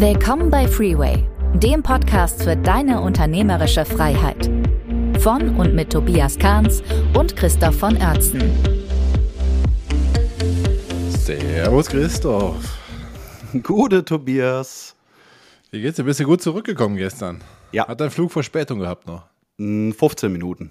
Willkommen 0.00 0.48
bei 0.48 0.68
Freeway, 0.68 1.24
dem 1.54 1.82
Podcast 1.82 2.44
für 2.44 2.54
deine 2.54 3.00
unternehmerische 3.00 3.84
Freiheit. 3.84 4.48
Von 5.18 5.56
und 5.56 5.74
mit 5.74 5.90
Tobias 5.90 6.38
Kahns 6.38 6.84
und 7.14 7.34
Christoph 7.34 7.80
von 7.80 7.96
Oertzen. 7.96 8.40
Servus 11.10 11.88
Christoph. 11.88 12.78
Gute 13.64 14.04
Tobias. 14.04 14.94
Wie 15.72 15.82
geht's 15.82 15.96
dir? 15.96 16.04
Bist 16.04 16.20
du 16.20 16.24
gut 16.26 16.42
zurückgekommen 16.42 16.96
gestern? 16.96 17.40
Ja. 17.72 17.88
Hat 17.88 18.00
dein 18.00 18.12
Flug 18.12 18.30
Verspätung 18.30 18.78
gehabt 18.78 19.08
noch? 19.08 19.24
15 19.56 20.30
Minuten. 20.30 20.70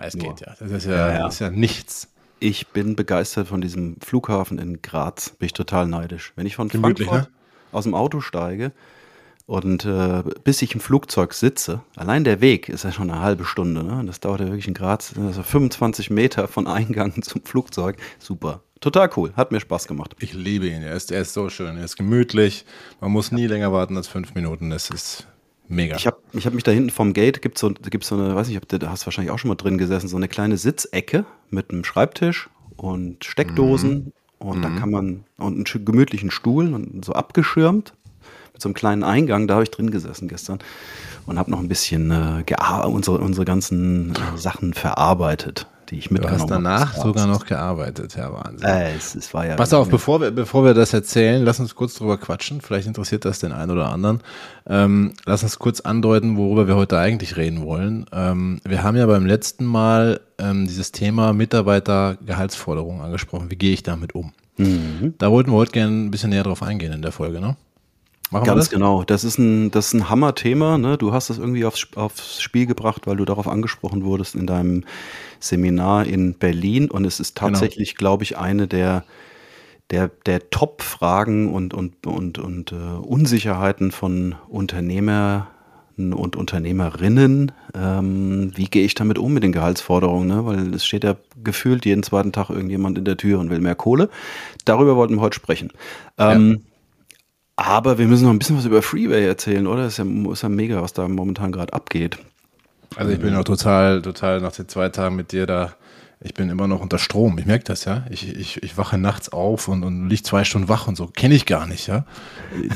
Es 0.00 0.14
geht 0.14 0.42
ja. 0.42 0.54
Das 0.60 0.70
ist 0.70 0.86
ja, 0.86 0.92
Ja, 0.92 1.12
ja. 1.12 1.22
Das 1.24 1.34
ist 1.34 1.40
ja 1.40 1.50
nichts. 1.50 2.06
Ich 2.38 2.68
bin 2.68 2.94
begeistert 2.94 3.48
von 3.48 3.60
diesem 3.60 3.96
Flughafen 4.00 4.60
in 4.60 4.80
Graz. 4.80 5.30
Bin 5.30 5.46
ich 5.46 5.54
total 5.54 5.88
neidisch. 5.88 6.32
Wenn 6.36 6.46
ich 6.46 6.54
von 6.54 6.68
Gemütlich, 6.68 7.08
Frankfurt 7.08 7.32
ne? 7.32 7.39
Aus 7.72 7.84
dem 7.84 7.94
Auto 7.94 8.20
steige 8.20 8.72
und 9.50 9.84
äh, 9.84 10.22
bis 10.44 10.62
ich 10.62 10.74
im 10.74 10.80
Flugzeug 10.80 11.34
sitze, 11.34 11.82
allein 11.96 12.22
der 12.22 12.40
Weg 12.40 12.68
ist 12.68 12.84
ja 12.84 12.92
schon 12.92 13.10
eine 13.10 13.20
halbe 13.20 13.44
Stunde. 13.44 13.82
Ne? 13.82 13.98
Und 13.98 14.06
Das 14.06 14.20
dauert 14.20 14.38
ja 14.38 14.46
wirklich 14.46 14.68
in 14.68 14.74
Graz. 14.74 15.12
Also 15.18 15.42
25 15.42 16.08
Meter 16.08 16.46
von 16.46 16.68
Eingang 16.68 17.20
zum 17.22 17.42
Flugzeug. 17.42 17.96
Super. 18.20 18.62
Total 18.80 19.10
cool. 19.16 19.32
Hat 19.34 19.50
mir 19.50 19.58
Spaß 19.58 19.88
gemacht. 19.88 20.14
Ich 20.20 20.34
liebe 20.34 20.68
ihn. 20.68 20.82
Er 20.82 20.94
ist, 20.94 21.10
er 21.10 21.22
ist 21.22 21.34
so 21.34 21.48
schön. 21.48 21.76
Er 21.76 21.84
ist 21.84 21.96
gemütlich. 21.96 22.64
Man 23.00 23.10
muss 23.10 23.32
nie 23.32 23.48
länger 23.48 23.72
warten 23.72 23.96
als 23.96 24.06
fünf 24.06 24.36
Minuten. 24.36 24.70
Das 24.70 24.88
ist 24.88 25.26
mega. 25.66 25.96
Ich 25.96 26.06
habe 26.06 26.18
ich 26.32 26.46
hab 26.46 26.54
mich 26.54 26.62
da 26.62 26.70
hinten 26.70 26.90
vom 26.90 27.12
Gate, 27.12 27.42
gibt 27.42 27.58
so, 27.58 27.70
gibt's 27.70 28.06
so 28.06 28.14
eine, 28.14 28.36
weiß 28.36 28.46
nicht, 28.46 28.72
du, 28.72 28.78
da 28.78 28.88
hast 28.88 29.04
wahrscheinlich 29.04 29.32
auch 29.32 29.38
schon 29.40 29.48
mal 29.48 29.56
drin 29.56 29.78
gesessen, 29.78 30.06
so 30.06 30.16
eine 30.16 30.28
kleine 30.28 30.58
Sitzecke 30.58 31.24
mit 31.48 31.70
einem 31.70 31.82
Schreibtisch 31.82 32.48
und 32.76 33.24
Steckdosen 33.24 34.12
und 34.40 34.62
da 34.62 34.70
kann 34.70 34.90
man, 34.90 35.24
und 35.36 35.70
einen 35.70 35.84
gemütlichen 35.84 36.30
Stuhl 36.30 36.72
und 36.72 37.04
so 37.04 37.12
abgeschirmt 37.12 37.92
mit 38.52 38.62
so 38.62 38.68
einem 38.68 38.74
kleinen 38.74 39.04
Eingang, 39.04 39.46
da 39.46 39.54
habe 39.54 39.64
ich 39.64 39.70
drin 39.70 39.90
gesessen 39.90 40.28
gestern 40.28 40.58
und 41.26 41.38
habe 41.38 41.50
noch 41.50 41.60
ein 41.60 41.68
bisschen 41.68 42.10
äh, 42.10 42.42
unsere, 42.86 43.18
unsere 43.18 43.44
ganzen 43.44 44.12
äh, 44.12 44.38
Sachen 44.38 44.72
verarbeitet, 44.72 45.66
die 45.90 45.98
ich 45.98 46.08
du 46.08 46.14
mitgenommen 46.14 46.40
hast 46.40 46.50
danach 46.50 46.96
habe. 46.96 47.08
sogar 47.08 47.26
noch 47.26 47.44
gearbeitet. 47.46 48.16
Ja, 48.16 48.32
Wahnsinn. 48.32 48.68
Äh, 48.68 48.94
es, 48.96 49.14
es 49.14 49.32
war 49.34 49.46
ja 49.46 49.56
Pass 49.56 49.72
auf, 49.72 49.88
bevor 49.88 50.20
wir, 50.20 50.30
bevor 50.30 50.64
wir 50.64 50.74
das 50.74 50.92
erzählen, 50.92 51.44
lass 51.44 51.60
uns 51.60 51.74
kurz 51.74 51.94
drüber 51.94 52.18
quatschen. 52.18 52.60
Vielleicht 52.60 52.86
interessiert 52.86 53.24
das 53.24 53.40
den 53.40 53.52
einen 53.52 53.70
oder 53.70 53.90
anderen. 53.90 54.20
Ähm, 54.66 55.12
lass 55.26 55.42
uns 55.42 55.58
kurz 55.58 55.80
andeuten, 55.80 56.36
worüber 56.36 56.66
wir 56.66 56.76
heute 56.76 56.98
eigentlich 56.98 57.36
reden 57.36 57.62
wollen. 57.62 58.06
Ähm, 58.12 58.60
wir 58.64 58.82
haben 58.82 58.96
ja 58.96 59.06
beim 59.06 59.26
letzten 59.26 59.64
Mal 59.64 60.20
ähm, 60.38 60.66
dieses 60.66 60.92
Thema 60.92 61.32
Mitarbeitergehaltsforderung 61.32 63.02
angesprochen. 63.02 63.50
Wie 63.50 63.56
gehe 63.56 63.72
ich 63.72 63.82
damit 63.82 64.14
um? 64.14 64.32
Mhm. 64.56 65.14
Da 65.18 65.30
wollten 65.30 65.50
wir 65.50 65.56
heute 65.56 65.72
gerne 65.72 65.92
ein 65.92 66.10
bisschen 66.10 66.30
näher 66.30 66.44
drauf 66.44 66.62
eingehen 66.62 66.92
in 66.92 67.02
der 67.02 67.12
Folge, 67.12 67.40
ne? 67.40 67.56
Machen 68.30 68.44
Ganz 68.44 68.66
das? 68.66 68.70
genau. 68.70 69.02
Das 69.02 69.24
ist 69.24 69.38
ein, 69.38 69.70
das 69.72 69.88
ist 69.88 69.94
ein 69.94 70.08
Hammer-Thema. 70.08 70.78
Ne? 70.78 70.96
Du 70.96 71.12
hast 71.12 71.30
das 71.30 71.38
irgendwie 71.38 71.64
aufs, 71.64 71.88
aufs 71.96 72.40
Spiel 72.40 72.66
gebracht, 72.66 73.06
weil 73.06 73.16
du 73.16 73.24
darauf 73.24 73.48
angesprochen 73.48 74.04
wurdest 74.04 74.36
in 74.36 74.46
deinem 74.46 74.84
Seminar 75.40 76.06
in 76.06 76.34
Berlin. 76.34 76.90
Und 76.90 77.04
es 77.04 77.18
ist 77.18 77.34
Genau. 77.34 77.48
tatsächlich, 77.50 77.96
glaube 77.96 78.22
ich, 78.22 78.38
eine 78.38 78.68
der, 78.68 79.04
der, 79.90 80.08
der 80.26 80.48
Top-Fragen 80.50 81.52
und, 81.52 81.74
und, 81.74 82.06
und, 82.06 82.38
und 82.38 82.70
äh, 82.70 82.76
Unsicherheiten 82.76 83.90
von 83.90 84.36
Unternehmern 84.48 85.48
und 85.96 86.36
Unternehmerinnen. 86.36 87.52
Ähm, 87.74 88.52
wie 88.54 88.66
gehe 88.66 88.84
ich 88.84 88.94
damit 88.94 89.18
um 89.18 89.34
mit 89.34 89.42
den 89.42 89.52
Gehaltsforderungen? 89.52 90.28
Ne? 90.28 90.46
Weil 90.46 90.72
es 90.74 90.86
steht 90.86 91.02
ja 91.04 91.16
gefühlt 91.42 91.84
jeden 91.84 92.02
zweiten 92.04 92.32
Tag 92.32 92.48
irgendjemand 92.48 92.96
in 92.96 93.04
der 93.04 93.16
Tür 93.16 93.40
und 93.40 93.50
will 93.50 93.60
mehr 93.60 93.74
Kohle. 93.74 94.08
Darüber 94.64 94.94
wollten 94.96 95.16
wir 95.16 95.20
heute 95.20 95.34
sprechen. 95.34 95.72
Ähm, 96.16 96.62
aber 97.60 97.98
wir 97.98 98.06
müssen 98.06 98.24
noch 98.24 98.30
ein 98.30 98.38
bisschen 98.38 98.56
was 98.56 98.64
über 98.64 98.80
Freeway 98.80 99.26
erzählen, 99.26 99.66
oder? 99.66 99.86
Ist 99.86 99.98
ja, 99.98 100.04
ist 100.32 100.42
ja 100.42 100.48
mega, 100.48 100.80
was 100.80 100.94
da 100.94 101.06
momentan 101.06 101.52
gerade 101.52 101.72
abgeht. 101.74 102.18
Also 102.96 103.12
ich 103.12 103.20
bin 103.20 103.36
auch 103.36 103.44
total, 103.44 104.02
total 104.02 104.40
nach 104.40 104.52
den 104.52 104.68
zwei 104.68 104.88
Tagen 104.88 105.14
mit 105.14 105.32
dir 105.32 105.46
da. 105.46 105.74
Ich 106.22 106.34
bin 106.34 106.50
immer 106.50 106.68
noch 106.68 106.80
unter 106.80 106.98
Strom. 106.98 107.38
Ich 107.38 107.46
merke 107.46 107.64
das, 107.64 107.84
ja. 107.84 108.04
Ich, 108.10 108.28
ich, 108.28 108.62
ich 108.62 108.76
wache 108.76 108.98
nachts 108.98 109.30
auf 109.30 109.68
und, 109.68 109.84
und 109.84 110.08
liege 110.08 110.22
zwei 110.22 110.44
Stunden 110.44 110.68
wach 110.68 110.86
und 110.86 110.96
so. 110.96 111.06
Kenne 111.06 111.34
ich 111.34 111.46
gar 111.46 111.66
nicht, 111.66 111.86
ja. 111.86 112.04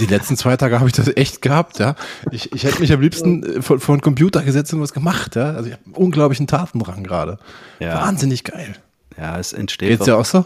Die 0.01 0.07
letzten 0.07 0.37
zwei 0.37 0.57
Tage 0.57 0.79
habe 0.79 0.89
ich 0.89 0.95
das 0.95 1.15
echt 1.17 1.43
gehabt, 1.43 1.79
ja. 1.79 1.95
Ich, 2.31 2.53
ich 2.53 2.65
hätte 2.65 2.81
mich 2.81 2.93
am 2.93 3.01
liebsten 3.01 3.43
äh, 3.43 3.63
vor, 3.63 3.81
vor 3.81 3.97
den 3.97 4.03
Computer 4.03 4.43
gesetzt 4.43 4.73
und 4.73 4.81
was 4.81 4.93
gemacht, 4.93 5.37
ja. 5.37 5.51
Also 5.51 5.67
ich 5.69 5.73
habe 5.73 5.85
einen 5.85 5.95
unglaublichen 5.95 6.47
Tatendrang 6.47 7.03
gerade. 7.03 7.39
Ja. 7.81 8.03
Wahnsinnig 8.03 8.45
geil. 8.45 8.77
Ja, 9.19 9.39
es 9.39 9.53
entsteht. 9.53 9.91
Geht's 9.91 10.05
dir 10.05 10.17
auch 10.17 10.25
so? 10.25 10.45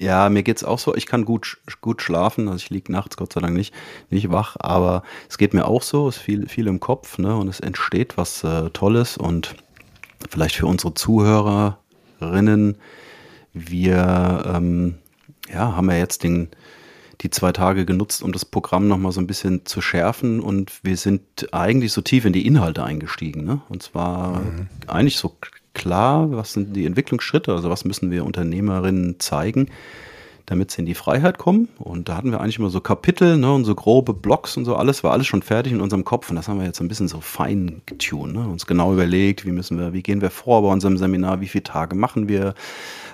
Ja, 0.00 0.30
mir 0.30 0.42
geht's 0.42 0.64
auch 0.64 0.78
so. 0.78 0.94
Ich 0.94 1.04
kann 1.04 1.26
gut, 1.26 1.58
gut 1.82 2.00
schlafen. 2.00 2.48
Also 2.48 2.62
ich 2.62 2.70
liege 2.70 2.90
nachts 2.90 3.18
Gott 3.18 3.34
sei 3.34 3.40
Dank 3.42 3.54
nicht, 3.54 3.74
nicht 4.08 4.30
wach. 4.30 4.56
Aber 4.58 5.02
es 5.28 5.36
geht 5.36 5.52
mir 5.52 5.66
auch 5.66 5.82
so. 5.82 6.08
Es 6.08 6.16
ist 6.16 6.22
viel, 6.22 6.48
viel 6.48 6.68
im 6.68 6.80
Kopf, 6.80 7.18
ne? 7.18 7.36
Und 7.36 7.48
es 7.48 7.60
entsteht 7.60 8.16
was 8.16 8.42
äh, 8.42 8.70
Tolles. 8.70 9.18
Und 9.18 9.56
vielleicht 10.30 10.56
für 10.56 10.66
unsere 10.66 10.94
Zuhörerinnen, 10.94 12.76
wir 13.52 14.42
ähm, 14.46 14.94
ja, 15.52 15.76
haben 15.76 15.90
ja 15.90 15.98
jetzt 15.98 16.22
den, 16.22 16.48
die 17.20 17.28
zwei 17.28 17.52
Tage 17.52 17.84
genutzt, 17.84 18.22
um 18.22 18.32
das 18.32 18.46
Programm 18.46 18.88
nochmal 18.88 19.12
so 19.12 19.20
ein 19.20 19.26
bisschen 19.26 19.66
zu 19.66 19.82
schärfen. 19.82 20.40
Und 20.40 20.82
wir 20.82 20.96
sind 20.96 21.52
eigentlich 21.52 21.92
so 21.92 22.00
tief 22.00 22.24
in 22.24 22.32
die 22.32 22.46
Inhalte 22.46 22.84
eingestiegen. 22.84 23.44
Ne? 23.44 23.60
Und 23.68 23.82
zwar 23.82 24.40
eigentlich 24.86 25.18
so 25.18 25.36
klar, 25.80 26.30
was 26.30 26.52
sind 26.52 26.76
die 26.76 26.84
Entwicklungsschritte, 26.84 27.52
also 27.52 27.70
was 27.70 27.86
müssen 27.86 28.10
wir 28.10 28.26
Unternehmerinnen 28.26 29.18
zeigen, 29.18 29.68
damit 30.50 30.70
sie 30.70 30.80
in 30.80 30.86
die 30.86 30.94
Freiheit 30.94 31.38
kommen. 31.38 31.68
Und 31.78 32.08
da 32.10 32.16
hatten 32.16 32.30
wir 32.32 32.40
eigentlich 32.40 32.58
immer 32.58 32.68
so 32.70 32.80
Kapitel 32.80 33.38
ne, 33.38 33.50
und 33.52 33.64
so 33.64 33.74
grobe 33.74 34.12
Blocks 34.12 34.56
und 34.58 34.66
so. 34.66 34.76
Alles 34.76 35.02
war 35.02 35.12
alles 35.12 35.26
schon 35.26 35.40
fertig 35.42 35.72
in 35.72 35.80
unserem 35.80 36.04
Kopf. 36.04 36.28
Und 36.28 36.36
das 36.36 36.48
haben 36.48 36.58
wir 36.58 36.66
jetzt 36.66 36.80
ein 36.80 36.88
bisschen 36.88 37.08
so 37.08 37.20
fein 37.20 37.80
getunt. 37.86 38.34
Ne? 38.34 38.46
Uns 38.46 38.66
genau 38.66 38.92
überlegt, 38.92 39.46
wie 39.46 39.52
müssen 39.52 39.78
wir, 39.78 39.92
wie 39.94 40.02
gehen 40.02 40.20
wir 40.20 40.30
vor 40.30 40.60
bei 40.62 40.68
unserem 40.68 40.98
Seminar, 40.98 41.40
wie 41.40 41.48
viele 41.48 41.64
Tage 41.64 41.96
machen 41.96 42.28
wir, 42.28 42.54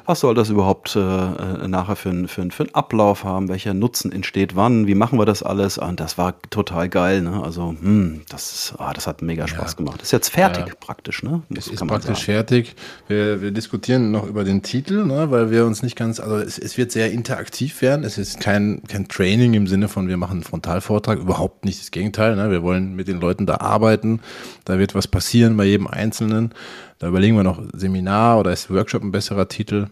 was 0.06 0.20
soll 0.20 0.34
das 0.34 0.50
überhaupt 0.50 0.94
äh, 0.96 1.00
äh, 1.00 1.66
nachher 1.68 1.96
für, 1.96 2.10
ein- 2.10 2.28
für, 2.28 2.40
ein- 2.42 2.52
für 2.52 2.62
einen 2.62 2.74
Ablauf 2.74 3.24
haben, 3.24 3.48
welcher 3.48 3.74
Nutzen 3.74 4.12
entsteht 4.12 4.54
wann, 4.56 4.86
wie 4.86 4.94
machen 4.94 5.18
wir 5.18 5.26
das 5.26 5.42
alles. 5.42 5.78
Und 5.78 6.00
das 6.00 6.16
war 6.16 6.34
total 6.50 6.88
geil. 6.88 7.22
Ne? 7.22 7.42
Also, 7.42 7.70
hm, 7.80 8.22
das, 8.28 8.54
ist, 8.54 8.74
ah, 8.78 8.92
das 8.92 9.06
hat 9.06 9.20
mega 9.22 9.46
Spaß 9.46 9.76
gemacht. 9.76 10.00
ist 10.02 10.12
jetzt 10.12 10.28
fertig 10.30 10.66
Ja. 10.68 10.74
praktisch. 10.80 11.22
Ne? 11.22 11.42
Es 11.50 11.66
Muss- 11.66 11.80
ist 11.80 11.86
praktisch 11.86 12.18
sagen. 12.20 12.24
fertig. 12.24 12.76
Wir, 13.08 13.42
wir 13.42 13.50
diskutieren 13.50 14.10
noch 14.12 14.26
über 14.26 14.44
den 14.44 14.62
Titel, 14.62 15.04
ne, 15.04 15.30
weil 15.30 15.50
wir 15.50 15.66
uns 15.66 15.82
nicht 15.82 15.96
ganz, 15.96 16.20
also 16.20 16.36
es, 16.36 16.56
es 16.58 16.78
wird 16.78 16.92
sehr 16.92 17.10
interaktiv 17.26 17.82
werden. 17.82 18.04
Es 18.04 18.18
ist 18.18 18.38
kein, 18.38 18.82
kein 18.86 19.08
Training 19.08 19.54
im 19.54 19.66
Sinne 19.66 19.88
von, 19.88 20.06
wir 20.06 20.16
machen 20.16 20.34
einen 20.34 20.42
Frontalvortrag, 20.44 21.18
überhaupt 21.18 21.64
nicht 21.64 21.80
das 21.80 21.90
Gegenteil. 21.90 22.36
Ne. 22.36 22.50
Wir 22.52 22.62
wollen 22.62 22.94
mit 22.94 23.08
den 23.08 23.20
Leuten 23.20 23.46
da 23.46 23.56
arbeiten. 23.56 24.20
Da 24.64 24.78
wird 24.78 24.94
was 24.94 25.08
passieren 25.08 25.56
bei 25.56 25.64
jedem 25.64 25.88
Einzelnen. 25.88 26.54
Da 27.00 27.08
überlegen 27.08 27.36
wir 27.36 27.42
noch 27.42 27.60
Seminar 27.72 28.38
oder 28.38 28.52
ist 28.52 28.70
Workshop 28.70 29.02
ein 29.02 29.10
besserer 29.10 29.48
Titel. 29.48 29.88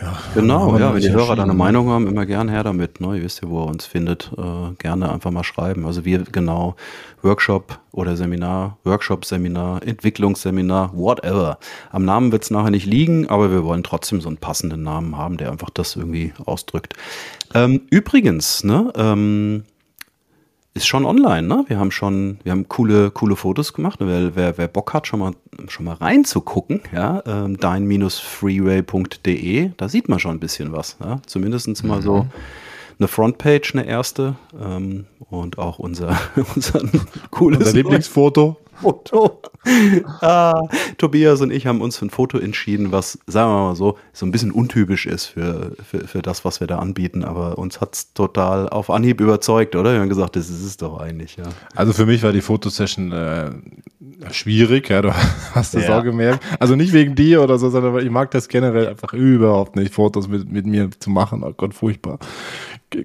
Ja, 0.00 0.16
Genau, 0.34 0.76
ja, 0.78 0.94
wenn 0.94 1.00
die 1.00 1.10
Hörer 1.10 1.34
da 1.36 1.42
eine. 1.42 1.54
Meinung 1.54 1.88
haben, 1.88 2.06
immer 2.06 2.24
gern 2.24 2.48
her 2.48 2.62
damit. 2.62 3.00
Ne? 3.00 3.16
Ihr 3.16 3.22
wisst 3.24 3.42
ja, 3.42 3.48
wo 3.48 3.62
ihr 3.62 3.66
uns 3.66 3.86
findet. 3.86 4.30
Äh, 4.36 4.74
gerne 4.78 5.10
einfach 5.10 5.30
mal 5.30 5.44
schreiben. 5.44 5.86
Also 5.86 6.04
wir 6.04 6.24
genau 6.24 6.76
Workshop 7.22 7.80
oder 7.92 8.16
Seminar, 8.16 8.78
Workshop, 8.84 9.24
Seminar, 9.24 9.82
Entwicklungsseminar, 9.82 10.92
whatever. 10.94 11.58
Am 11.90 12.04
Namen 12.04 12.30
wird 12.30 12.44
es 12.44 12.50
nachher 12.50 12.70
nicht 12.70 12.86
liegen, 12.86 13.28
aber 13.28 13.50
wir 13.50 13.64
wollen 13.64 13.82
trotzdem 13.82 14.20
so 14.20 14.28
einen 14.28 14.38
passenden 14.38 14.82
Namen 14.82 15.16
haben, 15.16 15.36
der 15.36 15.50
einfach 15.50 15.70
das 15.70 15.96
irgendwie 15.96 16.32
ausdrückt. 16.44 16.94
Ähm, 17.54 17.82
übrigens, 17.90 18.62
ne, 18.62 18.92
ähm, 18.94 19.64
ist 20.78 20.86
schon 20.86 21.04
online, 21.04 21.46
ne? 21.46 21.64
Wir 21.68 21.78
haben 21.78 21.90
schon, 21.90 22.38
wir 22.44 22.52
haben 22.52 22.68
coole, 22.68 23.10
coole 23.10 23.36
Fotos 23.36 23.72
gemacht. 23.72 23.98
Wer, 24.00 24.36
wer, 24.36 24.56
wer 24.56 24.68
Bock 24.68 24.94
hat, 24.94 25.06
schon 25.06 25.20
mal, 25.20 25.32
schon 25.68 25.84
mal 25.84 25.94
reinzugucken, 25.94 26.80
ja, 26.92 27.22
ähm, 27.26 27.58
dein-freeway.de, 27.58 29.70
da 29.76 29.88
sieht 29.88 30.08
man 30.08 30.18
schon 30.18 30.36
ein 30.36 30.40
bisschen 30.40 30.72
was, 30.72 30.96
ja? 31.00 31.20
Zumindest 31.26 31.84
mal 31.84 32.00
so 32.00 32.26
eine 32.98 33.08
Frontpage, 33.08 33.74
eine 33.74 33.86
erste, 33.86 34.36
ähm, 34.60 35.06
und 35.30 35.58
auch 35.58 35.78
unser, 35.78 36.18
unser 36.54 36.80
cooles 37.30 37.58
Unser 37.60 37.72
Lieblingsfoto. 37.72 38.56
Foto. 38.80 39.40
ah, 40.20 40.62
Tobias 40.98 41.40
und 41.40 41.50
ich 41.50 41.66
haben 41.66 41.80
uns 41.80 41.96
für 41.98 42.06
ein 42.06 42.10
Foto 42.10 42.38
entschieden, 42.38 42.92
was, 42.92 43.18
sagen 43.26 43.50
wir 43.50 43.58
mal 43.70 43.74
so, 43.74 43.98
so 44.12 44.24
ein 44.24 44.30
bisschen 44.30 44.52
untypisch 44.52 45.04
ist 45.06 45.26
für, 45.26 45.72
für, 45.84 46.06
für 46.06 46.22
das, 46.22 46.44
was 46.44 46.60
wir 46.60 46.68
da 46.68 46.78
anbieten. 46.78 47.24
Aber 47.24 47.58
uns 47.58 47.80
hat's 47.80 48.12
total 48.14 48.68
auf 48.68 48.88
Anhieb 48.88 49.20
überzeugt, 49.20 49.74
oder? 49.74 49.94
Wir 49.94 50.00
haben 50.00 50.08
gesagt, 50.08 50.36
das 50.36 50.48
ist 50.48 50.62
es 50.62 50.76
doch 50.76 51.00
eigentlich, 51.00 51.36
ja. 51.36 51.44
Also 51.74 51.92
für 51.92 52.06
mich 52.06 52.22
war 52.22 52.30
die 52.32 52.40
Fotosession 52.40 53.10
äh, 53.10 53.50
schwierig, 54.30 54.88
ja, 54.90 55.02
du 55.02 55.12
hast 55.54 55.74
das 55.74 55.88
Ja. 55.88 55.98
auch 55.98 56.04
gemerkt. 56.04 56.44
Also 56.60 56.76
nicht 56.76 56.92
wegen 56.92 57.16
dir 57.16 57.42
oder 57.42 57.58
so, 57.58 57.70
sondern 57.70 57.94
weil 57.94 58.04
ich 58.04 58.12
mag 58.12 58.30
das 58.30 58.46
generell 58.48 58.86
einfach 58.86 59.12
überhaupt 59.12 59.74
nicht, 59.74 59.92
Fotos 59.92 60.28
mit, 60.28 60.52
mit 60.52 60.66
mir 60.66 60.88
zu 61.00 61.10
machen. 61.10 61.42
Oh 61.42 61.52
Gott, 61.56 61.74
furchtbar. 61.74 62.20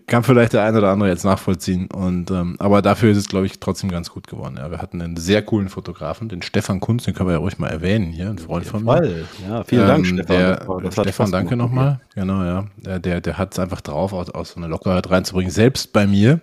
Kann 0.07 0.23
vielleicht 0.23 0.53
der 0.53 0.63
eine 0.63 0.77
oder 0.77 0.91
andere 0.91 1.09
jetzt 1.09 1.25
nachvollziehen. 1.25 1.87
Und 1.87 2.31
ähm, 2.31 2.55
aber 2.59 2.81
dafür 2.81 3.11
ist 3.11 3.17
es, 3.17 3.27
glaube 3.27 3.45
ich, 3.45 3.59
trotzdem 3.59 3.91
ganz 3.91 4.09
gut 4.09 4.27
geworden. 4.27 4.55
Ja, 4.57 4.71
wir 4.71 4.77
hatten 4.77 5.01
einen 5.01 5.17
sehr 5.17 5.41
coolen 5.41 5.67
Fotografen, 5.69 6.29
den 6.29 6.41
Stefan 6.41 6.79
Kunz, 6.79 7.03
den 7.03 7.13
können 7.13 7.27
wir 7.27 7.33
ja 7.33 7.39
ruhig 7.39 7.59
mal 7.59 7.67
erwähnen 7.67 8.11
hier, 8.13 8.29
ein 8.29 8.37
Freund 8.37 8.65
von 8.65 8.83
mir. 8.85 9.25
Ja, 9.47 9.63
vielen 9.65 9.87
Dank, 9.87 10.05
Ähm, 10.05 10.05
Stefan. 10.05 10.83
Der, 10.83 10.91
Stefan, 10.91 11.31
danke 11.31 11.55
nochmal. 11.57 11.99
Genau, 12.15 12.43
ja. 12.43 12.65
Der, 12.77 12.99
der, 12.99 13.19
der 13.21 13.37
hat 13.37 13.53
es 13.53 13.59
einfach 13.59 13.81
drauf, 13.81 14.13
aus, 14.13 14.29
aus 14.29 14.51
so 14.51 14.57
einer 14.57 14.69
Lockerheit 14.69 15.09
reinzubringen. 15.09 15.51
Selbst 15.51 15.91
bei 15.93 16.07
mir, 16.07 16.39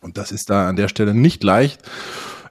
Und 0.00 0.16
das 0.18 0.32
ist 0.32 0.50
da 0.50 0.68
an 0.68 0.76
der 0.76 0.88
Stelle 0.88 1.14
nicht 1.14 1.44
leicht. 1.44 1.82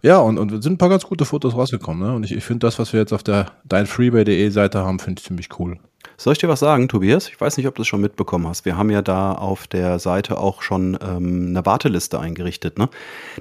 Ja, 0.01 0.19
und, 0.19 0.37
und 0.37 0.61
sind 0.61 0.73
ein 0.73 0.77
paar 0.77 0.89
ganz 0.89 1.05
gute 1.05 1.25
Fotos 1.25 1.55
rausgekommen. 1.55 2.07
Ne? 2.07 2.15
Und 2.15 2.23
ich, 2.23 2.31
ich 2.31 2.43
finde 2.43 2.65
das, 2.65 2.79
was 2.79 2.93
wir 2.93 2.99
jetzt 2.99 3.13
auf 3.13 3.23
der 3.23 3.47
deinfreeway.de 3.65 4.49
Seite 4.49 4.79
haben, 4.79 4.99
finde 4.99 5.19
ich 5.19 5.25
ziemlich 5.25 5.59
cool. 5.59 5.77
Soll 6.17 6.33
ich 6.33 6.39
dir 6.39 6.49
was 6.49 6.59
sagen, 6.59 6.89
Tobias? 6.89 7.29
Ich 7.29 7.39
weiß 7.39 7.57
nicht, 7.57 7.67
ob 7.67 7.75
du 7.75 7.81
es 7.81 7.87
schon 7.87 8.01
mitbekommen 8.01 8.47
hast. 8.47 8.65
Wir 8.65 8.77
haben 8.77 8.89
ja 8.89 9.01
da 9.01 9.31
auf 9.31 9.67
der 9.67 9.99
Seite 9.99 10.37
auch 10.37 10.61
schon 10.61 10.97
ähm, 11.01 11.47
eine 11.49 11.65
Warteliste 11.65 12.19
eingerichtet. 12.19 12.77
Ne? 12.77 12.89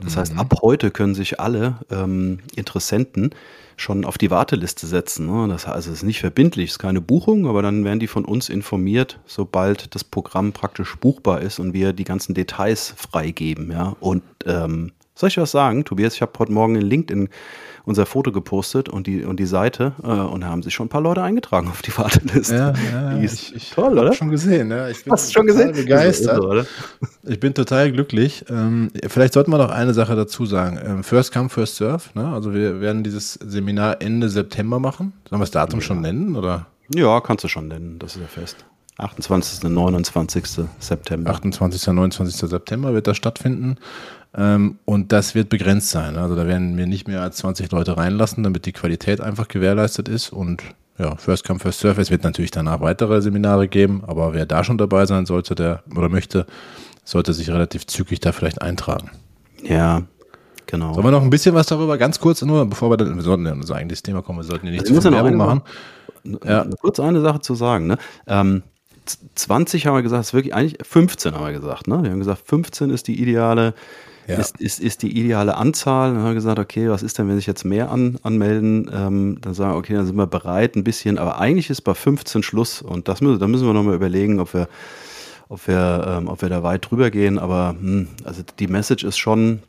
Das 0.01 0.15
mhm. 0.15 0.21
heißt, 0.21 0.39
ab 0.39 0.55
heute 0.63 0.91
können 0.91 1.15
sich 1.15 1.41
alle 1.41 1.79
ähm, 1.91 2.39
Interessenten 2.55 3.31
schon 3.77 4.05
auf 4.05 4.19
die 4.19 4.31
Warteliste 4.31 4.87
setzen. 4.87 5.27
Ne? 5.27 5.49
Das 5.49 5.67
heißt, 5.67 5.75
also 5.75 5.91
es 5.91 5.99
ist 5.99 6.03
nicht 6.05 6.21
verbindlich, 6.21 6.67
es 6.67 6.75
ist 6.75 6.79
keine 6.79 7.01
Buchung, 7.01 7.47
aber 7.49 7.63
dann 7.63 7.85
werden 7.85 8.01
die 8.01 8.07
von 8.07 8.25
uns 8.25 8.49
informiert, 8.49 9.19
sobald 9.27 9.95
das 9.95 10.05
Programm 10.05 10.53
praktisch 10.53 10.97
buchbar 10.97 11.41
ist 11.41 11.59
und 11.59 11.73
wir 11.73 11.93
die 11.93 12.05
ganzen 12.05 12.35
Details 12.35 12.95
freigeben. 12.97 13.71
Ja? 13.73 13.97
Und 14.01 14.23
ähm, 14.47 14.93
soll 15.19 15.29
ich 15.29 15.39
was 15.39 15.51
sagen, 15.51 15.85
Tobias? 15.85 16.15
Ich 16.15 16.23
habe 16.23 16.33
heute 16.39 16.53
Morgen 16.53 16.77
in 16.77 16.83
LinkedIn 16.83 17.29
unser 17.85 18.07
Foto 18.07 18.31
gepostet 18.31 18.89
und 18.89 19.07
die, 19.07 19.25
und 19.25 19.41
die 19.41 19.47
Seite 19.47 19.95
äh, 20.03 20.07
und 20.07 20.43
da 20.43 20.49
haben 20.49 20.63
sich 20.63 20.75
schon 20.75 20.87
ein 20.87 20.91
paar 20.91 21.01
Leute 21.01 21.23
eingetragen 21.23 21.69
auf 21.69 21.83
die 21.83 21.97
Warteliste. 21.97 22.55
Ja, 22.55 22.73
ja, 22.93 23.15
die 23.15 23.25
ist 23.25 23.35
ich, 23.35 23.57
ich 23.57 23.71
toll, 23.71 23.99
oder? 23.99 24.13
schon 24.13 24.31
gesehen, 24.31 24.71
ja. 24.71 24.89
Ich 24.89 25.05
bin 25.05 25.13
Hast 25.13 25.29
du 25.29 25.33
schon 25.33 25.47
gesehen? 25.47 25.73
begeistert. 25.73 26.37
So, 26.37 26.63
ich 27.29 27.41
bin 27.41 27.55
total 27.55 27.91
glücklich. 27.91 28.45
Ähm, 28.49 28.91
vielleicht 29.09 29.33
sollten 29.33 29.51
wir 29.51 29.59
noch 29.59 29.71
eine 29.71 29.95
Sache 29.95 30.15
dazu 30.15 30.47
sagen. 30.47 30.79
Ähm, 30.85 31.03
first 31.03 31.33
come, 31.33 31.49
first 31.49 31.77
serve. 31.77 32.05
Ne? 32.15 32.29
Also 32.29 32.53
wir 32.53 32.81
werden 32.81 33.03
dieses 33.03 33.35
Seminar 33.35 34.01
Ende 34.01 34.29
September 34.29 34.79
machen. 34.79 35.15
Sollen 35.29 35.41
wir 35.41 35.45
das 35.45 35.51
Datum 35.51 35.81
ja. 35.81 35.87
schon 35.87 36.01
nennen? 36.01 36.37
Oder? 36.37 36.67
Ja, 36.95 37.21
kannst 37.21 37.43
du 37.45 37.49
schon 37.49 37.69
nennen. 37.69 37.99
Das 37.99 38.15
ist 38.15 38.21
ja 38.21 38.29
fest. 38.29 38.67
28. 38.99 39.65
und 39.65 39.75
29. 39.75 40.45
September. 40.81 41.31
28. 41.31 41.89
und 41.89 41.95
29. 41.97 42.51
September 42.51 42.93
wird 42.95 43.07
das 43.07 43.17
stattfinden. 43.17 43.77
Ähm, 44.35 44.79
und 44.85 45.13
das 45.13 45.35
wird 45.35 45.49
begrenzt 45.49 45.91
sein. 45.91 46.17
Also 46.17 46.37
da 46.37 46.47
werden 46.47 46.77
wir 46.77 46.87
nicht 46.87 47.09
mehr 47.09 47.23
als 47.23 47.39
20 47.39 47.71
Leute 47.73 47.97
reinlassen, 47.97 48.43
damit 48.45 48.67
die 48.67 48.73
Qualität 48.73 49.21
einfach 49.21 49.49
gewährleistet 49.49 50.09
ist. 50.09 50.33
Und 50.33 50.63
ja, 50.99 51.17
First 51.17 51.47
Come, 51.47 51.61
First 51.61 51.81
Serve. 51.81 52.01
Es 52.01 52.11
wird 52.11 52.25
natürlich 52.25 52.51
danach 52.51 52.81
weitere 52.81 53.23
Seminare 53.23 53.69
geben, 53.69 54.03
aber 54.07 54.35
wer 54.35 54.47
da 54.47 54.65
schon 54.65 54.79
dabei 54.79 55.07
sein 55.07 55.27
sollte, 55.27 55.55
der 55.55 55.83
oder 55.95 56.09
möchte, 56.09 56.47
sollte 57.05 57.33
sich 57.33 57.49
relativ 57.51 57.87
zügig 57.87 58.21
da 58.21 58.33
vielleicht 58.33 58.61
eintragen. 58.61 59.11
Ja, 59.63 60.03
genau. 60.67 60.93
Sollen 60.95 61.07
wir 61.07 61.11
noch 61.11 61.23
ein 61.23 61.31
bisschen 61.31 61.55
was 61.55 61.67
darüber, 61.67 61.97
ganz 61.99 62.21
kurz 62.21 62.43
nur, 62.43 62.67
bevor 62.67 62.91
wir 62.91 62.97
dann, 62.97 63.15
wir 63.15 63.23
sollten 63.23 63.47
ja 63.47 63.53
unser 63.53 63.77
eigentliches 63.77 64.03
Thema 64.03 64.23
kommen, 64.23 64.41
wir 64.41 64.45
sollten 64.45 64.67
ja 64.67 64.73
nicht 64.73 64.83
also 64.83 64.95
zu 64.95 65.01
viel 65.01 65.13
Werbung 65.13 65.37
machen. 65.37 65.63
Ja. 66.45 66.67
Kurz 66.81 67.01
eine 67.01 67.21
Sache 67.21 67.41
zu 67.41 67.55
sagen, 67.55 67.87
ne? 67.87 67.97
Ähm, 68.27 68.63
20 69.37 69.87
haben 69.87 69.95
wir 69.95 70.03
gesagt, 70.03 70.21
ist 70.21 70.35
wirklich 70.35 70.55
eigentlich 70.55 70.77
15 70.87 71.35
haben 71.35 71.47
wir 71.47 71.53
gesagt, 71.53 71.87
ne? 71.87 72.03
Wir 72.03 72.11
haben 72.11 72.19
gesagt, 72.19 72.43
15 72.45 72.91
ist 72.91 73.09
die 73.09 73.21
ideale 73.23 73.73
ja. 74.29 74.37
ist, 74.37 74.61
ist, 74.61 74.81
ist 74.81 75.03
die 75.03 75.19
ideale 75.19 75.57
Anzahl. 75.57 76.11
Dann 76.11 76.19
haben 76.19 76.29
wir 76.29 76.35
gesagt, 76.35 76.59
okay, 76.59 76.89
was 76.91 77.03
ist 77.03 77.19
denn, 77.19 77.29
wenn 77.29 77.37
sich 77.37 77.47
jetzt 77.47 77.65
mehr 77.65 77.91
an, 77.91 78.19
anmelden? 78.23 78.91
Ähm, 78.93 79.39
dann 79.41 79.55
sagen 79.55 79.73
wir, 79.73 79.77
okay, 79.79 79.95
dann 79.95 80.07
sind 80.07 80.17
wir 80.17 80.27
bereit 80.27 80.77
ein 80.77 80.85
bisschen, 80.85 81.19
aber 81.19 81.39
eigentlich 81.41 81.71
ist 81.71 81.81
bei 81.81 81.95
15 81.95 82.43
Schluss 82.43 82.83
und 82.83 83.09
das 83.09 83.21
müssen, 83.21 83.39
da 83.41 83.49
müssen 83.49 83.67
wir 83.67 83.73
nochmal 83.73 83.95
überlegen, 83.95 84.39
ob 84.39 84.53
wir, 84.53 84.69
ob 85.49 85.67
wir, 85.67 86.19
ähm, 86.19 86.29
ob 86.29 86.43
wir 86.43 86.51
da 86.51 86.63
weit 86.63 86.91
drüber 86.91 87.11
gehen. 87.11 87.39
Aber 87.39 87.75
hm, 87.81 88.09
also 88.25 88.43
die 88.59 88.69
Message 88.69 89.03
ist 89.05 89.17
schon, 89.17 89.63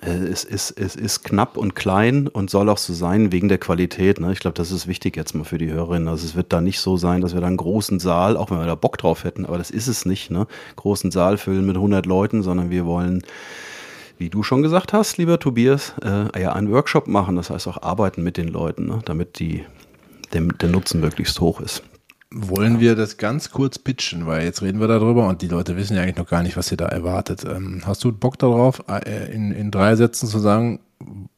äh, 0.00 0.10
es 0.10 0.42
ist, 0.42 0.72
es 0.72 0.96
ist 0.96 1.22
knapp 1.22 1.56
und 1.56 1.74
klein 1.76 2.26
und 2.26 2.50
soll 2.50 2.68
auch 2.70 2.78
so 2.78 2.92
sein 2.94 3.30
wegen 3.30 3.48
der 3.48 3.58
Qualität. 3.58 4.18
Ne? 4.18 4.32
Ich 4.32 4.40
glaube, 4.40 4.56
das 4.56 4.72
ist 4.72 4.88
wichtig 4.88 5.16
jetzt 5.16 5.34
mal 5.34 5.44
für 5.44 5.58
die 5.58 5.70
Hörerinnen. 5.70 6.08
Also 6.08 6.26
es 6.26 6.34
wird 6.34 6.52
da 6.52 6.60
nicht 6.60 6.80
so 6.80 6.96
sein, 6.96 7.20
dass 7.20 7.34
wir 7.34 7.40
da 7.40 7.46
einen 7.46 7.56
großen 7.56 8.00
Saal, 8.00 8.36
auch 8.36 8.50
wenn 8.50 8.58
wir 8.58 8.66
da 8.66 8.74
Bock 8.74 8.98
drauf 8.98 9.22
hätten, 9.22 9.46
aber 9.46 9.58
das 9.58 9.70
ist 9.70 9.86
es 9.86 10.06
nicht, 10.06 10.30
ne? 10.30 10.46
großen 10.74 11.12
Saal 11.12 11.36
füllen 11.36 11.66
mit 11.66 11.76
100 11.76 12.06
Leuten, 12.06 12.42
sondern 12.42 12.70
wir 12.70 12.84
wollen 12.86 13.22
wie 14.22 14.30
du 14.30 14.44
schon 14.44 14.62
gesagt 14.62 14.92
hast, 14.92 15.18
lieber 15.18 15.40
Tobias, 15.40 15.94
äh, 16.00 16.40
ja, 16.40 16.52
einen 16.52 16.70
Workshop 16.70 17.08
machen, 17.08 17.34
das 17.34 17.50
heißt 17.50 17.66
auch 17.66 17.82
arbeiten 17.82 18.22
mit 18.22 18.36
den 18.36 18.46
Leuten, 18.46 18.86
ne, 18.86 19.00
damit 19.04 19.40
die, 19.40 19.64
der, 20.32 20.42
der 20.42 20.68
Nutzen 20.68 21.00
möglichst 21.00 21.40
hoch 21.40 21.60
ist. 21.60 21.82
Wollen 22.30 22.78
wir 22.78 22.94
das 22.94 23.16
ganz 23.16 23.50
kurz 23.50 23.80
pitchen, 23.80 24.28
weil 24.28 24.44
jetzt 24.44 24.62
reden 24.62 24.78
wir 24.78 24.86
darüber 24.86 25.26
und 25.26 25.42
die 25.42 25.48
Leute 25.48 25.76
wissen 25.76 25.96
ja 25.96 26.02
eigentlich 26.02 26.16
noch 26.16 26.28
gar 26.28 26.44
nicht, 26.44 26.56
was 26.56 26.70
ihr 26.70 26.76
da 26.76 26.86
erwartet. 26.86 27.44
Ähm, 27.44 27.82
hast 27.84 28.04
du 28.04 28.12
Bock 28.12 28.38
darauf, 28.38 28.84
äh, 28.88 29.34
in, 29.34 29.50
in 29.50 29.72
drei 29.72 29.96
Sätzen 29.96 30.28
zu 30.28 30.38
sagen, 30.38 30.78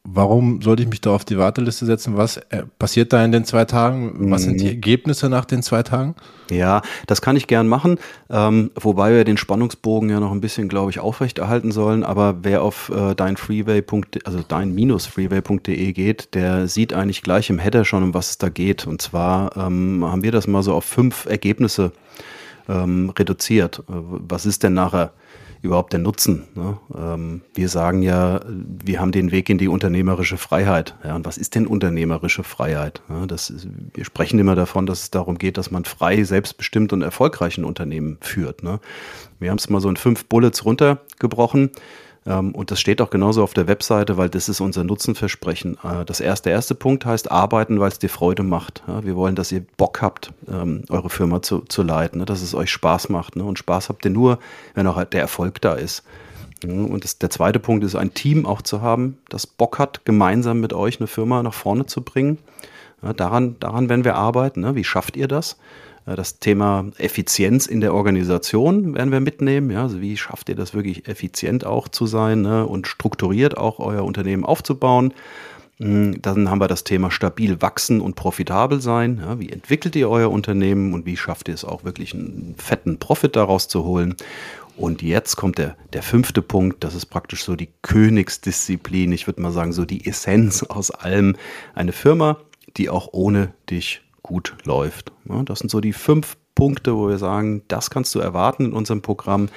warum 0.03 0.61
sollte 0.61 0.83
ich 0.83 0.89
mich 0.89 1.01
da 1.01 1.11
auf 1.11 1.25
die 1.25 1.37
Warteliste 1.37 1.85
setzen? 1.85 2.17
Was 2.17 2.37
äh, 2.37 2.63
passiert 2.79 3.11
da 3.13 3.23
in 3.23 3.31
den 3.31 3.45
zwei 3.45 3.65
Tagen? 3.65 4.31
Was 4.31 4.43
sind 4.43 4.59
die 4.59 4.65
mhm. 4.65 4.71
Ergebnisse 4.71 5.29
nach 5.29 5.45
den 5.45 5.61
zwei 5.61 5.83
Tagen? 5.83 6.15
Ja, 6.49 6.81
das 7.07 7.21
kann 7.21 7.35
ich 7.35 7.47
gern 7.47 7.67
machen, 7.67 7.97
ähm, 8.29 8.71
wobei 8.79 9.11
wir 9.11 9.23
den 9.23 9.37
Spannungsbogen 9.37 10.09
ja 10.09 10.19
noch 10.19 10.31
ein 10.31 10.41
bisschen, 10.41 10.69
glaube 10.69 10.91
ich, 10.91 10.99
aufrechterhalten 10.99 11.71
sollen. 11.71 12.03
Aber 12.03 12.37
wer 12.43 12.61
auf 12.61 12.89
äh, 12.89 13.15
deinfreeway. 13.15 13.83
also 14.23 14.39
dein-freeway.de 14.47 15.93
geht, 15.93 16.33
der 16.35 16.67
sieht 16.67 16.93
eigentlich 16.93 17.23
gleich 17.23 17.49
im 17.49 17.59
Header 17.59 17.83
schon, 17.83 18.03
um 18.03 18.13
was 18.13 18.31
es 18.31 18.37
da 18.37 18.49
geht. 18.49 18.87
Und 18.87 19.01
zwar 19.01 19.57
ähm, 19.57 20.05
haben 20.05 20.23
wir 20.23 20.31
das 20.31 20.47
mal 20.47 20.63
so 20.63 20.73
auf 20.73 20.85
fünf 20.85 21.25
Ergebnisse 21.25 21.91
ähm, 22.69 23.11
reduziert. 23.17 23.79
Äh, 23.79 23.83
was 23.87 24.45
ist 24.45 24.63
denn 24.63 24.73
nachher? 24.73 25.11
Überhaupt 25.65 25.93
der 25.93 25.99
Nutzen? 25.99 26.47
Ne? 26.55 26.77
Ähm, 26.97 27.41
wir 27.53 27.69
sagen 27.69 28.01
ja, 28.01 28.41
wir 28.47 28.99
haben 28.99 29.11
den 29.11 29.31
Weg 29.31 29.49
in 29.49 29.57
die 29.57 29.67
unternehmerische 29.67 30.37
Freiheit. 30.37 30.95
Ja, 31.03 31.15
und 31.15 31.25
was 31.25 31.37
ist 31.37 31.55
denn 31.55 31.67
unternehmerische 31.67 32.43
Freiheit? 32.43 33.01
Ja, 33.09 33.25
das 33.25 33.49
ist, 33.49 33.67
wir 33.93 34.05
sprechen 34.05 34.39
immer 34.39 34.55
davon, 34.55 34.85
dass 34.85 35.03
es 35.03 35.11
darum 35.11 35.37
geht, 35.37 35.57
dass 35.57 35.71
man 35.71 35.85
frei, 35.85 36.23
selbstbestimmt 36.23 36.93
und 36.93 37.01
erfolgreich 37.01 37.57
ein 37.57 37.65
Unternehmen 37.65 38.17
führt. 38.21 38.63
Ne? 38.63 38.79
Wir 39.39 39.49
haben 39.49 39.57
es 39.57 39.69
mal 39.69 39.81
so 39.81 39.89
in 39.89 39.97
fünf 39.97 40.25
Bullets 40.25 40.63
runtergebrochen. 40.63 41.71
Ähm, 42.25 42.53
und 42.53 42.71
das 42.71 42.79
steht 42.79 43.01
auch 43.01 43.09
genauso 43.09 43.43
auf 43.43 43.53
der 43.53 43.67
Webseite, 43.67 44.17
weil 44.17 44.29
das 44.29 44.49
ist 44.49 44.61
unser 44.61 44.83
Nutzenversprechen. 44.83 45.77
Äh, 45.83 46.05
das 46.05 46.19
erste, 46.19 46.49
erste 46.49 46.75
Punkt 46.75 47.05
heißt 47.05 47.31
arbeiten, 47.31 47.79
weil 47.79 47.89
es 47.89 47.99
dir 47.99 48.09
Freude 48.09 48.43
macht. 48.43 48.83
Wir 49.01 49.15
wollen, 49.15 49.35
dass 49.35 49.51
ihr 49.51 49.65
Bock 49.77 50.01
habt, 50.01 50.31
ähm, 50.49 50.83
eure 50.89 51.09
Firma 51.09 51.41
zu, 51.41 51.59
zu 51.61 51.83
leiten, 51.83 52.19
ne? 52.19 52.25
dass 52.25 52.41
es 52.41 52.55
euch 52.55 52.71
Spaß 52.71 53.09
macht. 53.09 53.35
Ne? 53.35 53.43
Und 53.43 53.59
Spaß 53.59 53.89
habt 53.89 54.05
ihr 54.05 54.11
nur, 54.11 54.39
wenn 54.73 54.87
auch 54.87 55.03
der 55.03 55.21
Erfolg 55.21 55.61
da 55.61 55.73
ist. 55.73 56.03
Und 56.63 57.03
das, 57.03 57.19
der 57.19 57.29
zweite 57.29 57.59
Punkt 57.59 57.83
ist, 57.83 57.95
ein 57.95 58.13
Team 58.13 58.45
auch 58.45 58.61
zu 58.61 58.81
haben, 58.81 59.17
das 59.29 59.45
Bock 59.45 59.77
hat, 59.77 60.03
gemeinsam 60.05 60.61
mit 60.61 60.73
euch 60.73 60.99
eine 60.99 61.07
Firma 61.07 61.43
nach 61.43 61.53
vorne 61.53 61.85
zu 61.85 62.01
bringen. 62.01 62.39
daran, 63.17 63.57
daran 63.59 63.89
werden 63.89 64.03
wir 64.03 64.15
arbeiten. 64.15 64.61
Ne? 64.61 64.73
Wie 64.73 64.83
schafft 64.83 65.15
ihr 65.15 65.27
das? 65.27 65.57
Äh, 66.05 66.15
das 66.15 66.39
Thema 66.39 66.85
Effizienz 66.97 67.65
in 67.65 67.81
der 67.81 67.93
Organisation 67.93 68.95
werden 68.95 69.11
wir 69.11 69.19
mitnehmen. 69.19 69.71
Ja, 69.71 69.83
also 69.83 70.01
wie 70.01 70.17
schafft 70.17 70.49
ihr 70.49 70.55
das 70.55 70.73
wirklich 70.73 71.07
effizient 71.07 71.65
auch 71.65 71.87
zu 71.87 72.05
sein 72.05 72.41
ne, 72.41 72.65
und 72.65 72.87
strukturiert 72.87 73.57
auch 73.57 73.79
euer 73.79 74.03
Unternehmen 74.03 74.45
aufzubauen? 74.45 75.13
Hm, 75.77 76.21
dann 76.21 76.49
haben 76.49 76.61
wir 76.61 76.69
das 76.69 76.85
Thema 76.85 77.11
stabil 77.11 77.61
wachsen 77.61 77.99
und 77.99 78.15
profitabel 78.15 78.79
sein. 78.79 79.19
Ja, 79.21 79.39
wie 79.39 79.49
entwickelt 79.49 79.95
ihr 79.95 80.09
euer 80.09 80.31
Unternehmen 80.31 80.93
und 80.93 81.05
wie 81.05 81.17
schafft 81.17 81.49
ihr 81.49 81.53
es 81.53 81.65
auch 81.65 81.83
wirklich 81.83 82.13
einen 82.13 82.55
fetten 82.57 82.97
Profit 82.97 83.35
daraus 83.35 83.67
zu 83.67 83.83
holen? 83.83 84.15
Und 84.77 85.01
jetzt 85.01 85.37
kommt 85.37 85.57
der, 85.57 85.77
der 85.93 86.03
fünfte 86.03 86.41
Punkt, 86.41 86.83
das 86.83 86.95
ist 86.95 87.05
praktisch 87.05 87.43
so 87.45 87.55
die 87.55 87.69
Königsdisziplin, 87.81 89.13
ich 89.13 89.25
würde 89.25 89.41
mal 89.41 89.53
sagen, 89.53 89.71
so 89.71 89.85
die 89.85 90.05
Essenz 90.05 90.63
aus 90.63 90.91
allem. 90.91 91.37
Eine 91.73 91.93
Firma, 91.93 92.37
die 92.75 92.89
auch 92.89 93.09
ohne 93.13 93.53
dich 93.69 94.01
gut 94.25 94.55
läuft. 94.65 95.11
Das 95.45 95.59
sind 95.59 95.69
so 95.69 95.79
die 95.79 95.93
fünf 95.93 96.35
Punkte, 96.55 96.95
wo 96.95 97.07
wir 97.07 97.19
sagen, 97.19 97.61
das 97.67 97.91
kannst 97.91 98.15
du 98.15 98.19
erwarten 98.19 98.65
in 98.65 98.73
unserem 98.73 99.03
Programm. 99.03 99.49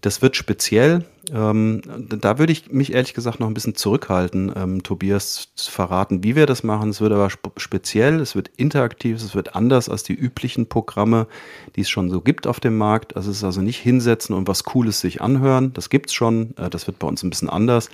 Das 0.00 0.22
wird 0.22 0.36
speziell. 0.36 1.04
Ähm, 1.32 1.82
da 2.08 2.38
würde 2.38 2.52
ich 2.52 2.70
mich 2.70 2.94
ehrlich 2.94 3.12
gesagt 3.12 3.40
noch 3.40 3.46
ein 3.46 3.54
bisschen 3.54 3.74
zurückhalten, 3.74 4.52
ähm, 4.56 4.82
Tobias 4.82 5.48
zu 5.54 5.70
verraten, 5.70 6.22
wie 6.22 6.36
wir 6.36 6.46
das 6.46 6.62
machen. 6.62 6.90
Es 6.90 7.00
wird 7.00 7.12
aber 7.12 7.28
speziell, 7.56 8.20
es 8.20 8.34
wird 8.34 8.48
interaktiv, 8.56 9.16
es 9.16 9.34
wird 9.34 9.54
anders 9.54 9.88
als 9.88 10.02
die 10.02 10.14
üblichen 10.14 10.68
Programme, 10.68 11.26
die 11.74 11.80
es 11.82 11.90
schon 11.90 12.10
so 12.10 12.20
gibt 12.20 12.46
auf 12.46 12.60
dem 12.60 12.78
Markt. 12.78 13.16
Also 13.16 13.30
es 13.30 13.38
ist 13.38 13.44
also 13.44 13.60
nicht 13.60 13.80
hinsetzen 13.80 14.34
und 14.34 14.48
was 14.48 14.64
Cooles 14.64 15.00
sich 15.00 15.20
anhören. 15.20 15.72
Das 15.74 15.90
gibt 15.90 16.10
es 16.10 16.14
schon. 16.14 16.56
Äh, 16.56 16.70
das 16.70 16.86
wird 16.86 16.98
bei 16.98 17.06
uns 17.06 17.22
ein 17.22 17.30
bisschen 17.30 17.50
anders. 17.50 17.90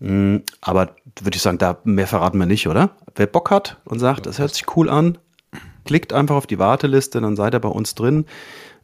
Mm, 0.00 0.38
aber 0.60 0.96
würde 1.20 1.36
ich 1.36 1.42
sagen, 1.42 1.58
da 1.58 1.78
mehr 1.84 2.06
verraten 2.06 2.38
wir 2.38 2.46
nicht, 2.46 2.68
oder? 2.68 2.90
Wer 3.14 3.26
Bock 3.26 3.50
hat 3.50 3.78
und 3.84 3.98
sagt, 3.98 4.26
das 4.26 4.38
hört 4.38 4.54
sich 4.54 4.76
cool 4.76 4.90
an, 4.90 5.18
Klickt 5.86 6.12
einfach 6.12 6.36
auf 6.36 6.46
die 6.46 6.58
Warteliste, 6.58 7.20
dann 7.20 7.36
seid 7.36 7.54
ihr 7.54 7.60
bei 7.60 7.68
uns 7.68 7.94
drin. 7.94 8.26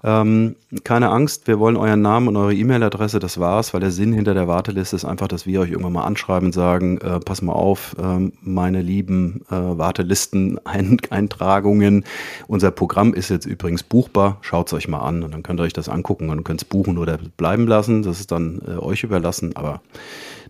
Ähm, 0.04 0.56
keine 0.82 1.10
Angst, 1.10 1.46
wir 1.46 1.60
wollen 1.60 1.76
euren 1.76 2.02
Namen 2.02 2.26
und 2.26 2.36
eure 2.36 2.54
E-Mail-Adresse, 2.54 3.20
das 3.20 3.38
war's, 3.38 3.72
weil 3.72 3.80
der 3.80 3.92
Sinn 3.92 4.12
hinter 4.12 4.34
der 4.34 4.48
Warteliste 4.48 4.96
ist 4.96 5.04
einfach, 5.04 5.28
dass 5.28 5.46
wir 5.46 5.60
euch 5.60 5.70
irgendwann 5.70 5.92
mal 5.92 6.04
anschreiben 6.04 6.46
und 6.46 6.52
sagen, 6.52 6.98
äh, 6.98 7.20
pass 7.20 7.40
mal 7.40 7.52
auf, 7.52 7.94
äh, 8.02 8.32
meine 8.40 8.82
lieben 8.82 9.42
äh, 9.48 9.54
Wartelisten-Eintragungen. 9.54 12.04
Unser 12.48 12.72
Programm 12.72 13.14
ist 13.14 13.30
jetzt 13.30 13.46
übrigens 13.46 13.84
buchbar, 13.84 14.38
schaut 14.40 14.66
es 14.66 14.72
euch 14.72 14.88
mal 14.88 14.98
an 15.00 15.22
und 15.22 15.32
dann 15.32 15.44
könnt 15.44 15.60
ihr 15.60 15.64
euch 15.64 15.72
das 15.72 15.88
angucken 15.88 16.30
und 16.30 16.42
könnt 16.42 16.62
es 16.62 16.68
buchen 16.68 16.98
oder 16.98 17.20
bleiben 17.36 17.68
lassen. 17.68 18.02
Das 18.02 18.18
ist 18.18 18.32
dann 18.32 18.60
äh, 18.66 18.78
euch 18.78 19.04
überlassen, 19.04 19.54
aber 19.54 19.82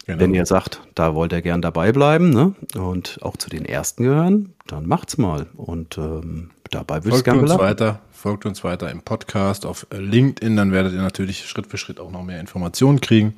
Genau. 0.07 0.19
Wenn 0.19 0.35
ihr 0.35 0.47
sagt, 0.47 0.81
da 0.95 1.15
wollt 1.15 1.33
ihr 1.33 1.43
gern 1.43 1.63
dabei 1.63 1.93
bleiben 1.93 2.31
ne? 2.31 2.55
und 2.75 3.21
auch 3.23 3.37
zu 3.37 3.49
den 3.49 3.65
Ersten 3.65 4.03
gehören, 4.03 4.55
dann 4.67 4.87
macht's 4.87 5.17
mal. 5.17 5.47
Und 5.55 5.97
ähm, 5.97 6.51
dabei 6.71 7.05
würde 7.05 7.19
ich 7.19 7.25
gerne 7.25 7.43
bleiben. 7.43 7.61
weiter, 7.61 8.01
Folgt 8.23 8.47
uns 8.47 8.63
weiter 8.63 8.89
im 8.89 9.03
Podcast 9.03 9.67
auf 9.67 9.85
LinkedIn, 9.91 10.55
dann 10.55 10.71
werdet 10.71 10.93
ihr 10.93 11.03
natürlich 11.03 11.45
Schritt 11.49 11.67
für 11.67 11.77
Schritt 11.77 11.99
auch 11.99 12.13
noch 12.13 12.23
mehr 12.23 12.39
Informationen 12.39 13.01
kriegen. 13.01 13.35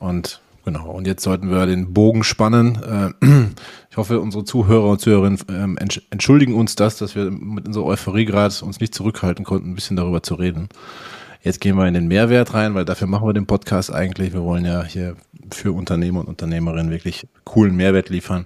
Und 0.00 0.40
genau, 0.64 0.90
und 0.90 1.06
jetzt 1.06 1.22
sollten 1.22 1.52
wir 1.52 1.66
den 1.66 1.94
Bogen 1.94 2.24
spannen. 2.24 3.14
Äh, 3.22 3.26
ich 3.90 3.96
hoffe, 3.96 4.18
unsere 4.18 4.42
Zuhörer 4.42 4.90
und 4.90 5.00
Zuhörerinnen 5.00 5.38
ähm, 5.48 5.78
entschuldigen 6.10 6.56
uns 6.56 6.74
das, 6.74 6.96
dass 6.98 7.14
wir 7.14 7.30
mit 7.30 7.68
unserer 7.68 7.84
Euphorie 7.84 8.24
gerade 8.24 8.52
uns 8.64 8.80
nicht 8.80 8.92
zurückhalten 8.92 9.44
konnten, 9.44 9.70
ein 9.70 9.74
bisschen 9.76 9.96
darüber 9.96 10.24
zu 10.24 10.34
reden. 10.34 10.68
Jetzt 11.42 11.60
gehen 11.60 11.76
wir 11.76 11.86
in 11.86 11.94
den 11.94 12.08
Mehrwert 12.08 12.54
rein, 12.54 12.74
weil 12.74 12.84
dafür 12.84 13.06
machen 13.06 13.26
wir 13.26 13.32
den 13.32 13.46
Podcast 13.46 13.92
eigentlich. 13.92 14.32
Wir 14.32 14.42
wollen 14.42 14.64
ja 14.64 14.82
hier 14.82 15.16
für 15.52 15.72
Unternehmer 15.72 16.20
und 16.20 16.28
Unternehmerinnen 16.28 16.90
wirklich 16.90 17.28
coolen 17.44 17.76
Mehrwert 17.76 18.08
liefern. 18.08 18.44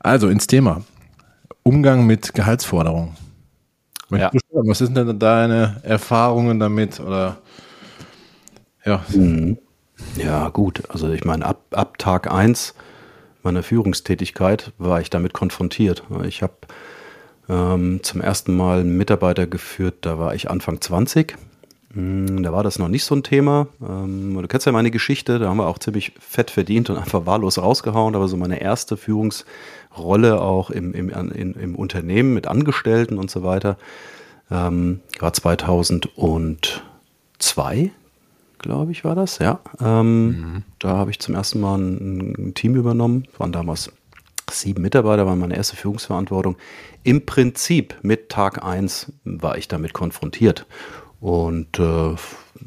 Also 0.00 0.28
ins 0.28 0.46
Thema. 0.46 0.82
Umgang 1.62 2.06
mit 2.06 2.34
Gehaltsforderungen. 2.34 3.16
Ja. 4.10 4.30
Was 4.52 4.78
sind 4.78 4.96
denn 4.96 5.18
deine 5.18 5.80
Erfahrungen 5.82 6.60
damit? 6.60 7.00
Oder 7.00 7.38
ja. 8.84 9.04
Mhm. 9.12 9.58
Ja, 10.16 10.48
gut. 10.50 10.82
Also 10.90 11.10
ich 11.10 11.24
meine, 11.24 11.44
ab, 11.44 11.62
ab 11.72 11.98
Tag 11.98 12.30
1 12.30 12.74
meiner 13.42 13.62
Führungstätigkeit 13.62 14.72
war 14.78 15.00
ich 15.00 15.10
damit 15.10 15.32
konfrontiert. 15.32 16.02
Ich 16.24 16.42
habe 16.42 16.54
ähm, 17.48 18.00
zum 18.02 18.20
ersten 18.20 18.56
Mal 18.56 18.80
einen 18.80 18.96
Mitarbeiter 18.96 19.46
geführt, 19.46 19.98
da 20.02 20.18
war 20.18 20.34
ich 20.34 20.50
Anfang 20.50 20.80
20 20.80 21.32
hm, 21.32 21.38
da 21.96 22.52
war 22.52 22.62
das 22.62 22.78
noch 22.78 22.88
nicht 22.88 23.04
so 23.04 23.14
ein 23.14 23.22
Thema. 23.22 23.68
Ähm, 23.80 24.36
du 24.38 24.46
kennst 24.48 24.66
ja 24.66 24.72
meine 24.72 24.90
Geschichte, 24.90 25.38
da 25.38 25.48
haben 25.48 25.56
wir 25.56 25.66
auch 25.66 25.78
ziemlich 25.78 26.12
fett 26.20 26.50
verdient 26.50 26.90
und 26.90 26.98
einfach 26.98 27.24
wahllos 27.24 27.56
rausgehauen. 27.56 28.14
Aber 28.14 28.28
so 28.28 28.36
meine 28.36 28.60
erste 28.60 28.98
Führungsrolle 28.98 30.42
auch 30.42 30.68
im, 30.68 30.92
im, 30.92 31.08
in, 31.08 31.54
im 31.54 31.74
Unternehmen 31.74 32.34
mit 32.34 32.46
Angestellten 32.46 33.16
und 33.16 33.30
so 33.30 33.42
weiter 33.42 33.78
ähm, 34.50 35.00
war 35.18 35.32
2002, 35.32 37.90
glaube 38.58 38.92
ich, 38.92 39.02
war 39.02 39.14
das, 39.14 39.38
ja. 39.38 39.60
Ähm, 39.80 40.26
mhm. 40.26 40.64
Da 40.78 40.90
habe 40.90 41.10
ich 41.10 41.18
zum 41.18 41.34
ersten 41.34 41.60
Mal 41.60 41.78
ein, 41.78 42.34
ein 42.38 42.52
Team 42.54 42.76
übernommen, 42.76 43.26
waren 43.38 43.52
damals 43.52 43.90
sieben 44.50 44.82
Mitarbeiter, 44.82 45.24
war 45.24 45.34
meine 45.34 45.56
erste 45.56 45.76
Führungsverantwortung. 45.76 46.56
Im 47.04 47.24
Prinzip 47.24 47.94
mit 48.02 48.28
Tag 48.28 48.62
1 48.62 49.12
war 49.24 49.56
ich 49.56 49.68
damit 49.68 49.94
konfrontiert. 49.94 50.66
Und 51.20 51.78
äh, 51.78 52.14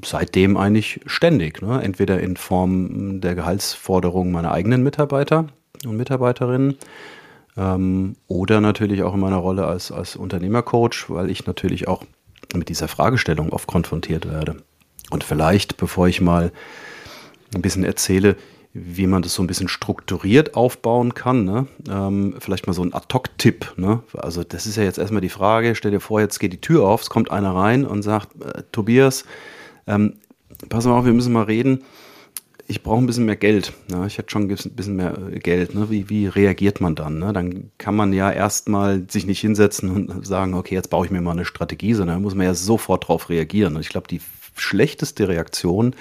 seitdem 0.04 0.58
eigentlich 0.58 1.02
ständig, 1.06 1.62
ne? 1.62 1.82
entweder 1.84 2.20
in 2.20 2.36
Form 2.36 3.22
der 3.22 3.36
Gehaltsforderung 3.36 4.32
meiner 4.32 4.52
eigenen 4.52 4.84
Mitarbeiter 4.84 5.46
und 5.86 5.98
Mitarbeiterinnen 5.98 6.78
ähm, 7.58 8.16
oder 8.28 8.62
natürlich 8.62 9.04
auch 9.04 9.14
in 9.14 9.20
meiner 9.20 9.38
Rolle 9.38 9.68
als, 9.68 9.92
als 9.92 10.16
Unternehmercoach, 10.16 11.10
weil 11.10 11.30
ich 11.30 11.46
natürlich 11.46 11.88
auch 11.88 12.04
mit 12.54 12.70
dieser 12.70 12.88
Fragestellung 12.88 13.50
oft 13.52 13.68
konfrontiert 13.68 14.30
werde. 14.30 14.58
Und 15.12 15.24
vielleicht, 15.24 15.78
bevor 15.78 16.08
ich 16.08 16.22
mal 16.22 16.52
ein 17.54 17.62
bisschen 17.62 17.84
erzähle, 17.84 18.36
wie 18.86 19.08
man 19.08 19.22
das 19.22 19.34
so 19.34 19.44
ein 19.44 19.48
bisschen 19.48 19.68
strukturiert 19.68 20.56
aufbauen 20.56 21.14
kann. 21.14 21.44
Ne? 21.44 21.68
Ähm, 21.90 22.36
vielleicht 22.40 22.68
mal 22.68 22.74
so 22.74 22.84
ein 22.84 22.94
Ad-Hoc-Tipp. 22.94 23.74
Ne? 23.78 24.02
Also 24.14 24.44
das 24.44 24.66
ist 24.66 24.78
ja 24.78 24.84
jetzt 24.84 24.98
erstmal 24.98 25.22
die 25.22 25.30
Frage, 25.30 25.76
stell 25.76 25.92
dir 25.92 26.00
vor, 26.00 26.22
jetzt 26.22 26.40
geht 26.40 26.54
die 26.54 26.62
Tür 26.62 26.88
auf, 26.88 27.02
es 27.02 27.10
kommt 27.10 27.32
einer 27.32 27.56
rein 27.56 27.86
und 27.86 28.04
sagt, 28.04 28.42
äh, 28.42 28.64
Tobias, 28.72 29.26
ähm, 29.88 30.16
pass 30.70 30.86
mal 30.86 30.98
auf, 30.98 31.06
wir 31.06 31.14
müssen 31.14 31.34
mal 31.34 31.44
reden. 31.44 31.84
Ich 32.68 32.84
brauche 32.84 33.00
ein 33.02 33.08
bisschen 33.08 33.26
mehr 33.26 33.36
Geld. 33.36 33.74
Ne? 33.90 34.06
Ich 34.06 34.20
hätte 34.20 34.30
schon 34.30 34.44
ein 34.44 34.48
bisschen 34.76 34.96
mehr 34.96 35.18
äh, 35.32 35.40
Geld. 35.40 35.74
Ne? 35.74 35.90
Wie, 35.90 36.10
wie 36.10 36.28
reagiert 36.28 36.82
man 36.82 36.96
dann? 36.96 37.20
Ne? 37.20 37.34
Dann 37.34 37.72
kann 37.78 37.96
man 37.96 38.14
ja 38.14 38.32
erstmal 38.32 39.06
sich 39.10 39.26
nicht 39.26 39.42
hinsetzen 39.42 39.90
und 39.90 40.26
sagen, 40.26 40.54
okay, 40.54 40.76
jetzt 40.76 40.90
baue 40.90 41.06
ich 41.06 41.12
mir 41.12 41.22
mal 41.22 41.32
eine 41.32 41.46
Strategie, 41.46 41.96
sondern 41.96 42.18
da 42.18 42.22
muss 42.22 42.36
man 42.36 42.46
ja 42.46 42.54
sofort 42.54 43.08
drauf 43.08 43.30
reagieren. 43.30 43.76
Und 43.76 43.82
ich 43.82 43.90
glaube, 43.90 44.08
die 44.08 44.22
schlechteste 44.56 45.28
Reaktion, 45.28 45.96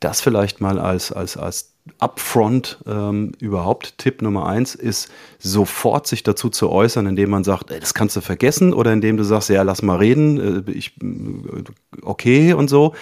das 0.00 0.20
vielleicht 0.20 0.60
mal 0.60 0.78
als, 0.78 1.12
als, 1.12 1.36
als 1.36 1.73
upfront 1.98 2.78
ähm, 2.86 3.32
überhaupt 3.40 3.98
Tipp 3.98 4.22
Nummer 4.22 4.46
eins 4.46 4.74
ist, 4.74 5.10
sofort 5.38 6.06
sich 6.06 6.22
dazu 6.22 6.48
zu 6.48 6.70
äußern, 6.70 7.06
indem 7.06 7.30
man 7.30 7.44
sagt, 7.44 7.70
ey, 7.70 7.80
das 7.80 7.94
kannst 7.94 8.16
du 8.16 8.20
vergessen 8.20 8.72
oder 8.72 8.92
indem 8.92 9.16
du 9.16 9.24
sagst, 9.24 9.50
ja, 9.50 9.62
lass 9.62 9.82
mal 9.82 9.98
reden, 9.98 10.66
äh, 10.66 10.70
ich, 10.70 10.96
äh, 11.02 11.64
okay 12.02 12.54
und 12.54 12.68
so. 12.68 12.94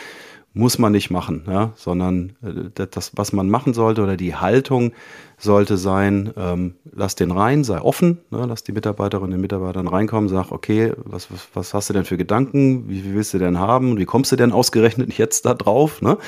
Muss 0.54 0.78
man 0.78 0.92
nicht 0.92 1.10
machen, 1.10 1.44
ja, 1.46 1.72
sondern 1.76 2.36
äh, 2.42 2.86
das, 2.86 3.12
was 3.16 3.32
man 3.32 3.48
machen 3.48 3.72
sollte 3.72 4.02
oder 4.02 4.18
die 4.18 4.34
Haltung 4.34 4.92
sollte 5.38 5.78
sein, 5.78 6.30
ähm, 6.36 6.74
lass 6.92 7.14
den 7.14 7.30
rein, 7.30 7.64
sei 7.64 7.80
offen, 7.80 8.18
ne, 8.30 8.44
lass 8.46 8.62
die 8.62 8.72
Mitarbeiterinnen 8.72 9.32
und 9.32 9.40
Mitarbeiter 9.40 9.80
reinkommen, 9.80 10.28
sag, 10.28 10.52
okay, 10.52 10.92
was, 10.98 11.32
was, 11.32 11.48
was 11.54 11.72
hast 11.72 11.88
du 11.88 11.94
denn 11.94 12.04
für 12.04 12.18
Gedanken, 12.18 12.86
wie, 12.86 13.02
wie 13.02 13.14
willst 13.14 13.32
du 13.32 13.38
denn 13.38 13.58
haben, 13.58 13.96
wie 13.96 14.04
kommst 14.04 14.30
du 14.30 14.36
denn 14.36 14.52
ausgerechnet 14.52 15.16
jetzt 15.16 15.46
da 15.46 15.54
drauf, 15.54 16.02
ne? 16.02 16.18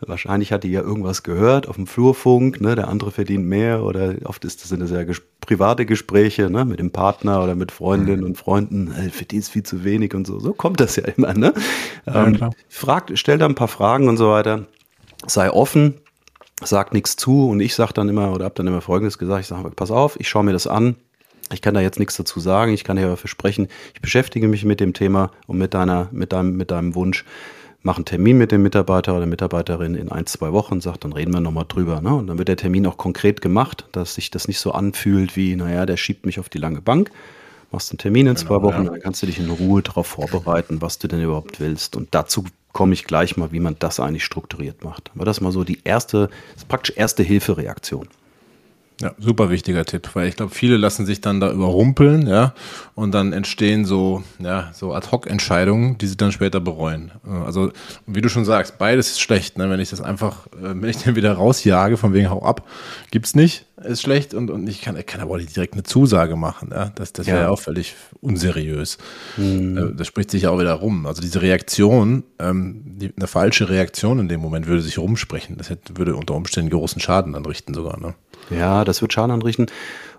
Wahrscheinlich 0.00 0.52
hat 0.52 0.64
die 0.64 0.70
ja 0.70 0.82
irgendwas 0.82 1.22
gehört 1.22 1.68
auf 1.68 1.76
dem 1.76 1.86
Flurfunk, 1.86 2.60
ne? 2.60 2.74
der 2.74 2.88
andere 2.88 3.10
verdient 3.10 3.46
mehr 3.46 3.82
oder 3.82 4.14
oft 4.24 4.44
ist 4.44 4.62
das 4.62 4.68
sind 4.68 4.80
das 4.80 4.90
ja 4.90 5.04
ges 5.04 5.22
private 5.40 5.86
Gespräche 5.86 6.50
ne? 6.50 6.64
mit 6.64 6.78
dem 6.78 6.90
Partner 6.90 7.42
oder 7.42 7.54
mit 7.54 7.70
Freundinnen 7.70 8.20
mhm. 8.20 8.26
und 8.26 8.36
Freunden, 8.36 8.92
äh, 8.92 9.10
verdienst 9.10 9.50
viel 9.50 9.62
zu 9.62 9.84
wenig 9.84 10.14
und 10.14 10.26
so. 10.26 10.40
So 10.40 10.52
kommt 10.52 10.80
das 10.80 10.96
ja 10.96 11.04
immer. 11.04 11.34
Ne? 11.34 11.54
Ja, 12.06 12.26
ähm, 12.26 12.50
frag, 12.68 13.12
stell 13.14 13.38
da 13.38 13.46
ein 13.46 13.54
paar 13.54 13.68
Fragen 13.68 14.08
und 14.08 14.16
so 14.16 14.30
weiter. 14.30 14.66
Sei 15.26 15.50
offen, 15.50 15.94
sag 16.62 16.92
nichts 16.92 17.16
zu 17.16 17.48
und 17.48 17.60
ich 17.60 17.74
sag 17.74 17.92
dann 17.92 18.08
immer 18.08 18.32
oder 18.32 18.44
hab 18.46 18.54
dann 18.56 18.66
immer 18.66 18.80
Folgendes 18.80 19.18
gesagt, 19.18 19.42
ich 19.42 19.46
sage, 19.46 19.70
pass 19.70 19.90
auf, 19.90 20.18
ich 20.18 20.28
schaue 20.28 20.44
mir 20.44 20.52
das 20.52 20.66
an, 20.66 20.96
ich 21.52 21.62
kann 21.62 21.74
da 21.74 21.80
jetzt 21.80 21.98
nichts 21.98 22.16
dazu 22.16 22.40
sagen. 22.40 22.72
Ich 22.72 22.84
kann 22.84 22.96
dir 22.96 23.06
aber 23.06 23.16
versprechen, 23.16 23.68
ich 23.94 24.00
beschäftige 24.00 24.48
mich 24.48 24.64
mit 24.64 24.80
dem 24.80 24.92
Thema 24.92 25.30
und 25.46 25.58
mit 25.58 25.74
deiner, 25.74 26.08
mit 26.10 26.32
deinem, 26.32 26.56
mit 26.56 26.70
deinem 26.70 26.94
Wunsch 26.94 27.24
mache 27.84 27.98
einen 27.98 28.06
Termin 28.06 28.38
mit 28.38 28.50
dem 28.50 28.62
Mitarbeiter 28.62 29.16
oder 29.16 29.26
Mitarbeiterin 29.26 29.94
in 29.94 30.10
ein, 30.10 30.26
zwei 30.26 30.52
Wochen, 30.52 30.80
sagt, 30.80 31.04
dann 31.04 31.12
reden 31.12 31.32
wir 31.32 31.40
nochmal 31.40 31.66
drüber. 31.68 32.00
Ne? 32.00 32.14
Und 32.14 32.26
dann 32.26 32.38
wird 32.38 32.48
der 32.48 32.56
Termin 32.56 32.86
auch 32.86 32.96
konkret 32.96 33.40
gemacht, 33.40 33.86
dass 33.92 34.14
sich 34.14 34.30
das 34.30 34.48
nicht 34.48 34.58
so 34.58 34.72
anfühlt 34.72 35.36
wie, 35.36 35.54
naja, 35.54 35.84
der 35.84 35.98
schiebt 35.98 36.24
mich 36.24 36.40
auf 36.40 36.48
die 36.48 36.58
lange 36.58 36.80
Bank. 36.80 37.10
Machst 37.70 37.90
einen 37.92 37.98
Termin 37.98 38.26
in 38.26 38.34
genau, 38.34 38.46
zwei 38.46 38.62
Wochen, 38.62 38.84
ja. 38.84 38.90
dann 38.90 39.00
kannst 39.00 39.22
du 39.22 39.26
dich 39.26 39.38
in 39.38 39.50
Ruhe 39.50 39.82
darauf 39.82 40.06
vorbereiten, 40.06 40.80
was 40.80 40.98
du 40.98 41.08
denn 41.08 41.22
überhaupt 41.22 41.60
willst. 41.60 41.96
Und 41.96 42.08
dazu 42.12 42.44
komme 42.72 42.94
ich 42.94 43.04
gleich 43.04 43.36
mal, 43.36 43.52
wie 43.52 43.60
man 43.60 43.76
das 43.78 44.00
eigentlich 44.00 44.24
strukturiert 44.24 44.82
macht. 44.82 45.10
Aber 45.14 45.26
das 45.26 45.40
mal 45.40 45.52
so 45.52 45.62
die 45.62 45.80
erste, 45.84 46.30
praktisch 46.68 46.96
erste 46.96 47.22
Hilfereaktion. 47.22 48.08
Ja, 49.00 49.12
super 49.18 49.50
wichtiger 49.50 49.84
Tipp, 49.84 50.10
weil 50.14 50.28
ich 50.28 50.36
glaube, 50.36 50.54
viele 50.54 50.76
lassen 50.76 51.04
sich 51.04 51.20
dann 51.20 51.40
da 51.40 51.50
überrumpeln, 51.50 52.28
ja, 52.28 52.54
und 52.94 53.12
dann 53.12 53.32
entstehen 53.32 53.84
so, 53.84 54.22
ja, 54.38 54.70
so 54.72 54.94
Ad-Hoc-Entscheidungen, 54.94 55.98
die 55.98 56.06
sie 56.06 56.16
dann 56.16 56.30
später 56.30 56.60
bereuen. 56.60 57.10
Also, 57.44 57.72
wie 58.06 58.20
du 58.20 58.28
schon 58.28 58.44
sagst, 58.44 58.78
beides 58.78 59.08
ist 59.10 59.20
schlecht, 59.20 59.58
ne? 59.58 59.68
Wenn 59.68 59.80
ich 59.80 59.90
das 59.90 60.00
einfach, 60.00 60.46
äh, 60.52 60.80
wenn 60.80 60.88
ich 60.88 60.98
den 61.02 61.16
wieder 61.16 61.32
rausjage, 61.32 61.96
von 61.96 62.14
wegen 62.14 62.30
hau 62.30 62.42
ab, 62.44 62.68
gibt's 63.10 63.34
nicht, 63.34 63.66
ist 63.82 64.02
schlecht 64.02 64.32
und, 64.32 64.48
und 64.48 64.68
ich 64.68 64.80
kann, 64.80 64.96
ich 64.96 65.06
kann 65.06 65.20
aber 65.20 65.38
nicht 65.38 65.56
direkt 65.56 65.74
eine 65.74 65.82
Zusage 65.82 66.36
machen, 66.36 66.70
ja. 66.72 66.92
Das, 66.94 67.12
das 67.12 67.26
wäre 67.26 67.40
ja. 67.40 67.48
auch 67.48 67.60
völlig 67.60 67.96
unseriös. 68.20 68.98
Mhm. 69.36 69.96
Das 69.96 70.06
spricht 70.06 70.30
sich 70.30 70.42
ja 70.42 70.50
auch 70.50 70.60
wieder 70.60 70.74
rum. 70.74 71.06
Also 71.06 71.20
diese 71.20 71.42
Reaktion, 71.42 72.22
ähm, 72.38 72.82
die, 72.84 73.12
eine 73.16 73.26
falsche 73.26 73.68
Reaktion 73.68 74.20
in 74.20 74.28
dem 74.28 74.40
Moment 74.40 74.68
würde 74.68 74.82
sich 74.82 74.98
rumsprechen. 74.98 75.56
Das 75.58 75.68
hätte, 75.68 75.96
würde 75.98 76.14
unter 76.14 76.34
Umständen 76.34 76.70
großen 76.70 77.00
Schaden 77.00 77.34
anrichten 77.34 77.74
sogar, 77.74 77.98
ne? 77.98 78.14
Ja, 78.50 78.84
das 78.84 79.02
wird 79.02 79.12
Schaden 79.12 79.30
anrichten. 79.30 79.66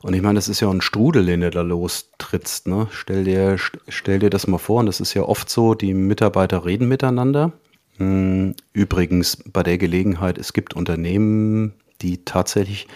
Und 0.02 0.14
ich 0.14 0.22
meine, 0.22 0.36
das 0.36 0.48
ist 0.48 0.60
ja 0.60 0.70
ein 0.70 0.82
Strudel, 0.82 1.26
den 1.26 1.42
du 1.42 1.50
da 1.50 1.62
lostrittst. 1.62 2.68
Ne? 2.68 2.88
Stell, 2.92 3.24
dir, 3.24 3.58
stell 3.88 4.20
dir 4.20 4.30
das 4.30 4.48
mal 4.48 4.58
vor, 4.58 4.82
und 4.82 4.86
das 4.86 5.00
ist 5.00 5.14
ja 5.14 5.24
oft 5.24 5.50
so, 5.50 5.74
die 5.74 5.94
Mitarbeiter 5.94 6.66
reden 6.66 6.88
miteinander. 6.88 7.54
Hm, 7.98 8.56
übrigens, 8.74 9.38
bei 9.52 9.64
der 9.64 9.78
Gelegenheit, 9.78 10.38
es 10.38 10.54
gibt 10.54 10.74
Unternehmen, 10.74 11.74
die 12.02 12.24
tatsächlich 12.26 12.88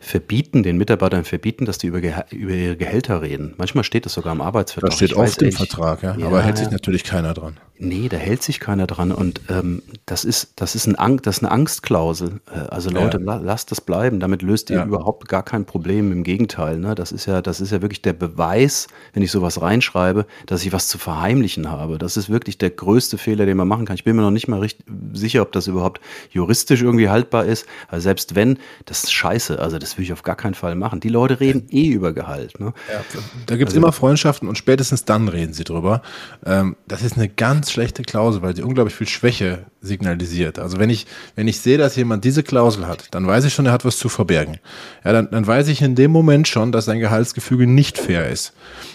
verbieten, 0.00 0.62
den 0.62 0.76
Mitarbeitern 0.76 1.24
verbieten, 1.24 1.64
dass 1.64 1.78
die 1.78 1.86
über, 1.86 2.00
über 2.30 2.52
ihre 2.52 2.76
Gehälter 2.76 3.22
reden. 3.22 3.54
Manchmal 3.56 3.84
steht 3.84 4.04
das 4.04 4.12
sogar 4.12 4.32
im 4.32 4.42
Arbeitsvertrag. 4.42 4.90
Das 4.90 4.96
steht 4.96 5.14
oft 5.14 5.40
im 5.40 5.52
Vertrag, 5.52 6.02
ja? 6.02 6.16
ja. 6.16 6.26
aber 6.26 6.42
hält 6.42 6.58
sich 6.58 6.70
natürlich 6.70 7.04
keiner 7.04 7.32
dran. 7.32 7.56
Nee, 7.76 8.08
da 8.08 8.16
hält 8.16 8.42
sich 8.42 8.60
keiner 8.60 8.86
dran. 8.86 9.10
Und 9.10 9.40
ähm, 9.48 9.82
das, 10.06 10.24
ist, 10.24 10.52
das, 10.56 10.76
ist 10.76 10.86
ein 10.86 11.16
das 11.22 11.38
ist 11.38 11.42
eine 11.42 11.50
Angstklausel. 11.50 12.40
Äh, 12.52 12.58
also 12.70 12.88
Leute, 12.88 13.18
ja. 13.18 13.24
la, 13.24 13.36
lasst 13.36 13.72
das 13.72 13.80
bleiben. 13.80 14.20
Damit 14.20 14.42
löst 14.42 14.70
ihr 14.70 14.76
ja. 14.76 14.84
überhaupt 14.84 15.28
gar 15.28 15.42
kein 15.42 15.64
Problem. 15.64 16.12
Im 16.12 16.22
Gegenteil. 16.22 16.78
Ne? 16.78 16.94
Das, 16.94 17.10
ist 17.10 17.26
ja, 17.26 17.42
das 17.42 17.60
ist 17.60 17.72
ja 17.72 17.82
wirklich 17.82 18.00
der 18.00 18.12
Beweis, 18.12 18.86
wenn 19.12 19.24
ich 19.24 19.32
sowas 19.32 19.60
reinschreibe, 19.60 20.24
dass 20.46 20.64
ich 20.64 20.72
was 20.72 20.86
zu 20.86 20.98
verheimlichen 20.98 21.68
habe. 21.68 21.98
Das 21.98 22.16
ist 22.16 22.30
wirklich 22.30 22.58
der 22.58 22.70
größte 22.70 23.18
Fehler, 23.18 23.44
den 23.44 23.56
man 23.56 23.66
machen 23.66 23.86
kann. 23.86 23.96
Ich 23.96 24.04
bin 24.04 24.14
mir 24.14 24.22
noch 24.22 24.30
nicht 24.30 24.46
mal 24.46 24.60
richtig 24.60 24.86
sicher, 25.12 25.42
ob 25.42 25.50
das 25.50 25.66
überhaupt 25.66 26.00
juristisch 26.30 26.80
irgendwie 26.80 27.08
haltbar 27.08 27.44
ist. 27.44 27.66
Aber 27.88 28.00
selbst 28.00 28.36
wenn, 28.36 28.58
das 28.84 29.02
ist 29.02 29.12
scheiße. 29.12 29.58
Also 29.58 29.78
das 29.78 29.98
will 29.98 30.04
ich 30.04 30.12
auf 30.12 30.22
gar 30.22 30.36
keinen 30.36 30.54
Fall 30.54 30.76
machen. 30.76 31.00
Die 31.00 31.08
Leute 31.08 31.40
reden 31.40 31.66
eh 31.70 31.88
über 31.88 32.12
Gehalt. 32.12 32.60
Ne? 32.60 32.72
Ja, 32.92 33.00
da 33.46 33.56
gibt 33.56 33.70
es 33.70 33.74
also, 33.74 33.84
immer 33.84 33.92
Freundschaften 33.92 34.48
und 34.48 34.56
spätestens 34.56 35.04
dann 35.04 35.26
reden 35.26 35.54
sie 35.54 35.64
drüber. 35.64 36.02
Ähm, 36.46 36.76
das 36.86 37.02
ist 37.02 37.16
eine 37.16 37.28
ganz 37.28 37.63
schlechte 37.72 38.02
Klausel, 38.02 38.42
weil 38.42 38.54
sie 38.56 38.62
unglaublich 38.62 38.94
viel 38.94 39.08
Schwäche 39.08 39.66
signalisiert. 39.80 40.58
Also 40.58 40.78
wenn 40.78 40.90
ich, 40.90 41.06
wenn 41.34 41.48
ich 41.48 41.60
sehe, 41.60 41.78
dass 41.78 41.96
jemand 41.96 42.24
diese 42.24 42.42
Klausel 42.42 42.86
hat, 42.86 43.08
dann 43.12 43.26
weiß 43.26 43.44
ich 43.44 43.54
schon, 43.54 43.66
er 43.66 43.72
hat 43.72 43.84
was 43.84 43.98
zu 43.98 44.08
verbergen. 44.08 44.58
Ja, 45.04 45.12
dann, 45.12 45.30
dann 45.30 45.46
weiß 45.46 45.68
ich 45.68 45.82
in 45.82 45.94
dem 45.94 46.10
Moment 46.10 46.48
schon, 46.48 46.72
dass 46.72 46.86
sein 46.86 47.00
Gehaltsgefüge 47.00 47.66
nicht 47.66 47.98
fair 47.98 48.28
ist. 48.28 48.52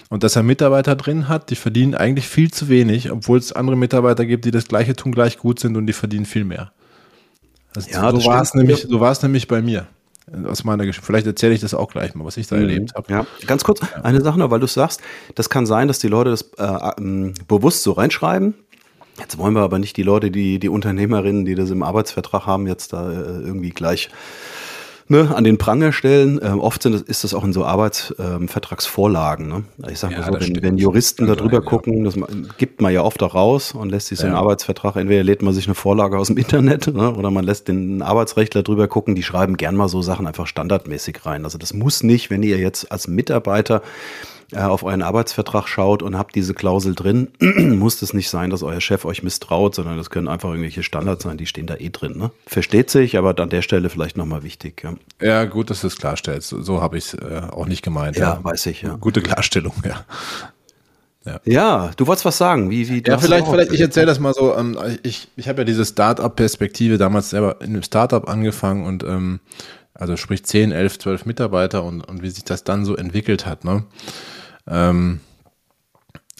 Und 0.09 0.23
dass 0.23 0.35
er 0.35 0.43
Mitarbeiter 0.43 0.95
drin 0.95 1.27
hat, 1.27 1.49
die 1.49 1.55
verdienen 1.55 1.95
eigentlich 1.95 2.27
viel 2.27 2.51
zu 2.51 2.69
wenig, 2.69 3.11
obwohl 3.11 3.37
es 3.37 3.51
andere 3.51 3.77
Mitarbeiter 3.77 4.25
gibt, 4.25 4.45
die 4.45 4.51
das 4.51 4.67
gleiche 4.67 4.95
tun, 4.95 5.11
gleich 5.11 5.37
gut 5.37 5.59
sind 5.59 5.77
und 5.77 5.85
die 5.87 5.93
verdienen 5.93 6.25
viel 6.25 6.45
mehr. 6.45 6.71
Also 7.75 7.91
ja, 7.91 8.11
so 8.11 8.25
war 8.25 8.41
es 8.41 8.53
nämlich, 8.55 8.87
so 8.89 8.99
war 8.99 9.11
es 9.11 9.21
nämlich 9.21 9.47
bei 9.47 9.61
mir 9.61 9.87
aus 10.45 10.63
meiner 10.63 10.85
Geschichte. 10.85 11.05
Vielleicht 11.05 11.27
erzähle 11.27 11.53
ich 11.53 11.61
das 11.61 11.73
auch 11.73 11.91
gleich 11.91 12.15
mal, 12.15 12.25
was 12.25 12.37
ich 12.37 12.47
da 12.47 12.55
mhm. 12.55 12.61
erlebt 12.63 12.95
habe. 12.95 13.11
Ja, 13.11 13.25
ganz 13.47 13.63
kurz, 13.63 13.81
ja. 13.81 14.01
eine 14.03 14.21
Sache 14.21 14.39
noch, 14.39 14.51
weil 14.51 14.59
du 14.59 14.67
sagst, 14.67 15.01
das 15.35 15.49
kann 15.49 15.65
sein, 15.65 15.87
dass 15.87 15.99
die 15.99 16.07
Leute 16.07 16.31
das 16.31 16.51
äh, 16.57 16.91
ähm, 16.97 17.33
bewusst 17.47 17.83
so 17.83 17.93
reinschreiben. 17.93 18.53
Jetzt 19.19 19.37
wollen 19.37 19.53
wir 19.53 19.61
aber 19.61 19.79
nicht 19.79 19.97
die 19.97 20.03
Leute, 20.03 20.31
die, 20.31 20.59
die 20.59 20.69
Unternehmerinnen, 20.69 21.43
die 21.45 21.55
das 21.55 21.71
im 21.71 21.83
Arbeitsvertrag 21.83 22.45
haben, 22.45 22.67
jetzt 22.67 22.93
da 22.93 23.11
äh, 23.11 23.15
irgendwie 23.15 23.71
gleich 23.71 24.09
ne, 25.09 25.35
an 25.35 25.43
den 25.43 25.57
Pranger 25.57 25.91
stellen. 25.91 26.39
Ähm, 26.41 26.59
oft 26.59 26.81
sind, 26.81 26.95
ist 26.95 27.23
das 27.23 27.33
auch 27.33 27.43
in 27.43 27.51
so 27.51 27.65
Arbeitsvertragsvorlagen. 27.65 29.51
Ähm, 29.51 29.65
ne? 29.77 29.91
Ich 29.91 29.99
sage 29.99 30.13
ja, 30.13 30.21
mal 30.21 30.41
so, 30.41 30.47
wenn, 30.47 30.61
wenn, 30.61 30.77
Juristen 30.77 31.27
da 31.27 31.35
drüber 31.35 31.61
gucken, 31.61 32.05
das 32.05 32.15
gibt 32.57 32.81
man 32.81 32.93
ja 32.93 33.01
oft 33.01 33.21
auch 33.23 33.35
raus 33.35 33.73
und 33.73 33.89
lässt 33.89 34.07
sich 34.07 34.19
so 34.19 34.27
einen 34.27 34.35
Arbeitsvertrag, 34.35 34.95
entweder 34.95 35.23
lädt 35.23 35.41
man 35.41 35.53
sich 35.53 35.67
eine 35.67 35.75
Vorlage 35.75 36.17
aus 36.17 36.27
dem 36.27 36.37
Internet 36.49 36.87
ne, 36.87 37.13
oder 37.13 37.31
man 37.31 37.43
lässt 37.43 37.67
den 37.67 38.01
Arbeitsrechtler 38.01 38.63
drüber 38.63 38.87
gucken, 38.87 39.15
die 39.15 39.23
schreiben 39.23 39.57
gern 39.57 39.75
mal 39.75 39.89
so 39.89 40.01
Sachen 40.01 40.27
einfach 40.27 40.47
standardmäßig 40.47 41.25
rein. 41.25 41.43
Also 41.43 41.57
das 41.57 41.73
muss 41.73 42.03
nicht, 42.03 42.29
wenn 42.29 42.43
ihr 42.43 42.57
jetzt 42.57 42.91
als 42.91 43.07
Mitarbeiter 43.07 43.81
äh, 44.51 44.59
auf 44.59 44.83
euren 44.83 45.01
Arbeitsvertrag 45.01 45.67
schaut 45.67 46.01
und 46.01 46.17
habt 46.17 46.35
diese 46.35 46.53
Klausel 46.53 46.95
drin, 46.95 47.29
muss 47.39 48.01
es 48.01 48.13
nicht 48.13 48.29
sein, 48.29 48.49
dass 48.49 48.63
euer 48.63 48.81
Chef 48.81 49.05
euch 49.05 49.23
misstraut, 49.23 49.75
sondern 49.75 49.97
das 49.97 50.09
können 50.09 50.27
einfach 50.27 50.49
irgendwelche 50.49 50.83
Standards 50.83 51.23
sein, 51.23 51.37
die 51.37 51.45
stehen 51.45 51.67
da 51.67 51.75
eh 51.75 51.89
drin. 51.89 52.17
Ne? 52.17 52.31
Versteht 52.47 52.89
sich, 52.89 53.17
aber 53.17 53.37
an 53.39 53.49
der 53.49 53.61
Stelle 53.61 53.89
vielleicht 53.89 54.17
nochmal 54.17 54.43
wichtig. 54.43 54.83
Ja. 54.83 54.93
ja, 55.21 55.45
gut, 55.45 55.69
dass 55.69 55.81
du 55.81 55.87
es 55.87 55.97
klarstellst. 55.97 56.49
So, 56.49 56.61
so 56.61 56.81
habe 56.81 56.97
ich 56.97 57.05
es 57.05 57.13
äh, 57.13 57.41
auch 57.51 57.67
nicht 57.67 57.83
gemeint. 57.83 58.17
Ja, 58.17 58.35
ja, 58.35 58.43
weiß 58.43 58.65
ich, 58.67 58.81
ja. 58.81 58.95
Gute 58.95 59.21
Klarstellung, 59.21 59.73
ja. 59.85 60.05
Ja. 61.25 61.39
ja. 61.45 61.91
du 61.95 62.07
wolltest 62.07 62.25
was 62.25 62.37
sagen. 62.37 62.69
Wie, 62.69 62.89
wie, 62.89 63.03
ja, 63.05 63.17
vielleicht, 63.17 63.47
vielleicht, 63.47 63.71
ich 63.71 63.81
erzähle 63.81 64.07
das 64.07 64.19
mal 64.19 64.33
so. 64.33 64.55
Ähm, 64.55 64.77
ich 65.03 65.27
ich 65.35 65.47
habe 65.47 65.61
ja 65.61 65.65
diese 65.65 65.85
Start-up-Perspektive 65.85 66.97
damals 66.97 67.29
selber 67.29 67.57
in 67.61 67.67
einem 67.67 67.83
Start-up 67.83 68.29
angefangen 68.29 68.85
und 68.85 69.03
ähm, 69.03 69.39
also 69.93 70.15
sprich 70.15 70.45
10, 70.45 70.71
11, 70.71 70.99
12 70.99 71.25
Mitarbeiter 71.25 71.83
und, 71.83 72.01
und 72.01 72.23
wie 72.23 72.29
sich 72.29 72.45
das 72.45 72.63
dann 72.63 72.85
so 72.85 72.95
entwickelt 72.95 73.45
hat. 73.45 73.65
Ne? 73.65 73.83
Ähm, 74.69 75.19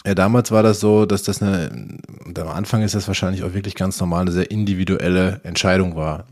ja, 0.06 0.14
damals 0.14 0.50
war 0.50 0.62
das 0.62 0.80
so, 0.80 1.04
dass 1.04 1.22
das 1.22 1.42
eine, 1.42 1.98
am 2.38 2.48
Anfang 2.48 2.82
ist 2.82 2.94
das 2.94 3.06
wahrscheinlich 3.06 3.42
auch 3.44 3.52
wirklich 3.52 3.74
ganz 3.74 4.00
normal, 4.00 4.22
eine 4.22 4.32
sehr 4.32 4.50
individuelle 4.50 5.40
Entscheidung 5.42 5.94
war. 5.94 6.24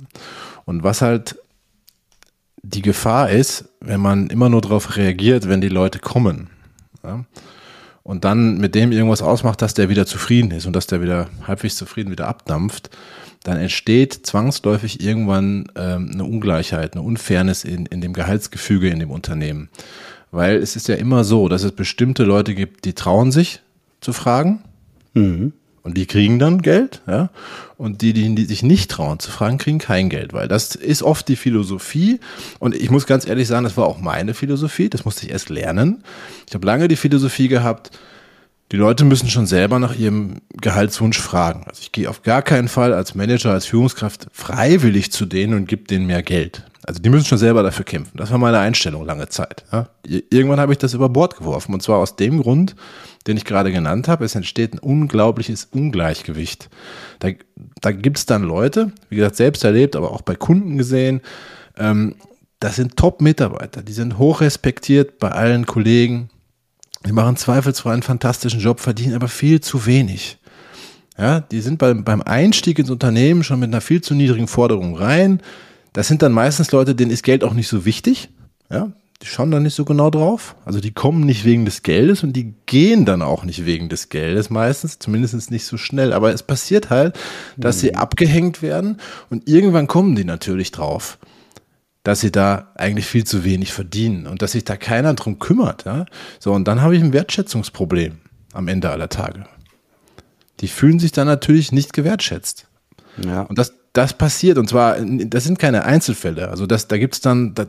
Und 0.65 0.83
was 0.83 1.03
halt 1.03 1.37
die 2.63 2.83
Gefahr 2.83 3.31
ist, 3.31 3.69
wenn 3.81 4.01
man 4.01 4.29
immer 4.29 4.49
nur 4.49 4.61
darauf 4.61 4.97
reagiert, 4.97 5.49
wenn 5.49 5.61
die 5.61 5.69
Leute 5.69 5.99
kommen. 5.99 6.49
Ja? 7.05 7.25
Und 8.03 8.25
dann 8.25 8.57
mit 8.57 8.75
dem 8.75 8.91
irgendwas 8.91 9.21
ausmacht, 9.21 9.61
dass 9.61 9.75
der 9.75 9.91
wieder 9.91 10.07
zufrieden 10.07 10.51
ist 10.51 10.67
und 10.67 10.75
dass 10.75 10.87
der 10.87 11.03
wieder 11.03 11.29
halbwegs 11.47 11.77
zufrieden 11.77 12.11
wieder 12.11 12.27
abdampft, 12.27 12.91
dann 13.45 13.59
entsteht 13.59 14.27
zwangsläufig 14.27 15.03
irgendwann 15.03 15.71
ähm, 15.77 16.11
eine 16.13 16.25
Ungleichheit, 16.25 16.95
eine 16.95 17.03
Unfairness 17.03 17.65
in, 17.65 17.87
in 17.87 18.01
dem 18.01 18.15
Gehaltsgefüge 18.15 18.89
in 18.89 18.99
dem 18.99 19.11
Unternehmen. 19.11 19.69
Weil 20.31 20.57
es 20.57 20.77
ist 20.77 20.89
ja 20.89 20.97
immer 20.97 21.25
so, 21.25 21.49
dass 21.49 21.63
es 21.63 21.73
bestimmte 21.73 22.25
Leute 22.25 22.55
gibt, 22.55 22.85
die 22.85 22.93
trauen 22.93 23.33
sich 23.33 23.61
zu 24.01 24.13
fragen. 24.13 24.63
Mhm. 25.15 25.53
Und 25.83 25.97
die 25.97 26.07
kriegen 26.07 26.39
dann 26.39 26.61
Geld, 26.61 27.01
ja. 27.07 27.31
Und 27.79 28.03
die, 28.03 28.13
die, 28.13 28.35
die 28.35 28.45
sich 28.45 28.63
nicht 28.63 28.91
trauen 28.91 29.21
zu 29.21 29.31
fragen, 29.31 29.57
kriegen 29.57 29.79
kein 29.79 30.11
Geld, 30.11 30.35
weil 30.35 30.49
das 30.49 30.75
ist 30.75 31.03
oft 31.03 31.29
die 31.29 31.37
Philosophie. 31.37 32.21
Und 32.59 32.75
ich 32.75 32.91
muss 32.91 33.07
ganz 33.07 33.27
ehrlich 33.27 33.49
sagen, 33.49 33.65
das 33.65 33.77
war 33.77 33.87
auch 33.87 33.99
meine 33.99 34.35
Philosophie. 34.35 34.91
Das 34.91 35.05
musste 35.05 35.25
ich 35.25 35.33
erst 35.33 35.49
lernen. 35.49 36.03
Ich 36.47 36.55
habe 36.55 36.67
lange 36.67 36.89
die 36.89 36.97
Philosophie 36.97 37.49
gehabt, 37.49 37.91
die 38.71 38.77
Leute 38.77 39.05
müssen 39.05 39.31
schon 39.31 39.47
selber 39.47 39.79
nach 39.79 39.97
ihrem 39.97 40.43
Gehaltswunsch 40.61 41.19
fragen. 41.19 41.65
Also 41.67 41.81
ich 41.81 41.93
gehe 41.93 42.09
auf 42.09 42.23
gar 42.23 42.43
keinen 42.43 42.69
Fall 42.69 42.93
als 42.93 43.15
Manager, 43.15 43.53
als 43.53 43.67
Führungskraft 43.67 44.27
freiwillig 44.33 45.11
zu 45.11 45.25
denen 45.25 45.55
und 45.55 45.69
gebe 45.69 45.85
denen 45.85 46.07
mehr 46.07 46.23
Geld. 46.23 46.65
Also 46.89 47.03
die 47.03 47.11
müssen 47.11 47.27
schon 47.27 47.39
selber 47.39 47.63
dafür 47.63 47.85
kämpfen. 47.85 48.17
Das 48.17 48.31
war 48.31 48.39
meine 48.39 48.59
Einstellung 48.59 49.05
lange 49.05 49.29
Zeit. 49.29 49.65
Ja. 49.73 49.89
Irgendwann 50.05 50.61
habe 50.61 50.73
ich 50.73 50.79
das 50.79 50.95
über 50.95 51.09
Bord 51.09 51.37
geworfen. 51.37 51.75
Und 51.75 51.83
zwar 51.83 51.99
aus 51.99 52.17
dem 52.17 52.41
Grund, 52.43 52.77
den 53.27 53.37
ich 53.37 53.45
gerade 53.45 53.73
genannt 53.73 54.09
habe. 54.09 54.25
Es 54.25 54.35
entsteht 54.35 54.75
ein 54.75 54.79
unglaubliches 54.79 55.69
Ungleichgewicht. 55.71 56.71
Da, 57.19 57.29
da 57.81 57.93
gibt 57.93 58.19
es 58.19 58.27
dann 58.27 58.43
Leute, 58.43 58.93
wie 59.11 59.17
gesagt, 59.17 59.37
selbst 59.37 59.65
erlebt, 59.65 59.97
aber 59.97 60.13
auch 60.13 60.23
bei 60.23 60.35
Kunden 60.35 60.79
gesehen, 60.79 61.21
ähm, 61.77 62.15
das 62.61 62.77
sind 62.77 62.97
Top-Mitarbeiter. 62.97 63.83
Die 63.83 63.93
sind 63.93 64.19
hoch 64.19 64.41
respektiert 64.41 65.19
bei 65.19 65.31
allen 65.31 65.67
Kollegen. 65.67 66.31
Die 67.07 67.13
machen 67.13 67.37
zweifelsfrei 67.37 67.93
einen 67.93 68.03
fantastischen 68.03 68.61
Job, 68.61 68.81
verdienen 68.81 69.15
aber 69.15 69.29
viel 69.29 69.61
zu 69.61 69.87
wenig. 69.87 70.39
Ja, 71.17 71.41
die 71.41 71.61
sind 71.61 71.79
beim, 71.79 72.05
beim 72.05 72.23
Einstieg 72.23 72.79
ins 72.79 72.91
Unternehmen 72.91 73.43
schon 73.43 73.61
mit 73.61 73.69
einer 73.69 73.81
viel 73.81 74.01
zu 74.01 74.15
niedrigen 74.15 74.49
Forderung 74.49 74.97
rein 74.97 75.41
das 75.99 76.07
sind 76.07 76.23
dann 76.23 76.33
meistens 76.33 76.71
Leute, 76.71 76.95
denen 76.95 77.11
ist 77.11 77.25
Geld 77.25 77.45
auch 77.45 77.55
nicht 77.55 77.67
so 77.67 77.85
wichtig. 77.85 78.29
Ja, 78.71 78.93
die 79.21 79.27
schauen 79.27 79.51
da 79.51 79.59
nicht 79.59 79.75
so 79.75 79.85
genau 79.85 80.11
drauf. 80.11 80.55
Also 80.65 80.81
die 80.81 80.93
kommen 80.93 81.25
nicht 81.25 81.45
wegen 81.45 81.65
des 81.65 81.83
Geldes 81.83 82.23
und 82.23 82.35
die 82.35 82.55
gehen 82.67 83.05
dann 83.05 83.21
auch 83.21 83.43
nicht 83.43 83.67
wegen 83.67 83.89
des 83.89 84.09
Geldes 84.09 84.49
meistens, 84.49 85.01
zumindest 85.01 85.51
nicht 85.51 85.65
so 85.65 85.77
schnell. 85.77 86.13
Aber 86.13 86.33
es 86.33 86.43
passiert 86.45 86.91
halt, 86.91 87.19
dass 87.57 87.79
mhm. 87.79 87.81
sie 87.81 87.95
abgehängt 87.97 88.63
werden 88.63 88.99
und 89.29 89.49
irgendwann 89.49 89.89
kommen 89.89 90.15
die 90.15 90.25
natürlich 90.25 90.71
drauf, 90.71 91.19
dass 92.05 92.21
sie 92.21 92.33
da 92.33 92.73
eigentlich 92.75 93.07
viel 93.07 93.25
zu 93.25 93.45
wenig 93.45 93.73
verdienen 93.73 94.27
und 94.27 94.43
dass 94.43 94.53
sich 94.53 94.65
da 94.65 94.77
keiner 94.77 95.15
drum 95.15 95.39
kümmert. 95.39 95.85
Ja? 95.85 96.07
So, 96.39 96.53
und 96.53 96.67
dann 96.67 96.81
habe 96.81 96.97
ich 96.97 97.03
ein 97.03 97.13
Wertschätzungsproblem 97.13 98.19
am 98.53 98.69
Ende 98.69 98.91
aller 98.91 99.09
Tage. 99.09 99.47
Die 100.61 100.69
fühlen 100.69 100.99
sich 100.99 101.13
dann 101.13 101.27
natürlich 101.27 101.71
nicht 101.73 101.93
gewertschätzt. 101.93 102.67
Ja. 103.25 103.43
Und 103.43 103.59
das, 103.59 103.75
das 103.93 104.13
passiert 104.13 104.59
und 104.59 104.69
zwar, 104.69 104.97
das 105.01 105.45
sind 105.45 105.59
keine 105.59 105.85
Einzelfälle. 105.85 106.49
Also 106.49 106.67
das, 106.67 106.89
da 106.89 106.99
gibt 106.99 107.15
es 107.15 107.21
dann, 107.21 107.55
das, 107.55 107.69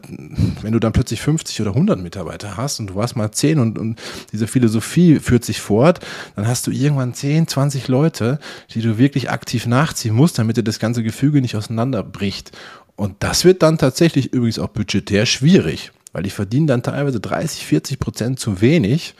wenn 0.62 0.74
du 0.74 0.80
dann 0.80 0.94
plötzlich 0.94 1.22
50 1.22 1.62
oder 1.62 1.72
100 1.72 2.00
Mitarbeiter 2.00 2.56
hast 2.56 2.80
und 2.80 2.92
du 2.92 2.96
warst 2.96 3.16
mal 3.16 3.32
10 3.32 3.60
und, 3.60 3.80
und 3.80 4.00
diese 4.32 4.48
Philosophie 4.48 5.20
führt 5.20 5.44
sich 5.44 5.60
fort, 5.60 6.00
dann 6.36 6.48
hast 6.48 6.68
du 6.68 6.72
irgendwann 6.72 7.14
10, 7.14 7.48
20 7.48 7.88
Leute, 7.88 8.40
die 8.74 8.82
du 8.82 8.98
wirklich 8.98 9.32
aktiv 9.32 9.66
nachziehen 9.66 10.14
musst, 10.14 10.38
damit 10.38 10.58
dir 10.58 10.64
das 10.64 10.80
ganze 10.80 11.04
Gefüge 11.04 11.42
nicht 11.42 11.56
auseinanderbricht. 11.56 12.52
Und 13.00 13.16
das 13.20 13.46
wird 13.46 13.64
dann 13.64 13.78
tatsächlich 13.78 14.34
übrigens 14.34 14.60
auch 14.60 14.68
budgetär 14.68 15.26
schwierig, 15.26 15.94
weil 16.12 16.22
die 16.22 16.30
verdienen 16.30 16.68
dann 16.68 16.84
teilweise 16.84 17.22
30, 17.22 17.66
40 17.66 17.98
Prozent 17.98 18.40
zu 18.42 18.60
wenig 18.60 19.16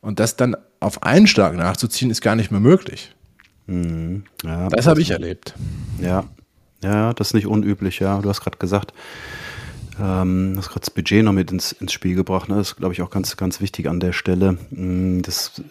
und 0.00 0.18
das 0.18 0.36
dann 0.36 0.56
auf 0.80 1.02
einen 1.02 1.26
Schlag 1.26 1.54
nachzuziehen, 1.54 2.10
ist 2.10 2.22
gar 2.22 2.36
nicht 2.36 2.50
mehr 2.50 2.60
möglich. 2.60 3.14
Mhm. 3.66 4.24
Ja, 4.42 4.70
das 4.70 4.86
habe 4.86 5.02
ich 5.02 5.10
erlebt. 5.10 5.52
Ja, 6.00 6.24
ja, 6.82 7.12
das 7.12 7.28
ist 7.28 7.34
nicht 7.34 7.46
unüblich, 7.46 7.98
ja. 7.98 8.18
Du 8.22 8.30
hast 8.30 8.40
gerade 8.40 8.56
gesagt, 8.56 8.94
ähm, 10.00 10.54
hast 10.56 10.68
gerade 10.68 10.80
das 10.80 10.90
Budget 10.90 11.24
noch 11.24 11.32
mit 11.32 11.50
ins, 11.50 11.72
ins 11.72 11.92
Spiel 11.92 12.14
gebracht. 12.14 12.48
Ne? 12.48 12.56
Das 12.56 12.68
ist, 12.68 12.76
glaube 12.76 12.92
ich, 12.94 13.02
auch 13.02 13.10
ganz, 13.10 13.36
ganz 13.36 13.60
wichtig 13.60 13.88
an 13.88 14.00
der 14.00 14.12
Stelle. 14.12 14.58
Mm, 14.70 15.22
das 15.22 15.62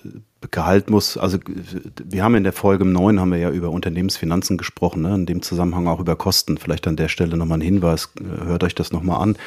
Gehalt 0.51 0.89
muss, 0.89 1.17
also 1.17 1.39
wir 2.03 2.23
haben 2.23 2.35
in 2.35 2.43
der 2.43 2.53
Folge 2.53 2.85
9 2.85 3.19
haben 3.19 3.31
wir 3.31 3.39
ja 3.39 3.49
über 3.49 3.69
Unternehmensfinanzen 3.69 4.57
gesprochen, 4.57 5.01
ne? 5.01 5.15
in 5.15 5.25
dem 5.25 5.41
Zusammenhang 5.41 5.87
auch 5.87 5.99
über 5.99 6.15
Kosten. 6.15 6.57
Vielleicht 6.57 6.87
an 6.87 6.95
der 6.95 7.09
Stelle 7.09 7.37
nochmal 7.37 7.57
ein 7.59 7.61
Hinweis, 7.61 8.09
hört 8.45 8.63
euch 8.63 8.75
das 8.75 8.91
nochmal 8.91 9.21
an. 9.21 9.37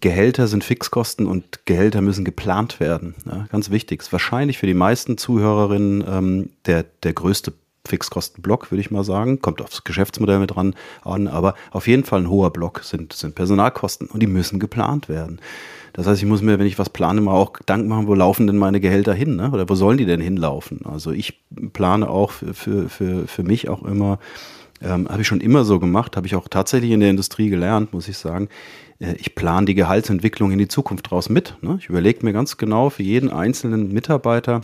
Gehälter 0.00 0.48
sind 0.48 0.64
Fixkosten 0.64 1.26
und 1.26 1.64
Gehälter 1.64 2.02
müssen 2.02 2.26
geplant 2.26 2.78
werden. 2.78 3.14
Ja, 3.24 3.46
ganz 3.50 3.70
wichtig. 3.70 4.02
Ist 4.02 4.12
wahrscheinlich 4.12 4.58
für 4.58 4.66
die 4.66 4.74
meisten 4.74 5.16
Zuhörerinnen 5.16 6.04
ähm, 6.06 6.50
der, 6.66 6.84
der 7.02 7.14
größte 7.14 7.54
Fixkostenblock, 7.86 8.70
würde 8.70 8.80
ich 8.80 8.90
mal 8.90 9.04
sagen. 9.04 9.40
Kommt 9.40 9.60
aufs 9.60 9.84
Geschäftsmodell 9.84 10.38
mit 10.38 10.54
dran 10.54 10.74
an, 11.02 11.28
aber 11.28 11.54
auf 11.70 11.86
jeden 11.86 12.04
Fall 12.04 12.20
ein 12.20 12.30
hoher 12.30 12.52
Block 12.52 12.80
sind, 12.82 13.12
sind 13.12 13.34
Personalkosten 13.34 14.08
und 14.08 14.20
die 14.20 14.26
müssen 14.26 14.58
geplant 14.58 15.08
werden. 15.08 15.40
Das 15.94 16.08
heißt, 16.08 16.20
ich 16.20 16.28
muss 16.28 16.42
mir, 16.42 16.58
wenn 16.58 16.66
ich 16.66 16.78
was 16.78 16.90
plane, 16.90 17.20
mal 17.20 17.34
auch 17.34 17.52
Gedanken 17.52 17.88
machen, 17.88 18.08
wo 18.08 18.14
laufen 18.14 18.48
denn 18.48 18.58
meine 18.58 18.80
Gehälter 18.80 19.14
hin, 19.14 19.36
ne? 19.36 19.50
oder 19.52 19.68
wo 19.68 19.76
sollen 19.76 19.96
die 19.96 20.06
denn 20.06 20.20
hinlaufen? 20.20 20.80
Also 20.84 21.12
ich 21.12 21.40
plane 21.72 22.10
auch 22.10 22.32
für, 22.32 22.52
für, 22.52 22.88
für, 22.88 23.28
für 23.28 23.42
mich 23.44 23.68
auch 23.68 23.84
immer, 23.84 24.18
ähm, 24.82 25.08
habe 25.08 25.22
ich 25.22 25.28
schon 25.28 25.40
immer 25.40 25.64
so 25.64 25.78
gemacht, 25.78 26.16
habe 26.16 26.26
ich 26.26 26.34
auch 26.34 26.48
tatsächlich 26.48 26.90
in 26.90 26.98
der 26.98 27.10
Industrie 27.10 27.48
gelernt, 27.48 27.92
muss 27.92 28.08
ich 28.08 28.18
sagen. 28.18 28.48
Äh, 28.98 29.14
ich 29.18 29.36
plane 29.36 29.66
die 29.66 29.74
Gehaltsentwicklung 29.74 30.50
in 30.50 30.58
die 30.58 30.68
Zukunft 30.68 31.10
draus 31.10 31.28
mit. 31.28 31.56
Ne? 31.62 31.76
Ich 31.80 31.88
überlege 31.88 32.24
mir 32.24 32.32
ganz 32.32 32.56
genau 32.56 32.90
für 32.90 33.04
jeden 33.04 33.30
einzelnen 33.30 33.92
Mitarbeiter, 33.92 34.62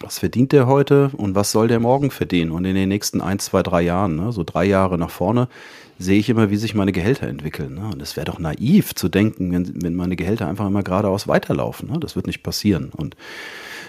was 0.00 0.18
verdient 0.18 0.52
der 0.52 0.66
heute 0.66 1.10
und 1.16 1.34
was 1.34 1.50
soll 1.50 1.68
der 1.68 1.80
morgen 1.80 2.10
verdienen? 2.10 2.52
Und 2.52 2.64
in 2.64 2.74
den 2.74 2.88
nächsten 2.88 3.20
ein, 3.20 3.38
zwei, 3.38 3.62
drei 3.62 3.82
Jahren, 3.82 4.16
ne, 4.16 4.32
so 4.32 4.44
drei 4.44 4.64
Jahre 4.64 4.98
nach 4.98 5.10
vorne, 5.10 5.48
sehe 5.98 6.18
ich 6.18 6.28
immer, 6.28 6.50
wie 6.50 6.56
sich 6.56 6.74
meine 6.74 6.92
Gehälter 6.92 7.26
entwickeln. 7.26 7.74
Ne? 7.74 7.90
Und 7.92 8.00
es 8.00 8.16
wäre 8.16 8.26
doch 8.26 8.38
naiv 8.38 8.94
zu 8.94 9.08
denken, 9.08 9.50
wenn, 9.52 9.82
wenn 9.82 9.96
meine 9.96 10.14
Gehälter 10.14 10.46
einfach 10.46 10.66
immer 10.66 10.82
geradeaus 10.82 11.26
weiterlaufen. 11.26 11.90
Ne? 11.90 11.98
Das 11.98 12.14
wird 12.14 12.26
nicht 12.26 12.42
passieren. 12.42 12.90
Und 12.94 13.16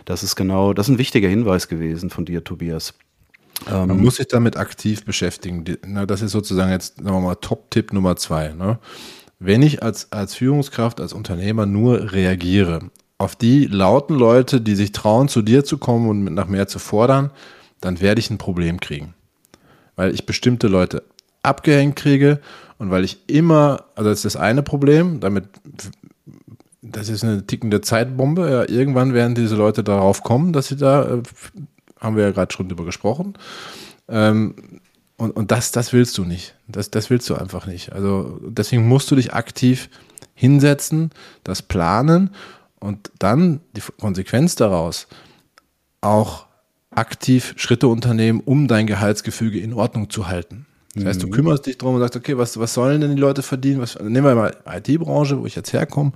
das 0.05 0.23
ist 0.23 0.35
genau, 0.35 0.73
das 0.73 0.87
ist 0.87 0.95
ein 0.95 0.97
wichtiger 0.97 1.29
Hinweis 1.29 1.67
gewesen 1.67 2.09
von 2.09 2.25
dir, 2.25 2.43
Tobias. 2.43 2.95
Man 3.69 3.89
ähm, 3.91 4.01
muss 4.01 4.15
sich 4.15 4.27
damit 4.27 4.57
aktiv 4.57 5.05
beschäftigen. 5.05 5.65
Das 6.07 6.21
ist 6.21 6.31
sozusagen 6.31 6.71
jetzt, 6.71 6.97
sagen 6.97 7.11
wir 7.11 7.19
mal, 7.19 7.35
Top-Tipp 7.35 7.93
Nummer 7.93 8.15
zwei. 8.15 8.53
Ne? 8.53 8.79
Wenn 9.37 9.61
ich 9.61 9.83
als, 9.83 10.11
als 10.11 10.33
Führungskraft, 10.33 10.99
als 10.99 11.13
Unternehmer 11.13 11.65
nur 11.65 12.11
reagiere 12.11 12.89
auf 13.19 13.35
die 13.35 13.65
lauten 13.65 14.15
Leute, 14.15 14.61
die 14.61 14.75
sich 14.75 14.93
trauen, 14.93 15.27
zu 15.27 15.43
dir 15.43 15.63
zu 15.63 15.77
kommen 15.77 16.09
und 16.09 16.33
nach 16.33 16.47
mehr 16.47 16.67
zu 16.67 16.79
fordern, 16.79 17.31
dann 17.81 18.01
werde 18.01 18.19
ich 18.19 18.31
ein 18.31 18.37
Problem 18.37 18.79
kriegen. 18.79 19.13
Weil 19.95 20.13
ich 20.13 20.25
bestimmte 20.25 20.67
Leute 20.67 21.03
abgehängt 21.43 21.97
kriege 21.97 22.39
und 22.77 22.89
weil 22.89 23.03
ich 23.03 23.19
immer, 23.27 23.83
also 23.95 24.09
das 24.09 24.19
ist 24.19 24.35
das 24.35 24.41
eine 24.41 24.63
Problem, 24.63 25.19
damit, 25.19 25.45
das 26.81 27.09
ist 27.09 27.25
eine 27.25 27.45
tickende 27.45 27.81
Zeitbombe. 27.81 28.49
Ja, 28.49 28.69
irgendwann 28.69 29.13
werden 29.13 29.35
diese 29.35 29.57
Leute 29.57 29.83
darauf 29.83 30.23
kommen, 30.23 30.53
dass 30.53 30.69
sie 30.69 30.77
da, 30.77 31.15
äh, 31.15 31.23
haben 31.99 32.15
wir 32.15 32.23
ja 32.23 32.31
gerade 32.31 32.53
schon 32.53 32.69
drüber 32.69 32.85
gesprochen. 32.85 33.33
Ähm, 34.07 34.55
und, 35.17 35.31
und 35.31 35.51
das, 35.51 35.73
das 35.73 35.91
willst 35.91 36.17
du 36.17 36.23
nicht. 36.23 36.55
Das, 36.69 36.89
das 36.89 37.09
willst 37.09 37.29
du 37.29 37.35
einfach 37.35 37.67
nicht. 37.67 37.91
Also 37.91 38.39
deswegen 38.43 38.87
musst 38.87 39.11
du 39.11 39.17
dich 39.17 39.33
aktiv 39.33 39.89
hinsetzen, 40.33 41.11
das 41.43 41.61
planen 41.61 42.29
und 42.79 43.11
dann 43.19 43.61
die 43.75 43.81
Konsequenz 43.99 44.55
daraus 44.55 45.07
auch 46.01 46.45
aktiv 46.91 47.53
Schritte 47.57 47.87
unternehmen, 47.87 48.41
um 48.43 48.67
dein 48.67 48.87
Gehaltsgefüge 48.87 49.59
in 49.59 49.73
Ordnung 49.73 50.09
zu 50.09 50.27
halten. 50.27 50.65
Das 50.95 51.05
heißt, 51.05 51.23
du 51.23 51.27
mhm. 51.27 51.31
kümmerst 51.31 51.65
dich 51.65 51.77
drum 51.77 51.95
und 51.95 52.01
sagst, 52.01 52.15
okay, 52.15 52.37
was, 52.37 52.59
was 52.59 52.73
sollen 52.73 53.01
denn 53.01 53.15
die 53.15 53.21
Leute 53.21 53.43
verdienen? 53.43 53.79
Was, 53.79 53.97
nehmen 53.99 54.25
wir 54.25 54.35
mal 54.35 54.55
IT-Branche, 54.65 55.39
wo 55.39 55.45
ich 55.45 55.55
jetzt 55.55 55.71
herkomme. 55.71 56.13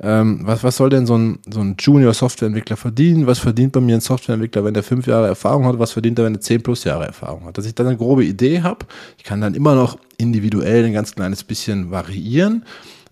Ähm, 0.00 0.40
was, 0.44 0.64
was 0.64 0.76
soll 0.76 0.90
denn 0.90 1.06
so 1.06 1.16
ein, 1.16 1.40
so 1.52 1.60
ein 1.60 1.76
Junior-Softwareentwickler 1.78 2.76
verdienen? 2.76 3.26
Was 3.26 3.38
verdient 3.38 3.72
bei 3.72 3.80
mir 3.80 3.96
ein 3.96 4.00
Softwareentwickler, 4.00 4.64
wenn 4.64 4.74
der 4.74 4.82
fünf 4.82 5.06
Jahre 5.06 5.26
Erfahrung 5.26 5.66
hat? 5.66 5.78
Was 5.78 5.92
verdient 5.92 6.18
er, 6.18 6.24
wenn 6.24 6.36
er 6.36 6.40
zehn 6.40 6.62
plus 6.62 6.84
Jahre 6.84 7.04
Erfahrung 7.04 7.44
hat? 7.44 7.58
Dass 7.58 7.66
ich 7.66 7.74
dann 7.74 7.86
eine 7.86 7.96
grobe 7.96 8.24
Idee 8.24 8.62
habe. 8.62 8.86
Ich 9.18 9.24
kann 9.24 9.40
dann 9.40 9.54
immer 9.54 9.74
noch 9.74 9.98
individuell 10.16 10.84
ein 10.84 10.92
ganz 10.92 11.14
kleines 11.14 11.44
bisschen 11.44 11.90
variieren. 11.90 12.64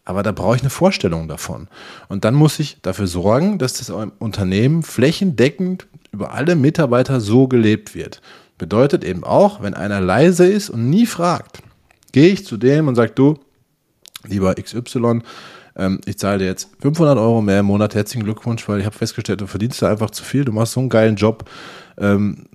Aber 0.07 0.23
da 0.23 0.33
brauche 0.33 0.57
ich 0.57 0.63
eine 0.63 0.71
Vorstellung 0.71 1.29
davon. 1.29 1.69
Und 2.09 2.25
dann 2.25 2.35
muss 2.35 2.59
ich 2.61 2.79
dafür 2.81 3.09
sorgen, 3.09 3.59
dass 3.59 3.75
das 3.75 3.91
Unternehmen 3.91 4.83
flächendeckend 4.83 5.89
über 6.13 6.33
alle 6.33 6.55
Mitarbeiter 6.55 7.21
so 7.21 7.49
gelebt 7.49 7.95
wird. 7.95 8.23
Bedeutet 8.57 9.05
eben 9.05 9.25
auch, 9.25 9.61
wenn 9.61 9.75
einer 9.75 10.01
leise 10.01 10.47
ist 10.47 10.71
und 10.71 10.89
nie 10.89 11.07
fragt, 11.07 11.61
gehe 12.13 12.33
ich 12.33 12.47
zu 12.47 12.57
dem 12.57 12.89
und 12.89 12.95
sage, 12.95 13.13
du, 13.15 13.39
lieber 14.27 14.55
XY, 14.55 15.23
ähm, 15.77 16.01
ich 16.07 16.19
zahle 16.19 16.39
dir 16.39 16.47
jetzt 16.47 16.71
500 16.81 17.19
Euro 17.19 17.43
mehr 17.43 17.61
im 17.61 17.67
Monat, 17.67 17.97
herzlichen 17.97 18.25
Glückwunsch, 18.25 18.67
weil 18.69 18.79
ich 18.79 18.87
habe 18.87 18.97
festgestellt, 18.97 19.41
du 19.41 19.47
verdienst 19.49 19.83
da 19.83 19.91
einfach 19.91 20.11
zu 20.11 20.23
viel, 20.23 20.45
du 20.45 20.53
machst 20.53 20.73
so 20.73 20.81
einen 20.81 20.89
geilen 20.89 21.17
Job. 21.17 21.51
Ähm, 21.99 22.47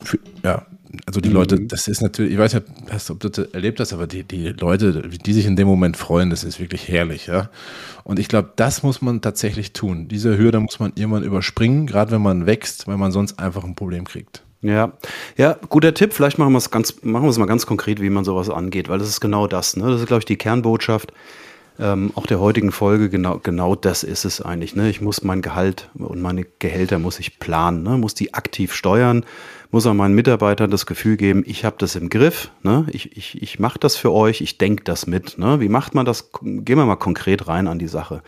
für, 0.00 0.18
ja, 0.44 0.64
also 1.06 1.20
die 1.20 1.28
mhm. 1.28 1.34
Leute, 1.34 1.60
das 1.60 1.88
ist 1.88 2.02
natürlich, 2.02 2.32
ich 2.32 2.38
weiß 2.38 2.54
nicht, 2.54 3.10
ob 3.10 3.20
du 3.20 3.28
das 3.28 3.46
erlebt 3.52 3.80
hast, 3.80 3.92
aber 3.92 4.06
die, 4.06 4.24
die 4.24 4.48
Leute, 4.48 5.08
die 5.08 5.32
sich 5.32 5.46
in 5.46 5.56
dem 5.56 5.66
Moment 5.66 5.96
freuen, 5.96 6.30
das 6.30 6.44
ist 6.44 6.60
wirklich 6.60 6.88
herrlich, 6.88 7.26
ja. 7.26 7.50
Und 8.04 8.18
ich 8.18 8.28
glaube, 8.28 8.52
das 8.56 8.82
muss 8.82 9.00
man 9.00 9.20
tatsächlich 9.20 9.72
tun. 9.72 10.08
Diese 10.08 10.36
Hürde 10.36 10.60
muss 10.60 10.80
man 10.80 10.92
irgendwann 10.94 11.22
überspringen, 11.22 11.86
gerade 11.86 12.10
wenn 12.10 12.22
man 12.22 12.46
wächst, 12.46 12.86
weil 12.86 12.98
man 12.98 13.12
sonst 13.12 13.38
einfach 13.38 13.64
ein 13.64 13.74
Problem 13.74 14.04
kriegt. 14.04 14.42
Ja, 14.60 14.92
ja, 15.36 15.56
guter 15.68 15.92
Tipp. 15.92 16.12
Vielleicht 16.12 16.38
machen 16.38 16.52
wir 16.52 16.58
es 16.58 16.70
ganz, 16.70 17.02
machen 17.02 17.24
wir 17.24 17.30
es 17.30 17.38
mal 17.38 17.46
ganz 17.46 17.66
konkret, 17.66 18.00
wie 18.00 18.10
man 18.10 18.24
sowas 18.24 18.48
angeht, 18.48 18.88
weil 18.88 18.98
das 18.98 19.08
ist 19.08 19.20
genau 19.20 19.48
das. 19.48 19.76
Ne? 19.76 19.90
Das 19.90 20.00
ist, 20.00 20.06
glaube 20.06 20.20
ich, 20.20 20.24
die 20.24 20.36
Kernbotschaft 20.36 21.12
ähm, 21.78 22.12
auch 22.14 22.26
der 22.26 22.40
heutigen 22.40 22.72
Folge. 22.72 23.08
Genau, 23.08 23.38
genau 23.38 23.74
das 23.74 24.02
ist 24.02 24.24
es 24.24 24.40
eigentlich. 24.40 24.76
Ne? 24.76 24.90
Ich 24.90 25.00
muss 25.00 25.22
mein 25.22 25.42
Gehalt 25.42 25.90
und 25.94 26.20
meine 26.20 26.44
Gehälter 26.58 26.98
muss 26.98 27.18
ich 27.18 27.38
planen, 27.38 27.82
ne? 27.82 27.98
muss 27.98 28.14
die 28.14 28.34
aktiv 28.34 28.74
steuern, 28.74 29.24
muss 29.70 29.86
auch 29.86 29.94
meinen 29.94 30.14
Mitarbeitern 30.14 30.70
das 30.70 30.86
Gefühl 30.86 31.16
geben, 31.16 31.42
ich 31.46 31.64
habe 31.64 31.76
das 31.78 31.96
im 31.96 32.08
Griff. 32.08 32.50
Ne? 32.62 32.86
Ich, 32.90 33.16
ich, 33.16 33.42
ich 33.42 33.58
mache 33.58 33.78
das 33.78 33.96
für 33.96 34.12
euch, 34.12 34.40
ich 34.40 34.58
denke 34.58 34.84
das 34.84 35.06
mit. 35.06 35.38
Ne? 35.38 35.60
Wie 35.60 35.68
macht 35.68 35.94
man 35.94 36.04
das? 36.04 36.30
Gehen 36.42 36.78
wir 36.78 36.84
mal 36.84 36.96
konkret 36.96 37.48
rein 37.48 37.66
an 37.68 37.78
die 37.78 37.88
Sache. 37.88 38.22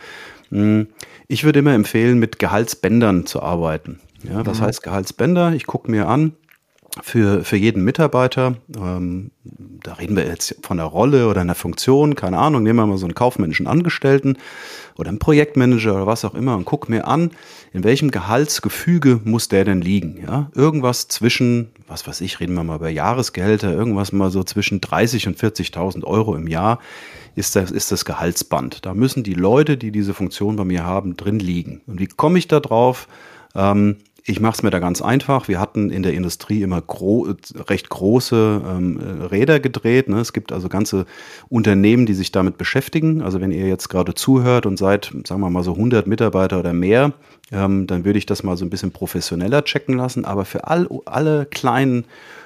Hm, 0.49 0.87
ich 1.27 1.43
würde 1.43 1.59
immer 1.59 1.73
empfehlen, 1.73 2.19
mit 2.19 2.39
Gehaltsbändern 2.39 3.25
zu 3.25 3.41
arbeiten. 3.41 3.99
Ja, 4.23 4.45
was 4.45 4.59
mhm. 4.59 4.65
heißt 4.65 4.83
Gehaltsbänder? 4.83 5.53
Ich 5.53 5.67
gucke 5.67 5.89
mir 5.89 6.07
an, 6.07 6.33
für, 7.01 7.43
für 7.43 7.57
jeden 7.57 7.83
Mitarbeiter, 7.83 8.55
ähm, 8.77 9.31
da 9.43 9.93
reden 9.93 10.15
wir 10.15 10.25
jetzt 10.25 10.55
von 10.61 10.79
einer 10.79 10.87
Rolle 10.87 11.27
oder 11.27 11.41
einer 11.41 11.55
Funktion, 11.55 12.15
keine 12.15 12.37
Ahnung, 12.37 12.63
nehmen 12.63 12.79
wir 12.79 12.85
mal 12.85 12.97
so 12.97 13.05
einen 13.05 13.15
kaufmännischen 13.15 13.67
Angestellten 13.67 14.37
oder 14.97 15.09
einen 15.09 15.19
Projektmanager 15.19 15.93
oder 15.93 16.07
was 16.07 16.23
auch 16.23 16.35
immer 16.35 16.55
und 16.55 16.65
guck 16.65 16.87
mir 16.87 17.07
an, 17.07 17.31
in 17.73 17.83
welchem 17.83 18.11
Gehaltsgefüge 18.11 19.19
muss 19.25 19.49
der 19.49 19.65
denn 19.65 19.81
liegen? 19.81 20.21
Ja? 20.25 20.49
Irgendwas 20.55 21.07
zwischen, 21.09 21.69
was 21.87 22.07
weiß 22.07 22.21
ich, 22.21 22.39
reden 22.39 22.53
wir 22.53 22.63
mal 22.63 22.77
über 22.77 22.89
Jahresgehälter, 22.89 23.73
irgendwas 23.73 24.11
mal 24.11 24.31
so 24.31 24.43
zwischen 24.43 24.79
30 24.79 25.27
und 25.27 25.37
40.000 25.37 26.03
Euro 26.05 26.35
im 26.35 26.47
Jahr 26.47 26.79
ist 27.35 27.57
das, 27.57 27.71
ist 27.71 27.91
das 27.91 28.05
Gehaltsband. 28.05 28.85
Da 28.85 28.93
müssen 28.93 29.23
die 29.23 29.33
Leute, 29.33 29.75
die 29.75 29.91
diese 29.91 30.13
Funktion 30.13 30.55
bei 30.55 30.63
mir 30.63 30.85
haben, 30.85 31.17
drin 31.17 31.39
liegen. 31.39 31.81
Und 31.85 31.99
wie 31.99 32.07
komme 32.07 32.39
ich 32.39 32.47
da 32.47 32.61
drauf? 32.61 33.09
Ähm, 33.53 33.97
ich 34.27 34.39
mache 34.39 34.55
es 34.55 34.63
mir 34.63 34.71
da 34.71 34.79
ganz 34.79 35.03
einfach. 35.03 35.47
Wir 35.47 35.59
hatten 35.59 35.91
in 35.91 36.01
der 36.01 36.13
Industrie 36.13 36.63
immer 36.63 36.81
gro 36.81 37.27
recht 37.69 37.89
große 37.89 38.61
ähm, 38.67 38.97
Räder 39.29 39.59
gedreht. 39.59 40.09
Ne? 40.09 40.19
Es 40.19 40.33
gibt 40.33 40.51
also 40.51 40.67
ganze 40.67 41.05
Unternehmen, 41.47 42.07
die 42.07 42.15
sich 42.15 42.31
damit 42.31 42.57
beschäftigen. 42.57 43.21
Also 43.21 43.39
wenn 43.39 43.51
ihr 43.51 43.67
jetzt 43.67 43.87
gerade 43.87 44.15
zuhört 44.15 44.65
und 44.65 44.77
seid, 44.77 45.13
sagen 45.27 45.41
wir 45.41 45.49
mal 45.51 45.63
so 45.63 45.73
100 45.73 46.07
Mitarbeiter 46.07 46.59
oder 46.59 46.73
mehr, 46.73 47.13
ähm, 47.51 47.85
dann 47.85 48.03
würde 48.03 48.17
ich 48.17 48.25
das 48.25 48.41
mal 48.41 48.57
so 48.57 48.65
ein 48.65 48.71
bisschen 48.71 48.91
professioneller 48.91 49.63
checken 49.63 49.95
lassen. 49.95 50.25
Aber 50.25 50.45
für 50.45 50.65
all, 50.65 50.89
alle 51.05 51.45
kleinen 51.45 52.05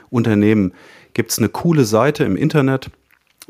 Unternehmen 0.10 0.74
gibt 1.14 1.32
es 1.32 1.38
eine 1.38 1.48
coole 1.48 1.86
Seite 1.86 2.26
im 2.26 2.36
Internet 2.36 2.92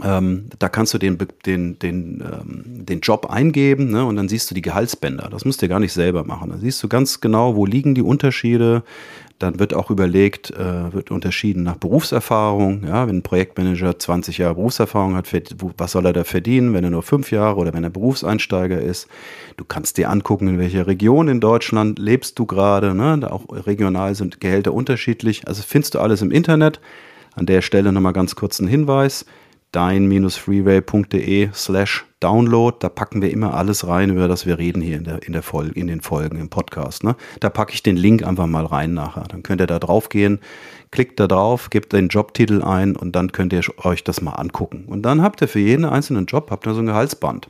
ähm, 0.04 0.46
da 0.60 0.70
kannst 0.70 0.94
du 0.94 0.98
den, 0.98 1.18
den, 1.46 1.80
den, 1.80 2.22
ähm, 2.22 2.86
den 2.86 3.00
Job 3.02 3.30
eingeben 3.30 3.92
ne, 3.92 4.06
und 4.06 4.16
dann 4.16 4.30
siehst 4.30 4.50
du 4.50 4.56
die 4.56 4.62
Gehaltsbänder. 4.62 5.30
Das 5.30 5.46
musst 5.46 5.62
du 5.62 5.68
gar 5.68 5.80
nicht 5.80 5.94
selber 5.94 6.24
machen. 6.24 6.52
Da 6.52 6.58
siehst 6.58 6.82
du 6.84 6.88
ganz 6.88 7.22
genau, 7.22 7.56
wo 7.56 7.66
liegen 7.66 7.96
die 7.96 8.02
Unterschiede. 8.02 8.84
Dann 9.40 9.58
wird 9.58 9.74
auch 9.74 9.90
überlegt, 9.90 10.52
äh, 10.52 10.92
wird 10.92 11.12
unterschieden 11.12 11.64
nach 11.64 11.78
Berufserfahrung. 11.78 12.84
Ja, 12.86 13.08
wenn 13.08 13.18
ein 13.18 13.24
Projektmanager 13.24 13.98
20 13.98 14.38
Jahre 14.38 14.56
Berufserfahrung 14.56 15.16
hat, 15.16 15.28
was 15.78 15.92
soll 15.94 16.06
er 16.06 16.14
da 16.14 16.24
verdienen, 16.26 16.74
wenn 16.74 16.84
er 16.84 16.90
nur 16.90 17.04
fünf 17.04 17.32
Jahre 17.32 17.58
oder 17.58 17.74
wenn 17.74 17.86
er 17.86 17.90
Berufseinsteiger 17.90 18.82
ist? 18.82 19.08
Du 19.56 19.64
kannst 19.64 19.98
dir 19.98 20.10
angucken, 20.10 20.50
in 20.50 20.60
welcher 20.60 20.88
Region 20.88 21.30
in 21.30 21.40
Deutschland 21.40 22.00
lebst 22.00 22.38
du 22.38 22.46
gerade. 22.46 22.94
Ne? 22.94 23.32
Auch 23.32 23.46
regional 23.50 24.14
sind 24.16 24.42
Gehälter 24.42 24.74
unterschiedlich. 24.74 25.48
Also 25.48 25.64
findest 25.66 25.96
du 25.96 26.00
alles 26.00 26.22
im 26.22 26.32
Internet. 26.32 26.82
An 27.36 27.46
der 27.46 27.62
Stelle 27.62 27.94
nochmal 27.94 28.12
ganz 28.12 28.36
kurz 28.36 28.60
ein 28.60 28.68
Hinweis 28.68 29.26
dein-freeway.de 29.72 31.50
slash 31.54 32.06
download. 32.20 32.78
Da 32.80 32.90
packen 32.90 33.22
wir 33.22 33.32
immer 33.32 33.54
alles 33.54 33.88
rein, 33.88 34.10
über 34.10 34.28
das 34.28 34.46
wir 34.46 34.58
reden 34.58 34.82
hier 34.82 34.98
in, 34.98 35.04
der, 35.04 35.24
in, 35.24 35.34
der 35.34 35.44
Folge, 35.44 35.80
in 35.80 35.88
den 35.88 36.02
Folgen 36.02 36.40
im 36.40 36.50
Podcast. 36.50 37.04
Ne? 37.04 37.16
Da 37.40 37.50
packe 37.50 37.74
ich 37.74 37.84
den 37.84 37.98
Link 37.98 38.24
einfach 38.24 38.48
mal 38.48 38.66
rein 38.66 38.94
nachher. 38.94 39.26
Dann 39.30 39.44
könnt 39.44 39.62
ihr 39.62 39.68
da 39.68 39.80
drauf 39.80 40.10
gehen, 40.10 40.40
klickt 40.92 41.20
da 41.20 41.28
drauf, 41.28 41.70
gebt 41.70 41.94
den 41.94 42.08
Jobtitel 42.08 42.64
ein 42.64 42.96
und 42.96 43.16
dann 43.16 43.32
könnt 43.32 43.54
ihr 43.54 43.62
euch 43.84 44.04
das 44.04 44.22
mal 44.22 44.34
angucken. 44.34 44.86
Und 44.88 45.04
dann 45.04 45.22
habt 45.22 45.42
ihr 45.42 45.48
für 45.48 45.60
jeden 45.60 45.86
einzelnen 45.86 46.26
Job 46.26 46.52
habt 46.52 46.66
ihr 46.68 46.74
so 46.74 46.82
ein 46.82 46.88
Gehaltsband. 46.88 47.50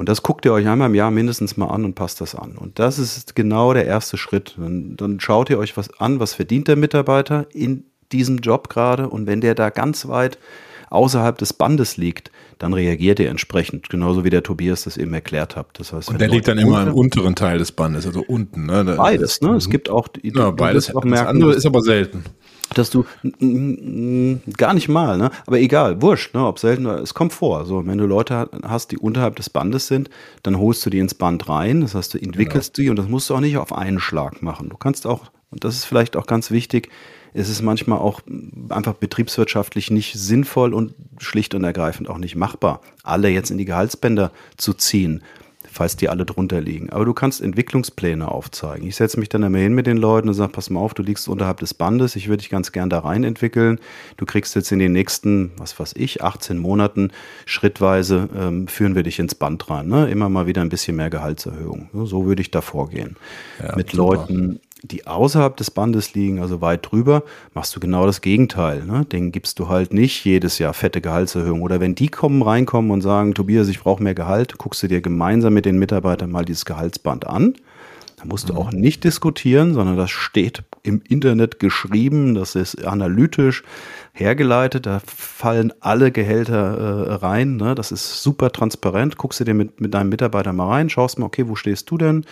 Und 0.00 0.08
das 0.08 0.22
guckt 0.22 0.46
ihr 0.46 0.54
euch 0.54 0.66
einmal 0.66 0.88
im 0.88 0.94
Jahr 0.94 1.10
mindestens 1.10 1.58
mal 1.58 1.66
an 1.66 1.84
und 1.84 1.94
passt 1.94 2.22
das 2.22 2.34
an. 2.34 2.56
Und 2.56 2.78
das 2.78 2.98
ist 2.98 3.36
genau 3.36 3.74
der 3.74 3.84
erste 3.84 4.16
Schritt. 4.16 4.54
Dann, 4.56 4.96
dann 4.96 5.20
schaut 5.20 5.50
ihr 5.50 5.58
euch 5.58 5.76
was 5.76 6.00
an, 6.00 6.20
was 6.20 6.32
verdient 6.32 6.68
der 6.68 6.76
Mitarbeiter 6.76 7.46
in 7.52 7.84
diesem 8.10 8.38
Job 8.38 8.70
gerade. 8.70 9.10
Und 9.10 9.26
wenn 9.26 9.42
der 9.42 9.54
da 9.54 9.68
ganz 9.68 10.08
weit 10.08 10.38
außerhalb 10.90 11.38
des 11.38 11.52
Bandes 11.52 11.96
liegt, 11.96 12.30
dann 12.58 12.74
reagiert 12.74 13.20
er 13.20 13.30
entsprechend, 13.30 13.88
genauso 13.88 14.24
wie 14.24 14.30
der 14.30 14.42
Tobias 14.42 14.82
das 14.84 14.96
eben 14.96 15.14
erklärt 15.14 15.56
hat. 15.56 15.68
Das 15.74 15.92
heißt, 15.92 16.10
und 16.10 16.20
der 16.20 16.28
liegt 16.28 16.48
dann 16.48 16.58
immer 16.58 16.86
im 16.86 16.92
unteren 16.92 17.34
Teil 17.34 17.58
des 17.58 17.72
Bandes, 17.72 18.06
also 18.06 18.22
unten. 18.26 18.66
Ne? 18.66 18.84
beides, 18.96 19.40
ne? 19.40 19.54
Es 19.54 19.66
mhm. 19.66 19.70
gibt 19.70 19.88
auch 19.88 20.08
die, 20.08 20.32
ja, 20.34 20.50
beides. 20.50 20.94
Auch 20.94 21.04
merken, 21.04 21.10
das 21.10 21.26
andere 21.26 21.54
ist 21.54 21.66
aber 21.66 21.80
selten. 21.80 22.24
Dass 22.74 22.90
du 22.90 23.04
gar 24.56 24.74
nicht 24.74 24.88
mal, 24.88 25.18
ne? 25.18 25.30
Aber 25.46 25.58
egal, 25.58 26.02
wurscht, 26.02 26.34
ne? 26.34 26.46
Ob 26.46 26.58
selten, 26.58 26.86
es 26.86 27.14
kommt 27.14 27.32
vor. 27.32 27.64
So, 27.64 27.86
wenn 27.86 27.98
du 27.98 28.06
Leute 28.06 28.48
hast, 28.62 28.92
die 28.92 28.98
unterhalb 28.98 29.36
des 29.36 29.50
Bandes 29.50 29.86
sind, 29.86 30.10
dann 30.42 30.58
holst 30.58 30.84
du 30.86 30.90
die 30.90 30.98
ins 30.98 31.14
Band 31.14 31.48
rein. 31.48 31.80
Das 31.80 31.94
heißt, 31.94 32.14
du 32.14 32.18
entwickelst 32.18 32.74
genau. 32.74 32.84
die 32.84 32.90
und 32.90 32.96
das 32.96 33.08
musst 33.08 33.30
du 33.30 33.34
auch 33.34 33.40
nicht 33.40 33.56
auf 33.56 33.72
einen 33.72 33.98
Schlag 33.98 34.42
machen. 34.42 34.68
Du 34.68 34.76
kannst 34.76 35.06
auch, 35.06 35.30
und 35.50 35.64
das 35.64 35.74
ist 35.74 35.84
vielleicht 35.84 36.16
auch 36.16 36.26
ganz 36.26 36.50
wichtig, 36.50 36.90
ist 37.34 37.48
es 37.48 37.62
manchmal 37.62 37.98
auch 37.98 38.20
einfach 38.68 38.94
betriebswirtschaftlich 38.94 39.90
nicht 39.90 40.14
sinnvoll 40.14 40.74
und 40.74 40.94
schlicht 41.18 41.54
und 41.54 41.64
ergreifend 41.64 42.08
auch 42.08 42.18
nicht 42.18 42.36
machbar, 42.36 42.80
alle 43.02 43.28
jetzt 43.28 43.50
in 43.50 43.58
die 43.58 43.64
Gehaltsbänder 43.64 44.32
zu 44.56 44.74
ziehen, 44.74 45.22
falls 45.70 45.96
die 45.96 46.08
alle 46.08 46.26
drunter 46.26 46.60
liegen. 46.60 46.90
Aber 46.90 47.04
du 47.04 47.14
kannst 47.14 47.40
Entwicklungspläne 47.40 48.28
aufzeigen. 48.28 48.88
Ich 48.88 48.96
setze 48.96 49.20
mich 49.20 49.28
dann 49.28 49.44
immer 49.44 49.58
hin 49.58 49.74
mit 49.74 49.86
den 49.86 49.96
Leuten 49.96 50.28
und 50.28 50.34
sage, 50.34 50.50
pass 50.52 50.70
mal 50.70 50.80
auf, 50.80 50.94
du 50.94 51.02
liegst 51.02 51.28
unterhalb 51.28 51.60
des 51.60 51.74
Bandes, 51.74 52.16
ich 52.16 52.28
würde 52.28 52.38
dich 52.38 52.50
ganz 52.50 52.72
gern 52.72 52.90
da 52.90 53.00
rein 53.00 53.22
entwickeln. 53.22 53.78
Du 54.16 54.26
kriegst 54.26 54.56
jetzt 54.56 54.72
in 54.72 54.80
den 54.80 54.92
nächsten, 54.92 55.52
was 55.56 55.78
weiß 55.78 55.94
ich, 55.96 56.24
18 56.24 56.58
Monaten 56.58 57.12
schrittweise 57.46 58.28
ähm, 58.36 58.66
führen 58.66 58.96
wir 58.96 59.04
dich 59.04 59.20
ins 59.20 59.36
Band 59.36 59.70
rein. 59.70 59.86
Ne? 59.86 60.10
Immer 60.10 60.28
mal 60.28 60.46
wieder 60.46 60.62
ein 60.62 60.70
bisschen 60.70 60.96
mehr 60.96 61.10
Gehaltserhöhung. 61.10 61.88
So 61.92 62.26
würde 62.26 62.42
ich 62.42 62.50
da 62.50 62.60
vorgehen. 62.60 63.16
Ja, 63.60 63.76
mit 63.76 63.90
super. 63.90 64.02
Leuten 64.02 64.60
die 64.82 65.06
außerhalb 65.06 65.56
des 65.56 65.70
Bandes 65.70 66.14
liegen, 66.14 66.40
also 66.40 66.60
weit 66.60 66.90
drüber, 66.90 67.22
machst 67.54 67.74
du 67.76 67.80
genau 67.80 68.06
das 68.06 68.20
Gegenteil. 68.20 68.84
Ne? 68.84 69.04
Den 69.04 69.32
gibst 69.32 69.58
du 69.58 69.68
halt 69.68 69.92
nicht 69.92 70.24
jedes 70.24 70.58
Jahr 70.58 70.74
fette 70.74 71.00
Gehaltserhöhung. 71.00 71.62
Oder 71.62 71.80
wenn 71.80 71.94
die 71.94 72.08
kommen, 72.08 72.42
reinkommen 72.42 72.90
und 72.90 73.02
sagen, 73.02 73.34
Tobias, 73.34 73.68
ich 73.68 73.80
brauche 73.80 74.02
mehr 74.02 74.14
Gehalt, 74.14 74.58
guckst 74.58 74.82
du 74.82 74.88
dir 74.88 75.00
gemeinsam 75.00 75.54
mit 75.54 75.66
den 75.66 75.78
Mitarbeitern 75.78 76.30
mal 76.30 76.44
dieses 76.44 76.64
Gehaltsband 76.64 77.26
an. 77.26 77.54
Da 78.16 78.26
musst 78.26 78.50
du 78.50 78.54
auch 78.54 78.70
nicht 78.70 79.04
diskutieren, 79.04 79.72
sondern 79.72 79.96
das 79.96 80.10
steht 80.10 80.62
im 80.82 81.00
Internet 81.08 81.58
geschrieben, 81.58 82.34
das 82.34 82.54
ist 82.54 82.84
analytisch, 82.84 83.62
hergeleitet. 84.12 84.84
Da 84.84 85.00
fallen 85.06 85.72
alle 85.80 86.12
Gehälter 86.12 87.06
äh, 87.08 87.12
rein. 87.14 87.56
Ne? 87.56 87.74
Das 87.74 87.92
ist 87.92 88.22
super 88.22 88.52
transparent. 88.52 89.16
Guckst 89.16 89.40
du 89.40 89.44
dir 89.44 89.54
mit, 89.54 89.80
mit 89.80 89.94
deinem 89.94 90.10
Mitarbeiter 90.10 90.52
mal 90.52 90.68
rein, 90.68 90.90
schaust 90.90 91.18
mal, 91.18 91.26
okay, 91.26 91.48
wo 91.48 91.54
stehst 91.54 91.90
du 91.90 91.96
denn? 91.96 92.26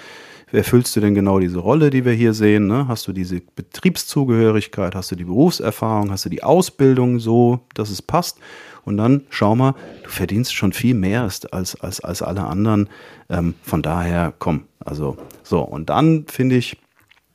Erfüllst 0.51 0.97
du 0.97 1.01
denn 1.01 1.15
genau 1.15 1.39
diese 1.39 1.59
Rolle, 1.59 1.91
die 1.91 2.05
wir 2.05 2.13
hier 2.13 2.33
sehen? 2.33 2.67
Ne? 2.67 2.89
Hast 2.89 3.07
du 3.07 3.13
diese 3.13 3.41
Betriebszugehörigkeit? 3.41 4.95
Hast 4.95 5.11
du 5.11 5.17
die 5.17 5.25
Berufserfahrung? 5.25 6.11
Hast 6.11 6.25
du 6.25 6.31
die 6.31 6.43
Ausbildung 6.43 7.21
so, 7.21 7.61
dass 7.75 7.91
es 7.91 8.01
passt? 8.01 8.39
Und 8.85 8.97
dann 8.97 9.23
schau 9.29 9.55
mal, 9.55 9.75
du 10.03 10.09
verdienst 10.09 10.55
schon 10.55 10.73
viel 10.73 10.95
mehr 10.95 11.23
als, 11.23 11.45
als, 11.45 12.01
als 12.01 12.23
alle 12.23 12.45
anderen. 12.45 12.89
Ähm, 13.29 13.55
von 13.63 13.83
daher, 13.83 14.33
komm, 14.39 14.65
also 14.81 15.19
so. 15.43 15.61
Und 15.61 15.91
dann 15.91 16.25
finde 16.27 16.57
ich, 16.57 16.79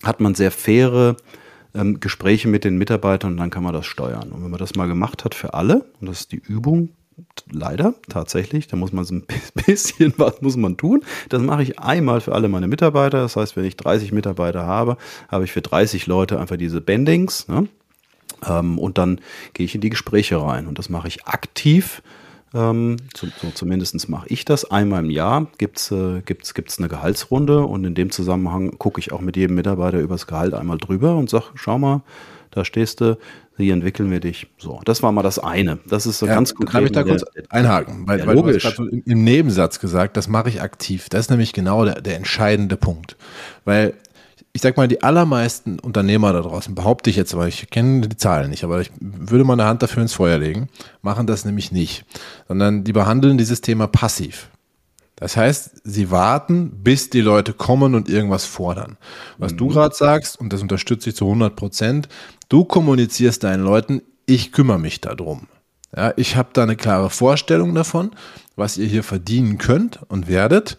hat 0.03 0.19
man 0.19 0.33
sehr 0.33 0.49
faire 0.49 1.15
ähm, 1.75 1.99
Gespräche 1.99 2.47
mit 2.47 2.63
den 2.63 2.77
Mitarbeitern 2.77 3.33
und 3.33 3.37
dann 3.37 3.51
kann 3.51 3.63
man 3.63 3.73
das 3.73 3.85
steuern. 3.85 4.31
Und 4.31 4.43
wenn 4.43 4.49
man 4.49 4.59
das 4.59 4.75
mal 4.75 4.87
gemacht 4.87 5.25
hat 5.25 5.35
für 5.35 5.53
alle, 5.53 5.85
und 6.01 6.07
das 6.07 6.21
ist 6.21 6.31
die 6.31 6.41
Übung, 6.47 6.89
leider 7.51 7.93
tatsächlich, 8.09 8.67
da 8.67 8.77
muss 8.77 8.93
man 8.93 9.05
so 9.05 9.15
ein 9.15 9.23
bisschen 9.65 10.13
was 10.17 10.41
muss 10.41 10.57
man 10.57 10.77
tun. 10.77 11.03
Das 11.29 11.41
mache 11.41 11.63
ich 11.63 11.79
einmal 11.79 12.21
für 12.21 12.33
alle 12.33 12.49
meine 12.49 12.67
Mitarbeiter. 12.67 13.19
Das 13.19 13.35
heißt, 13.35 13.55
wenn 13.55 13.65
ich 13.65 13.77
30 13.77 14.11
Mitarbeiter 14.11 14.65
habe, 14.65 14.97
habe 15.29 15.43
ich 15.43 15.51
für 15.51 15.61
30 15.61 16.07
Leute 16.07 16.39
einfach 16.39 16.57
diese 16.57 16.81
Bendings. 16.81 17.47
Ne? 17.47 17.67
Ähm, 18.47 18.79
und 18.79 18.97
dann 18.97 19.19
gehe 19.53 19.65
ich 19.65 19.75
in 19.75 19.81
die 19.81 19.89
Gespräche 19.89 20.41
rein. 20.41 20.67
Und 20.67 20.79
das 20.79 20.89
mache 20.89 21.07
ich 21.07 21.25
aktiv. 21.25 22.01
Ähm, 22.53 22.97
zumindest 23.55 24.09
mache 24.09 24.27
ich 24.29 24.45
das. 24.45 24.69
Einmal 24.69 25.03
im 25.03 25.09
Jahr 25.09 25.47
gibt 25.57 25.79
es 25.79 25.91
äh, 25.91 26.21
gibt's, 26.23 26.53
gibt's 26.53 26.77
eine 26.77 26.87
Gehaltsrunde 26.87 27.63
und 27.63 27.83
in 27.83 27.95
dem 27.95 28.11
Zusammenhang 28.11 28.77
gucke 28.77 28.99
ich 28.99 29.11
auch 29.11 29.21
mit 29.21 29.35
jedem 29.37 29.55
Mitarbeiter 29.55 29.99
über 29.99 30.13
das 30.13 30.27
Gehalt 30.27 30.53
einmal 30.53 30.77
drüber 30.77 31.15
und 31.15 31.31
sage, 31.31 31.45
schau 31.55 31.79
mal, 31.79 32.03
da 32.51 32.63
stehst 32.63 33.01
du, 33.01 33.17
hier 33.57 33.73
entwickeln 33.73 34.09
wir 34.09 34.19
dich. 34.19 34.47
So, 34.57 34.81
das 34.85 35.03
war 35.03 35.11
mal 35.11 35.21
das 35.21 35.39
eine. 35.39 35.79
Das 35.87 36.05
ist 36.05 36.19
so 36.19 36.25
ja, 36.25 36.35
ganz 36.35 36.55
konkret. 36.55 36.75
Darf 36.75 36.85
ich 36.85 36.91
da 36.91 37.03
kurz 37.03 37.23
einhaken? 37.49 38.07
Weil, 38.07 38.19
ja, 38.19 38.27
weil 38.27 38.35
logisch. 38.35 38.63
du 38.63 38.69
hast 38.69 38.79
im 38.79 39.23
Nebensatz 39.23 39.79
gesagt, 39.79 40.17
das 40.17 40.27
mache 40.27 40.49
ich 40.49 40.61
aktiv. 40.61 41.09
Das 41.09 41.21
ist 41.21 41.29
nämlich 41.29 41.53
genau 41.53 41.85
der, 41.85 42.01
der 42.01 42.15
entscheidende 42.15 42.77
Punkt. 42.77 43.15
Weil 43.63 43.93
ich 44.53 44.61
sag 44.61 44.77
mal, 44.77 44.87
die 44.87 45.01
allermeisten 45.01 45.79
Unternehmer 45.79 46.31
da 46.31 46.41
draußen, 46.41 46.75
behaupte 46.75 47.09
ich 47.09 47.15
jetzt, 47.15 47.33
aber 47.33 47.47
ich 47.47 47.71
kenne 47.71 48.07
die 48.07 48.17
Zahlen 48.17 48.51
nicht, 48.51 48.63
aber 48.63 48.81
ich 48.81 48.91
würde 48.99 49.43
meine 49.43 49.65
Hand 49.65 49.81
dafür 49.81 50.03
ins 50.03 50.13
Feuer 50.13 50.37
legen, 50.37 50.69
machen 51.01 51.25
das 51.25 51.43
nämlich 51.43 51.71
nicht, 51.71 52.05
sondern 52.47 52.83
die 52.83 52.93
behandeln 52.93 53.39
dieses 53.39 53.61
Thema 53.61 53.87
passiv. 53.87 54.49
Das 55.15 55.37
heißt, 55.37 55.81
sie 55.83 56.11
warten, 56.11 56.83
bis 56.83 57.09
die 57.09 57.21
Leute 57.21 57.53
kommen 57.53 57.95
und 57.95 58.09
irgendwas 58.09 58.45
fordern. 58.45 58.97
Was 59.37 59.53
mhm. 59.53 59.57
du 59.57 59.67
gerade 59.69 59.95
sagst, 59.95 60.39
und 60.39 60.51
das 60.53 60.61
unterstütze 60.61 61.09
ich 61.09 61.15
zu 61.15 61.25
100 61.25 61.55
Prozent, 61.55 62.09
du 62.53 62.65
kommunizierst 62.65 63.43
deinen 63.43 63.63
Leuten, 63.63 64.03
ich 64.27 64.51
kümmere 64.51 64.77
mich 64.77 65.01
darum. 65.01 65.47
Ja, 65.95 66.13
ich 66.17 66.35
habe 66.35 66.49
da 66.53 66.61
eine 66.61 66.75
klare 66.75 67.09
Vorstellung 67.09 67.73
davon, 67.73 68.11
was 68.55 68.77
ihr 68.77 68.85
hier 68.85 69.03
verdienen 69.03 69.57
könnt 69.57 69.99
und 70.07 70.27
werdet 70.27 70.77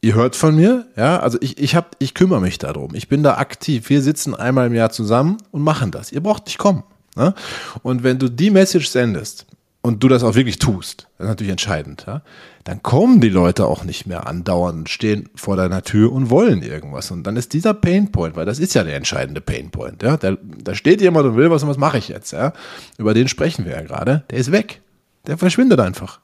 ihr 0.00 0.14
hört 0.14 0.36
von 0.36 0.54
mir, 0.54 0.86
ja, 0.96 1.20
also 1.20 1.38
ich, 1.40 1.58
ich, 1.58 1.74
hab, 1.74 1.96
ich 1.98 2.12
kümmere 2.12 2.40
mich 2.40 2.58
darum. 2.58 2.94
Ich 2.94 3.08
bin 3.08 3.22
da 3.22 3.36
aktiv. 3.38 3.88
Wir 3.88 4.02
sitzen 4.02 4.34
einmal 4.34 4.66
im 4.66 4.74
Jahr 4.74 4.90
zusammen 4.90 5.38
und 5.52 5.62
machen 5.62 5.90
das. 5.92 6.12
Ihr 6.12 6.20
braucht 6.20 6.46
nicht 6.46 6.58
kommen. 6.58 6.82
Ne? 7.16 7.34
Und 7.82 8.02
wenn 8.02 8.18
du 8.18 8.28
die 8.28 8.50
Message 8.50 8.88
sendest 8.88 9.46
und 9.82 10.02
du 10.02 10.08
das 10.08 10.22
auch 10.22 10.34
wirklich 10.34 10.58
tust, 10.58 11.08
das 11.18 11.26
ist 11.26 11.30
natürlich 11.30 11.50
entscheidend, 11.50 12.04
ja, 12.06 12.22
dann 12.64 12.82
kommen 12.82 13.20
die 13.20 13.28
Leute 13.28 13.66
auch 13.66 13.84
nicht 13.84 14.06
mehr 14.06 14.26
andauernd 14.26 14.88
stehen 14.88 15.28
vor 15.34 15.56
deiner 15.56 15.82
Tür 15.82 16.12
und 16.12 16.30
wollen 16.30 16.62
irgendwas. 16.62 17.10
Und 17.10 17.24
dann 17.24 17.36
ist 17.36 17.52
dieser 17.52 17.74
Painpoint, 17.74 18.36
weil 18.36 18.46
das 18.46 18.60
ist 18.60 18.74
ja 18.74 18.84
der 18.84 18.94
entscheidende 18.94 19.40
Painpoint, 19.40 20.02
ja, 20.02 20.16
da, 20.16 20.36
da 20.40 20.74
steht 20.74 21.00
jemand 21.00 21.26
und 21.26 21.36
will 21.36 21.50
was 21.50 21.62
und 21.64 21.68
was 21.68 21.78
mache 21.78 21.98
ich 21.98 22.08
jetzt, 22.08 22.32
ja, 22.32 22.52
über 22.96 23.12
den 23.12 23.28
sprechen 23.28 23.64
wir 23.64 23.72
ja 23.72 23.82
gerade, 23.82 24.24
der 24.30 24.38
ist 24.38 24.52
weg. 24.52 24.80
Der 25.26 25.38
verschwindet 25.38 25.78
einfach. 25.78 26.20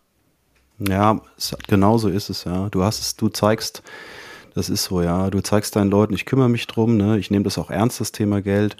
Ja, 0.78 1.20
genau 1.66 1.98
so 1.98 2.08
ist 2.08 2.30
es, 2.30 2.44
ja. 2.44 2.68
Du 2.68 2.82
hast 2.82 3.00
es, 3.00 3.16
du 3.16 3.28
zeigst, 3.28 3.82
das 4.54 4.68
ist 4.68 4.84
so, 4.84 5.02
ja. 5.02 5.30
Du 5.30 5.40
zeigst 5.40 5.76
deinen 5.76 5.90
Leuten, 5.90 6.14
ich 6.14 6.24
kümmere 6.26 6.48
mich 6.48 6.66
drum, 6.66 6.96
ne? 6.96 7.18
Ich 7.18 7.30
nehme 7.30 7.44
das 7.44 7.58
auch 7.58 7.70
ernst, 7.70 8.00
das 8.00 8.12
Thema 8.12 8.42
Geld. 8.42 8.76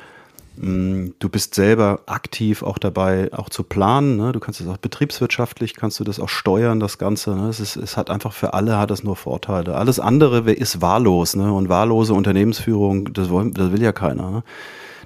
Mm, 0.61 1.11
du 1.19 1.29
bist 1.29 1.55
selber 1.55 2.01
aktiv 2.07 2.63
auch 2.63 2.79
dabei, 2.79 3.31
auch 3.33 3.49
zu 3.49 3.63
planen. 3.63 4.17
Ne? 4.17 4.33
Du 4.33 4.41
kannst 4.41 4.61
es 4.61 4.67
auch 4.67 4.77
betriebswirtschaftlich, 4.77 5.75
kannst 5.75 6.01
du 6.01 6.05
das 6.05 6.19
auch 6.19 6.29
steuern, 6.29 6.81
das 6.81 6.99
Ganze. 6.99 7.37
Ne? 7.37 7.49
Es, 7.49 7.61
ist, 7.61 7.77
es 7.77 7.97
hat 7.97 8.11
einfach 8.11 8.33
für 8.33 8.55
alle 8.55 8.77
hat 8.77 8.91
es 8.91 9.05
nur 9.05 9.17
Vorteile. 9.17 9.77
Alles 9.77 10.01
andere 10.01 10.51
ist 10.53 10.81
wahllos. 10.81 11.37
Ne? 11.37 11.53
Und 11.53 11.69
wahllose 11.69 12.13
Unternehmensführung, 12.15 13.13
das, 13.13 13.31
wollen, 13.31 13.55
das 13.55 13.71
will 13.71 13.83
ja 13.83 13.93
keiner. 13.93 14.31
Ne? 14.31 14.43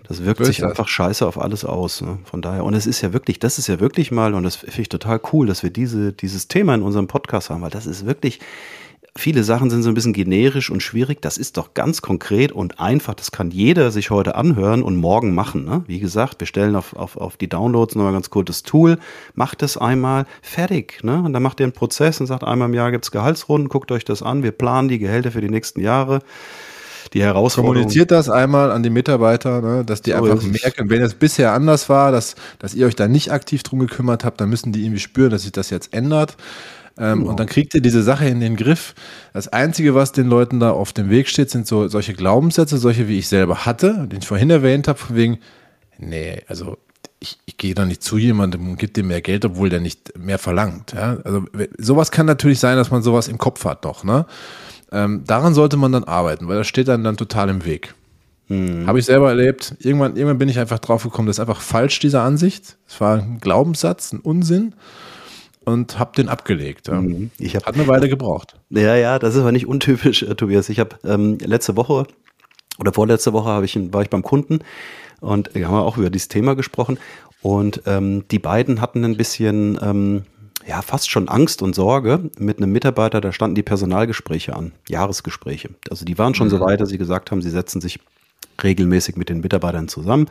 Das 0.08 0.24
wirkt 0.24 0.44
sich 0.44 0.64
einfach 0.64 0.88
scheiße 0.88 1.26
auf 1.26 1.40
alles 1.40 1.64
aus. 1.64 2.00
Ne? 2.00 2.18
Von 2.24 2.42
daher, 2.42 2.64
und 2.64 2.74
es 2.74 2.86
ist 2.86 3.02
ja 3.02 3.12
wirklich, 3.12 3.38
das 3.38 3.58
ist 3.58 3.66
ja 3.66 3.78
wirklich 3.78 4.10
mal, 4.10 4.34
und 4.34 4.42
das 4.42 4.56
finde 4.56 4.80
ich 4.80 4.88
total 4.88 5.20
cool, 5.32 5.46
dass 5.46 5.62
wir 5.62 5.70
diese, 5.70 6.12
dieses 6.12 6.48
Thema 6.48 6.74
in 6.74 6.82
unserem 6.82 7.06
Podcast 7.06 7.50
haben, 7.50 7.62
weil 7.62 7.70
das 7.70 7.86
ist 7.86 8.06
wirklich, 8.06 8.40
viele 9.16 9.44
Sachen 9.44 9.70
sind 9.70 9.82
so 9.82 9.90
ein 9.90 9.94
bisschen 9.94 10.12
generisch 10.12 10.70
und 10.70 10.82
schwierig. 10.82 11.20
Das 11.20 11.36
ist 11.36 11.56
doch 11.56 11.74
ganz 11.74 12.02
konkret 12.02 12.52
und 12.52 12.80
einfach. 12.80 13.14
Das 13.14 13.30
kann 13.30 13.50
jeder 13.50 13.90
sich 13.90 14.10
heute 14.10 14.34
anhören 14.34 14.82
und 14.82 14.96
morgen 14.96 15.34
machen. 15.34 15.64
Ne? 15.64 15.84
Wie 15.86 16.00
gesagt, 16.00 16.40
wir 16.40 16.46
stellen 16.46 16.76
auf, 16.76 16.94
auf, 16.96 17.16
auf 17.16 17.36
die 17.36 17.48
Downloads 17.48 17.94
nochmal 17.94 18.12
ganz 18.12 18.30
kurz 18.30 18.46
das 18.46 18.62
Tool, 18.62 18.98
macht 19.34 19.62
es 19.62 19.76
einmal 19.76 20.26
fertig. 20.40 21.04
Ne? 21.04 21.22
Und 21.22 21.32
dann 21.32 21.42
macht 21.42 21.60
ihr 21.60 21.64
einen 21.64 21.72
Prozess 21.72 22.20
und 22.20 22.26
sagt, 22.26 22.44
einmal 22.44 22.68
im 22.68 22.74
Jahr 22.74 22.90
gibt's 22.90 23.10
Gehaltsrunden, 23.10 23.68
guckt 23.68 23.92
euch 23.92 24.04
das 24.04 24.22
an, 24.22 24.42
wir 24.42 24.52
planen 24.52 24.88
die 24.88 24.98
Gehälter 24.98 25.30
für 25.30 25.40
die 25.40 25.50
nächsten 25.50 25.80
Jahre 25.80 26.20
die 27.12 27.22
Herausforderung. 27.22 27.74
Kommuniziert 27.74 28.10
das 28.10 28.30
einmal 28.30 28.70
an 28.70 28.82
die 28.82 28.90
Mitarbeiter, 28.90 29.60
ne, 29.60 29.84
dass 29.84 30.02
die 30.02 30.12
so 30.12 30.16
einfach 30.16 30.42
merken, 30.42 30.88
wenn 30.88 31.02
es 31.02 31.14
bisher 31.14 31.52
anders 31.52 31.88
war, 31.88 32.12
dass, 32.12 32.36
dass 32.58 32.74
ihr 32.74 32.86
euch 32.86 32.96
da 32.96 33.08
nicht 33.08 33.30
aktiv 33.32 33.62
drum 33.62 33.80
gekümmert 33.80 34.24
habt, 34.24 34.40
dann 34.40 34.48
müssen 34.48 34.72
die 34.72 34.82
irgendwie 34.82 35.00
spüren, 35.00 35.30
dass 35.30 35.42
sich 35.42 35.52
das 35.52 35.70
jetzt 35.70 35.92
ändert. 35.92 36.36
Ähm, 36.98 37.20
genau. 37.20 37.30
Und 37.30 37.40
dann 37.40 37.46
kriegt 37.46 37.74
ihr 37.74 37.80
diese 37.80 38.02
Sache 38.02 38.26
in 38.26 38.40
den 38.40 38.56
Griff. 38.56 38.94
Das 39.32 39.48
Einzige, 39.48 39.94
was 39.94 40.12
den 40.12 40.28
Leuten 40.28 40.60
da 40.60 40.70
auf 40.70 40.92
dem 40.92 41.10
Weg 41.10 41.28
steht, 41.28 41.50
sind 41.50 41.66
so 41.66 41.88
solche 41.88 42.14
Glaubenssätze, 42.14 42.78
solche 42.78 43.08
wie 43.08 43.18
ich 43.18 43.28
selber 43.28 43.64
hatte, 43.64 44.06
den 44.10 44.20
ich 44.20 44.26
vorhin 44.26 44.50
erwähnt 44.50 44.88
habe, 44.88 44.98
von 44.98 45.16
wegen, 45.16 45.38
nee, 45.98 46.42
also 46.48 46.76
ich, 47.20 47.38
ich 47.46 47.56
gehe 47.56 47.74
doch 47.74 47.86
nicht 47.86 48.02
zu 48.02 48.18
jemandem 48.18 48.68
und 48.68 48.78
gebe 48.78 48.92
dem 48.92 49.06
mehr 49.08 49.22
Geld, 49.22 49.44
obwohl 49.44 49.68
der 49.68 49.80
nicht 49.80 50.18
mehr 50.18 50.38
verlangt. 50.38 50.92
Ja? 50.92 51.18
Also 51.24 51.44
sowas 51.78 52.10
kann 52.10 52.26
natürlich 52.26 52.58
sein, 52.58 52.76
dass 52.76 52.90
man 52.90 53.02
sowas 53.02 53.28
im 53.28 53.38
Kopf 53.38 53.64
hat 53.64 53.84
doch. 53.84 54.04
Ne? 54.04 54.26
Ähm, 54.90 55.22
daran 55.24 55.54
sollte 55.54 55.76
man 55.76 55.92
dann 55.92 56.04
arbeiten, 56.04 56.48
weil 56.48 56.56
das 56.56 56.66
steht 56.66 56.88
dann, 56.88 57.04
dann 57.04 57.16
total 57.16 57.48
im 57.48 57.64
Weg. 57.64 57.94
Hm. 58.48 58.86
Habe 58.86 58.98
ich 58.98 59.06
selber 59.06 59.28
erlebt. 59.28 59.76
Irgendwann, 59.78 60.16
irgendwann 60.16 60.38
bin 60.38 60.48
ich 60.48 60.58
einfach 60.58 60.80
drauf 60.80 61.04
gekommen, 61.04 61.28
das 61.28 61.36
ist 61.36 61.40
einfach 61.40 61.60
falsch, 61.60 62.00
diese 62.00 62.20
Ansicht. 62.20 62.76
Es 62.88 63.00
war 63.00 63.18
ein 63.18 63.38
Glaubenssatz, 63.40 64.12
ein 64.12 64.20
Unsinn 64.20 64.74
und 65.64 65.98
habe 65.98 66.12
den 66.16 66.28
abgelegt. 66.28 66.88
Ja. 66.88 67.00
Mhm. 67.00 67.30
Ich 67.38 67.56
hab, 67.56 67.66
Hat 67.66 67.74
eine 67.74 67.88
Weile 67.88 68.08
gebraucht. 68.08 68.56
Ja, 68.70 68.96
ja, 68.96 69.18
das 69.18 69.34
ist 69.34 69.40
aber 69.40 69.52
nicht 69.52 69.66
untypisch, 69.66 70.22
äh, 70.22 70.34
Tobias. 70.34 70.68
Ich 70.68 70.80
habe 70.80 70.96
ähm, 71.04 71.38
letzte 71.38 71.76
Woche 71.76 72.06
oder 72.78 72.92
vorletzte 72.92 73.32
Woche 73.32 73.64
ich, 73.64 73.78
war 73.92 74.02
ich 74.02 74.10
beim 74.10 74.22
Kunden 74.22 74.60
und 75.20 75.54
wir 75.54 75.68
haben 75.68 75.76
auch 75.76 75.96
über 75.96 76.10
dieses 76.10 76.28
Thema 76.28 76.54
gesprochen. 76.54 76.98
Und 77.42 77.82
ähm, 77.86 78.24
die 78.30 78.38
beiden 78.38 78.80
hatten 78.80 79.04
ein 79.04 79.16
bisschen 79.16 79.78
ähm, 79.82 80.22
ja, 80.66 80.82
fast 80.82 81.10
schon 81.10 81.28
Angst 81.28 81.62
und 81.62 81.74
Sorge 81.74 82.30
mit 82.38 82.58
einem 82.58 82.72
Mitarbeiter, 82.72 83.20
da 83.20 83.32
standen 83.32 83.54
die 83.54 83.62
Personalgespräche 83.62 84.54
an, 84.54 84.72
Jahresgespräche. 84.88 85.70
Also 85.90 86.04
die 86.04 86.18
waren 86.18 86.34
schon 86.34 86.46
mhm. 86.46 86.52
so 86.52 86.60
weit, 86.60 86.80
dass 86.80 86.88
sie 86.88 86.98
gesagt 86.98 87.30
haben, 87.30 87.42
sie 87.42 87.50
setzen 87.50 87.80
sich 87.80 87.98
regelmäßig 88.62 89.16
mit 89.16 89.28
den 89.28 89.40
Mitarbeitern 89.40 89.88
zusammen. 89.88 90.28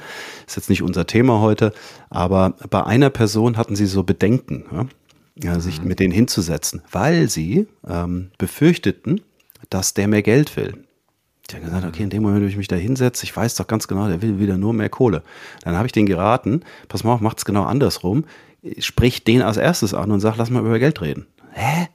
Ist 0.47 0.55
jetzt 0.55 0.69
nicht 0.69 0.83
unser 0.83 1.07
Thema 1.07 1.41
heute, 1.41 1.73
aber 2.09 2.53
bei 2.69 2.83
einer 2.85 3.09
Person 3.09 3.57
hatten 3.57 3.75
sie 3.75 3.85
so 3.85 4.03
Bedenken, 4.03 4.65
ja, 4.71 4.85
ja 5.35 5.59
sich 5.59 5.81
mhm. 5.81 5.87
mit 5.87 5.99
denen 5.99 6.13
hinzusetzen, 6.13 6.81
weil 6.91 7.29
sie 7.29 7.67
ähm, 7.87 8.31
befürchteten, 8.37 9.21
dass 9.69 9.93
der 9.93 10.07
mehr 10.07 10.21
Geld 10.21 10.55
will. 10.57 10.73
Die 11.49 11.55
haben 11.55 11.65
gesagt, 11.65 11.85
okay, 11.85 12.03
in 12.03 12.09
dem 12.09 12.23
Moment, 12.23 12.41
wenn 12.41 12.49
ich 12.49 12.57
mich 12.57 12.67
da 12.67 12.77
hinsetze, 12.77 13.25
ich 13.25 13.35
weiß 13.35 13.55
doch 13.55 13.67
ganz 13.67 13.87
genau, 13.87 14.07
der 14.07 14.21
will 14.21 14.39
wieder 14.39 14.57
nur 14.57 14.73
mehr 14.73 14.89
Kohle. 14.89 15.23
Dann 15.63 15.75
habe 15.75 15.85
ich 15.85 15.91
den 15.91 16.05
geraten, 16.05 16.61
pass 16.87 17.03
mal 17.03 17.13
auf, 17.13 17.21
macht's 17.21 17.45
genau 17.45 17.63
andersrum 17.63 18.23
sprich 18.79 19.23
den 19.23 19.41
als 19.41 19.57
erstes 19.57 19.93
an 19.93 20.11
und 20.11 20.19
sag, 20.19 20.37
lass 20.37 20.49
mal 20.49 20.59
über 20.59 20.79
Geld 20.79 21.01
reden. 21.01 21.27
Hä? 21.51 21.87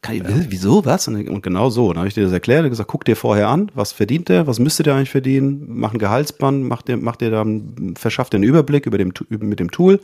Kann 0.00 0.16
ich. 0.16 0.22
Wieso? 0.50 0.84
Was? 0.84 1.06
Und 1.06 1.42
genau 1.42 1.70
so. 1.70 1.88
Dann 1.88 1.98
habe 1.98 2.08
ich 2.08 2.14
dir 2.14 2.24
das 2.24 2.32
erklärt 2.32 2.64
und 2.64 2.70
gesagt, 2.70 2.88
guck 2.88 3.04
dir 3.04 3.14
vorher 3.14 3.48
an, 3.48 3.70
was 3.74 3.92
verdient 3.92 4.28
der, 4.28 4.48
was 4.48 4.58
müsste 4.58 4.82
der 4.82 4.96
eigentlich 4.96 5.10
verdienen, 5.10 5.64
mach 5.68 5.90
einen 5.90 6.00
Gehaltsband, 6.00 6.64
mach 6.64 6.82
dir, 6.82 6.96
mach 6.96 7.14
dir 7.14 7.30
dann, 7.30 7.94
verschafft 7.96 8.32
dir 8.32 8.38
einen 8.38 8.44
Überblick 8.44 8.86
über 8.86 8.98
dem, 8.98 9.12
mit 9.28 9.60
dem 9.60 9.70
Tool 9.70 10.00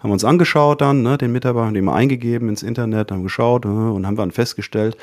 haben 0.00 0.10
uns 0.10 0.24
angeschaut 0.24 0.80
dann, 0.80 1.02
ne, 1.02 1.18
den 1.18 1.32
Mitarbeiter, 1.32 1.72
die 1.72 1.82
mal 1.82 1.94
eingegeben 1.94 2.48
ins 2.48 2.62
Internet, 2.62 3.12
haben 3.12 3.22
geschaut 3.22 3.64
äh, 3.64 3.68
und 3.68 4.06
haben 4.06 4.16
dann 4.16 4.30
festgestellt, 4.30 4.96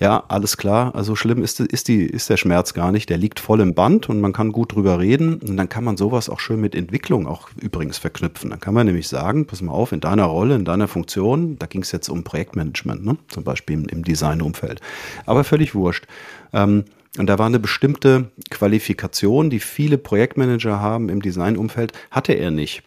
ja, 0.00 0.22
alles 0.28 0.56
klar, 0.56 0.94
also 0.94 1.16
schlimm 1.16 1.42
ist, 1.42 1.60
ist, 1.60 1.88
die, 1.88 2.04
ist 2.04 2.30
der 2.30 2.36
Schmerz 2.36 2.74
gar 2.74 2.92
nicht, 2.92 3.10
der 3.10 3.18
liegt 3.18 3.40
voll 3.40 3.60
im 3.60 3.74
Band 3.74 4.08
und 4.08 4.20
man 4.20 4.32
kann 4.32 4.52
gut 4.52 4.74
drüber 4.74 4.98
reden 4.98 5.40
und 5.40 5.56
dann 5.56 5.68
kann 5.68 5.84
man 5.84 5.96
sowas 5.96 6.28
auch 6.28 6.40
schön 6.40 6.60
mit 6.60 6.74
Entwicklung 6.74 7.26
auch 7.26 7.48
übrigens 7.60 7.98
verknüpfen. 7.98 8.50
Dann 8.50 8.60
kann 8.60 8.74
man 8.74 8.86
nämlich 8.86 9.08
sagen, 9.08 9.46
pass 9.46 9.62
mal 9.62 9.72
auf, 9.72 9.92
in 9.92 10.00
deiner 10.00 10.24
Rolle, 10.24 10.54
in 10.54 10.64
deiner 10.64 10.88
Funktion, 10.88 11.58
da 11.58 11.66
ging 11.66 11.82
es 11.82 11.92
jetzt 11.92 12.08
um 12.08 12.22
Projektmanagement, 12.24 13.04
ne, 13.04 13.16
zum 13.28 13.44
Beispiel 13.44 13.74
im, 13.74 13.86
im 13.86 14.04
Designumfeld, 14.04 14.80
aber 15.26 15.44
völlig 15.44 15.74
wurscht. 15.74 16.06
Ähm, 16.52 16.84
und 17.16 17.28
da 17.28 17.38
war 17.38 17.46
eine 17.46 17.60
bestimmte 17.60 18.30
Qualifikation, 18.50 19.48
die 19.48 19.60
viele 19.60 19.98
Projektmanager 19.98 20.80
haben 20.80 21.08
im 21.08 21.22
Designumfeld, 21.22 21.92
hatte 22.10 22.32
er 22.32 22.50
nicht. 22.50 22.82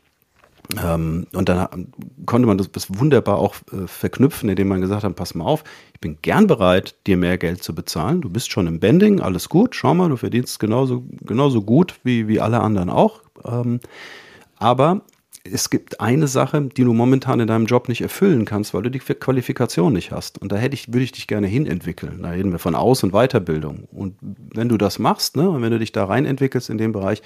Ähm, 0.84 1.27
und 1.34 1.49
dann 1.49 1.93
konnte 2.25 2.47
man 2.47 2.58
das, 2.58 2.88
wunderbar 2.89 3.38
auch 3.38 3.56
äh, 3.71 3.88
verknüpfen, 3.88 4.49
indem 4.49 4.67
man 4.67 4.82
gesagt 4.82 5.03
hat, 5.03 5.15
pass 5.15 5.34
mal 5.34 5.45
auf, 5.45 5.63
ich 5.93 5.99
bin 5.99 6.17
gern 6.21 6.47
bereit, 6.47 6.95
dir 7.08 7.17
mehr 7.17 7.38
Geld 7.38 7.63
zu 7.63 7.73
bezahlen. 7.73 8.21
Du 8.21 8.30
bist 8.30 8.51
schon 8.51 8.67
im 8.67 8.80
Bending, 8.80 9.21
alles 9.21 9.49
gut, 9.49 9.75
schau 9.75 9.93
mal, 9.93 10.10
du 10.10 10.17
verdienst 10.17 10.60
genauso, 10.60 11.06
genauso 11.21 11.62
gut 11.62 11.95
wie, 12.03 12.27
wie 12.27 12.41
alle 12.41 12.60
anderen 12.60 12.89
auch. 12.89 13.21
Ähm, 13.45 13.80
aber 14.58 15.01
es 15.43 15.69
gibt 15.69 16.01
eine 16.01 16.27
Sache, 16.27 16.62
die 16.62 16.84
du 16.84 16.93
momentan 16.93 17.39
in 17.39 17.47
deinem 17.47 17.65
Job 17.65 17.88
nicht 17.88 18.01
erfüllen 18.01 18.43
kannst, 18.43 18.73
weil 18.73 18.82
du 18.82 18.91
die 18.91 18.99
Qualifikation 18.99 19.93
nicht 19.93 20.12
hast. 20.12 20.41
Und 20.41 20.51
da 20.51 20.58
hätte 20.58 20.73
ich, 20.73 20.89
würde 20.89 21.03
ich 21.03 21.13
dich 21.13 21.27
gerne 21.27 21.47
hinentwickeln. 21.47 22.23
Da 22.23 22.32
reden 22.32 22.51
wir 22.51 22.60
von 22.60 22.75
Aus- 22.75 23.03
und 23.03 23.12
Weiterbildung. 23.13 23.88
Und 23.91 24.15
wenn 24.21 24.67
du 24.67 24.77
das 24.77 24.99
machst, 24.99 25.38
ne, 25.38 25.49
und 25.49 25.62
wenn 25.62 25.71
du 25.71 25.80
dich 25.80 25.93
da 25.93 26.06
rein 26.06 26.25
entwickelst 26.25 26.69
in 26.69 26.77
dem 26.77 26.91
Bereich, 26.91 27.21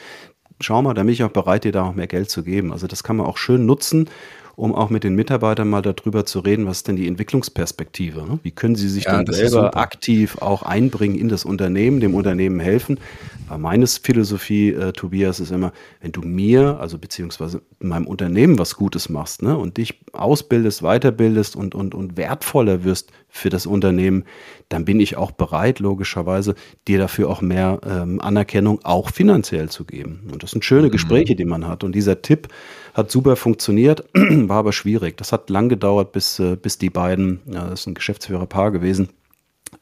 schau 0.60 0.82
mal, 0.82 0.94
da 0.94 1.04
bin 1.04 1.14
ich 1.14 1.24
auch 1.24 1.32
bereit, 1.32 1.64
dir 1.64 1.72
da 1.72 1.84
auch 1.84 1.96
mehr 1.96 2.08
Geld 2.08 2.30
zu 2.30 2.44
geben. 2.44 2.72
Also 2.72 2.88
das 2.88 3.04
kann 3.04 3.18
man 3.18 3.26
auch 3.26 3.38
schön 3.38 3.66
nutzen, 3.66 4.10
um 4.56 4.74
auch 4.76 4.90
mit 4.90 5.04
den 5.04 5.16
Mitarbeitern 5.16 5.70
mal 5.70 5.82
darüber 5.82 6.26
zu 6.26 6.40
reden, 6.40 6.66
was 6.66 6.78
ist 6.78 6.88
denn 6.88 6.96
die 6.96 7.08
Entwicklungsperspektive? 7.08 8.22
Ne? 8.22 8.40
Wie 8.44 8.52
können 8.52 8.76
sie 8.76 8.90
sich 8.90 9.06
ja, 9.06 9.22
dann 9.22 9.34
selber 9.34 9.78
aktiv 9.78 10.38
auch 10.40 10.64
einbringen 10.64 11.16
in 11.16 11.30
das 11.30 11.46
Unternehmen, 11.46 12.00
dem 12.00 12.16
Unternehmen 12.16 12.60
helfen? 12.60 13.00
Weil 13.48 13.58
meine 13.58 13.88
Philosophie, 13.88 14.70
äh, 14.70 14.94
Tobias, 14.94 15.40
ist 15.40 15.52
immer, 15.52 15.74
wenn 16.02 16.12
du 16.12 16.22
mir, 16.22 16.80
also 16.80 16.98
beziehungsweise 16.98 17.62
meinem 17.80 18.08
Unternehmen 18.08 18.58
was 18.60 18.76
Gutes 18.76 19.10
machst 19.10 19.42
ne, 19.42 19.58
und 19.58 19.78
dich 19.78 20.00
ausbildest, 20.14 20.82
weiterbildest 20.82 21.56
und, 21.56 21.76
und, 21.76 21.94
und 21.94 22.18
wertvoller 22.18 22.84
wirst 22.84 23.12
für 23.28 23.50
das 23.50 23.66
Unternehmen, 23.66 24.26
dann 24.70 24.86
bin 24.86 25.00
ich 25.00 25.18
auch 25.18 25.32
bereit, 25.32 25.80
logischerweise, 25.80 26.56
dir 26.88 26.98
dafür 26.98 27.30
auch 27.30 27.42
mehr 27.42 27.80
ähm, 27.86 28.22
Anerkennung 28.22 28.80
auch 28.84 29.10
finanziell 29.10 29.70
zu 29.70 29.86
geben. 29.86 30.30
Und 30.32 30.44
das 30.44 30.52
sind 30.52 30.66
schöne 30.66 30.88
mhm. 30.88 30.92
Gespräche, 30.92 31.36
die 31.36 31.46
man 31.46 31.68
hat. 31.68 31.84
Und 31.84 31.94
dieser 31.94 32.22
Tipp 32.22 32.50
hat 32.94 33.12
super 33.12 33.36
funktioniert, 33.36 34.06
war 34.14 34.58
aber 34.58 34.74
schwierig. 34.74 35.18
Das 35.18 35.32
hat 35.32 35.50
lang 35.50 35.70
gedauert, 35.70 36.12
bis, 36.12 36.40
äh, 36.40 36.56
bis 36.56 36.78
die 36.78 36.90
beiden, 36.90 37.42
ja, 37.46 37.68
das 37.70 37.82
ist 37.82 37.88
ein 37.88 37.94
Geschäftsführerpaar 37.94 38.72
gewesen, 38.72 39.10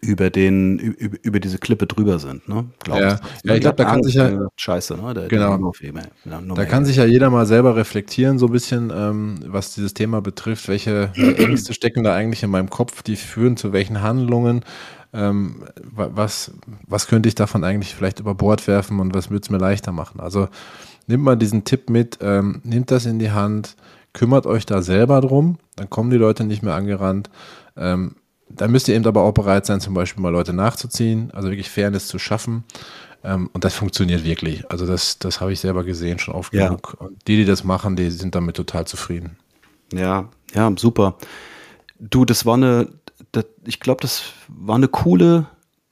über 0.02 0.30
den 0.30 0.78
über, 0.78 1.40
diese 1.40 1.58
Klippe 1.58 1.88
drüber 1.88 2.20
sind, 2.20 2.48
ne? 2.48 2.66
Glaub 2.84 3.00
ja. 3.00 3.20
ja, 3.44 3.56
ich 3.56 3.62
glaube, 3.62 3.76
da 3.76 3.86
kann 3.86 4.04
sich 4.04 4.14
ja 4.14 4.48
Scheiße, 4.56 4.96
ne? 4.96 5.14
Der, 5.14 5.28
genau. 5.28 5.72
Der 5.82 6.04
ja, 6.26 6.42
da 6.42 6.66
kann 6.66 6.86
sich 6.86 6.98
ja 6.98 7.06
jeder 7.06 7.30
mal 7.30 7.46
selber 7.46 7.76
reflektieren, 7.76 8.38
so 8.40 8.46
ein 8.46 8.52
bisschen, 8.52 8.92
ähm, 8.96 9.40
was 9.48 9.74
dieses 9.74 9.94
Thema 9.94 10.22
betrifft. 10.22 10.68
Welche 10.68 11.12
Ängste 11.16 11.74
stecken 11.74 12.04
da 12.04 12.16
eigentlich 12.16 12.44
in 12.44 12.52
meinem 12.52 12.70
Kopf? 12.70 13.02
Die 13.02 13.16
führen 13.16 13.58
zu 13.58 13.74
welchen 13.74 14.02
Handlungen? 14.02 14.64
Ähm, 15.12 15.66
was 15.92 16.52
was 16.88 17.08
könnte 17.08 17.28
ich 17.28 17.36
davon 17.36 17.64
eigentlich 17.64 17.96
vielleicht 17.96 18.20
über 18.20 18.36
Bord 18.36 18.68
werfen 18.68 19.00
und 19.00 19.16
was 19.16 19.32
würde 19.32 19.42
es 19.44 19.50
mir 19.50 19.58
leichter 19.58 19.92
machen? 19.92 20.20
Also 20.20 20.50
nimmt 21.10 21.24
mal 21.24 21.36
diesen 21.36 21.64
Tipp 21.66 21.90
mit, 21.90 22.20
ähm, 22.22 22.62
nimmt 22.64 22.92
das 22.92 23.06
in 23.06 23.20
die 23.20 23.32
Hand, 23.32 23.76
kümmert 24.14 24.46
euch 24.46 24.66
da 24.66 24.82
selber 24.82 25.20
drum, 25.22 25.58
dann 25.76 25.90
kommen 25.90 26.12
die 26.12 26.18
Leute 26.18 26.44
nicht 26.44 26.62
mehr 26.64 26.76
angerannt. 26.76 27.30
Ähm, 27.76 28.16
da 28.48 28.68
müsst 28.68 28.88
ihr 28.88 28.96
eben 28.96 29.06
aber 29.06 29.24
auch 29.24 29.34
bereit 29.34 29.66
sein, 29.66 29.82
zum 29.82 29.94
Beispiel 29.94 30.22
mal 30.22 30.32
Leute 30.32 30.54
nachzuziehen, 30.54 31.32
also 31.34 31.50
wirklich 31.50 31.70
Fairness 31.70 32.08
zu 32.08 32.20
schaffen. 32.20 32.64
Ähm, 33.24 33.50
und 33.54 33.64
das 33.64 33.76
funktioniert 33.76 34.24
wirklich. 34.24 34.70
Also 34.72 34.86
das, 34.86 35.20
das 35.20 35.42
habe 35.42 35.52
ich 35.52 35.60
selber 35.60 35.84
gesehen, 35.84 36.20
schon 36.20 36.36
oft 36.36 36.54
ja. 36.54 36.68
genug. 36.68 36.96
Und 37.00 37.28
die, 37.28 37.38
die 37.38 37.46
das 37.46 37.64
machen, 37.64 37.96
die 37.96 38.12
sind 38.12 38.36
damit 38.36 38.56
total 38.56 38.86
zufrieden. 38.86 39.38
Ja, 39.94 40.30
ja, 40.54 40.72
super. 40.78 41.18
Du, 42.00 42.24
das 42.24 42.46
war 42.46 42.54
eine, 42.54 42.88
das, 43.32 43.46
ich 43.66 43.80
glaube, 43.80 44.02
das 44.02 44.24
war 44.48 44.76
eine 44.76 44.88
coole 44.88 45.48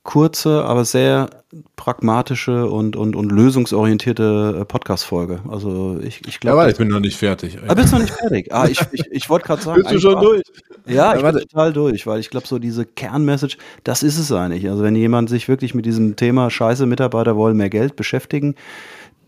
kurze, 0.08 0.64
aber 0.64 0.86
sehr 0.86 1.30
pragmatische 1.76 2.66
und, 2.68 2.96
und, 2.96 3.16
und 3.16 3.30
lösungsorientierte 3.30 4.60
äh, 4.62 4.66
Podcast-Folge. 4.66 5.42
Also 5.50 6.00
ich, 6.02 6.22
ich 6.26 6.40
glaube. 6.40 6.62
Ja, 6.62 6.70
ich 6.70 6.78
bin 6.78 6.88
noch 6.88 7.02
nicht 7.02 7.18
fertig. 7.18 7.58
Ah, 7.68 7.74
bist 7.74 7.92
du 7.92 7.98
noch 7.98 8.04
nicht 8.04 8.14
fertig? 8.14 8.54
Ah, 8.54 8.68
ich, 8.68 8.80
ich, 8.94 9.04
ich 9.12 9.30
wollte 9.30 9.48
gerade 9.48 9.62
sagen. 9.62 9.82
Bist 9.82 9.94
du 9.94 10.00
schon 10.00 10.20
durch? 10.22 10.44
Ja, 10.86 11.14
ich 11.14 11.22
ja, 11.22 11.32
bin 11.32 11.42
total 11.42 11.74
durch, 11.74 12.08
weil 12.08 12.22
ich 12.22 12.30
glaube, 12.30 12.48
so 12.48 12.58
diese 12.58 12.86
Kernmessage, 12.86 13.58
das 13.84 14.02
ist 14.02 14.18
es 14.18 14.32
eigentlich. 14.32 14.70
Also 14.70 14.82
wenn 14.82 14.96
jemand 14.96 15.30
sich 15.30 15.50
wirklich 15.50 15.76
mit 15.76 15.86
diesem 15.86 16.16
Thema 16.16 16.50
Scheiße, 16.50 16.86
Mitarbeiter 16.86 17.36
wollen 17.36 17.58
mehr 17.58 17.70
Geld 17.70 17.98
beschäftigen, 17.98 18.56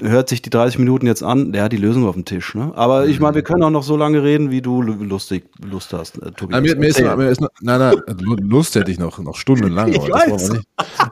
hört 0.01 0.29
sich 0.29 0.41
die 0.41 0.49
30 0.49 0.79
Minuten 0.79 1.05
jetzt 1.07 1.23
an, 1.23 1.51
der 1.51 1.63
hat 1.63 1.71
die 1.71 1.77
Lösung 1.77 2.07
auf 2.07 2.15
dem 2.15 2.25
Tisch. 2.25 2.55
Ne? 2.55 2.71
Aber 2.75 3.07
ich 3.07 3.19
meine, 3.19 3.35
wir 3.35 3.41
können 3.43 3.63
auch 3.63 3.69
noch 3.69 3.83
so 3.83 3.97
lange 3.97 4.23
reden, 4.23 4.51
wie 4.51 4.61
du 4.61 4.81
lustig 4.81 5.45
Lust 5.63 5.93
hast, 5.93 6.21
äh, 6.21 6.31
Tobi. 6.31 6.59
Mir, 6.59 6.75
mir 6.75 6.87
ist, 6.87 6.99
mir 6.99 7.29
ist 7.29 7.41
noch, 7.41 7.49
nein, 7.61 7.79
nein, 7.79 7.95
Lust 8.39 8.75
hätte 8.75 8.91
ich 8.91 8.99
noch, 8.99 9.19
noch 9.19 9.35
stundenlang. 9.35 9.89
Ich 9.99 10.09
weiß. 10.09 10.53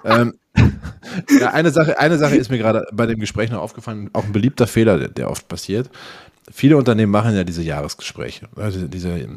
Ähm, 0.06 0.34
ja, 1.40 1.52
eine 1.52 1.72
Sache, 1.72 2.00
eine 2.00 2.18
Sache 2.18 2.36
ist 2.36 2.50
mir 2.50 2.58
gerade 2.58 2.86
bei 2.94 3.06
dem 3.06 3.20
Gespräch 3.20 3.50
noch 3.50 3.62
aufgefallen, 3.62 4.10
auch 4.14 4.24
ein 4.24 4.32
beliebter 4.32 4.68
Fehler, 4.68 4.98
der, 4.98 5.10
der 5.10 5.30
oft 5.30 5.48
passiert 5.48 5.90
viele 6.52 6.78
Unternehmen 6.78 7.12
machen 7.12 7.36
ja 7.36 7.44
diese 7.44 7.62
Jahresgespräche, 7.62 8.48
also 8.56 8.88
diese, 8.88 9.28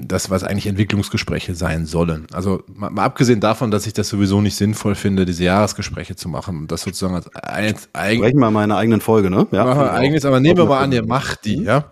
das, 0.00 0.30
was 0.30 0.44
eigentlich 0.44 0.66
Entwicklungsgespräche 0.66 1.54
sein 1.54 1.86
sollen. 1.86 2.26
Also 2.32 2.62
mal, 2.72 2.90
mal, 2.90 3.04
abgesehen 3.04 3.40
davon, 3.40 3.70
dass 3.70 3.86
ich 3.86 3.92
das 3.92 4.08
sowieso 4.08 4.40
nicht 4.40 4.54
sinnvoll 4.54 4.94
finde, 4.94 5.24
diese 5.24 5.44
Jahresgespräche 5.44 6.16
zu 6.16 6.28
machen 6.28 6.58
und 6.58 6.72
das 6.72 6.82
sozusagen 6.82 7.14
als 7.34 7.88
eigen, 7.92 8.22
Sprechen 8.22 8.38
wir 8.38 8.50
mal 8.50 8.64
in 8.64 8.70
einer 8.70 8.78
eigenen 8.78 9.00
Folge, 9.00 9.30
ne? 9.30 9.46
Ja, 9.50 9.64
machen 9.64 9.80
wir 9.80 9.92
eigenes, 9.92 10.24
aber 10.24 10.40
nehmen 10.40 10.58
wir 10.58 10.66
mal 10.66 10.80
an, 10.80 10.92
ihr 10.92 11.04
macht 11.04 11.44
die, 11.44 11.62
ja. 11.62 11.90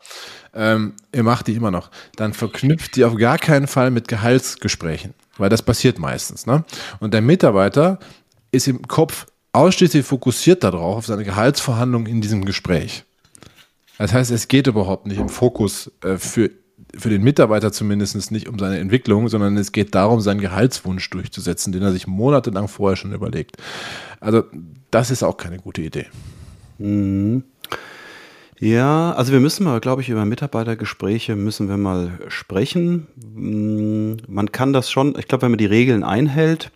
Ähm, 0.52 0.94
ihr 1.14 1.22
macht 1.22 1.46
die 1.46 1.54
immer 1.54 1.70
noch. 1.70 1.90
Dann 2.16 2.32
verknüpft 2.32 2.96
die 2.96 3.04
auf 3.04 3.14
gar 3.16 3.38
keinen 3.38 3.66
Fall 3.66 3.90
mit 3.90 4.08
Gehaltsgesprächen, 4.08 5.14
weil 5.38 5.48
das 5.48 5.62
passiert 5.62 5.98
meistens, 5.98 6.46
ne? 6.46 6.64
Und 7.00 7.12
der 7.14 7.22
Mitarbeiter 7.22 7.98
ist 8.52 8.68
im 8.68 8.86
Kopf 8.86 9.26
ausschließlich 9.52 10.06
fokussiert 10.06 10.62
darauf, 10.62 10.98
auf 10.98 11.06
seine 11.06 11.24
Gehaltsverhandlungen 11.24 12.06
in 12.06 12.20
diesem 12.20 12.44
Gespräch. 12.44 13.04
Das 14.00 14.14
heißt, 14.14 14.30
es 14.30 14.48
geht 14.48 14.66
überhaupt 14.66 15.06
nicht 15.06 15.18
im 15.18 15.28
Fokus 15.28 15.92
äh, 16.02 16.16
für, 16.16 16.50
für 16.96 17.10
den 17.10 17.22
Mitarbeiter 17.22 17.70
zumindest 17.70 18.30
nicht 18.32 18.48
um 18.48 18.58
seine 18.58 18.78
Entwicklung, 18.78 19.28
sondern 19.28 19.58
es 19.58 19.72
geht 19.72 19.94
darum, 19.94 20.22
seinen 20.22 20.40
Gehaltswunsch 20.40 21.10
durchzusetzen, 21.10 21.70
den 21.70 21.82
er 21.82 21.92
sich 21.92 22.06
monatelang 22.06 22.66
vorher 22.66 22.96
schon 22.96 23.12
überlegt. 23.12 23.58
Also 24.18 24.44
das 24.90 25.10
ist 25.10 25.22
auch 25.22 25.36
keine 25.36 25.58
gute 25.58 25.82
Idee. 25.82 26.06
Mhm. 26.78 27.44
Ja, 28.58 29.12
also 29.12 29.32
wir 29.32 29.40
müssen 29.40 29.64
mal, 29.64 29.80
glaube 29.80 30.00
ich, 30.00 30.08
über 30.08 30.24
Mitarbeitergespräche 30.24 31.36
müssen 31.36 31.68
wir 31.68 31.76
mal 31.76 32.20
sprechen. 32.28 33.06
Mhm. 33.16 34.16
Man 34.28 34.50
kann 34.50 34.72
das 34.72 34.90
schon, 34.90 35.14
ich 35.18 35.28
glaube, 35.28 35.42
wenn 35.42 35.50
man 35.50 35.58
die 35.58 35.66
Regeln 35.66 36.04
einhält, 36.04 36.70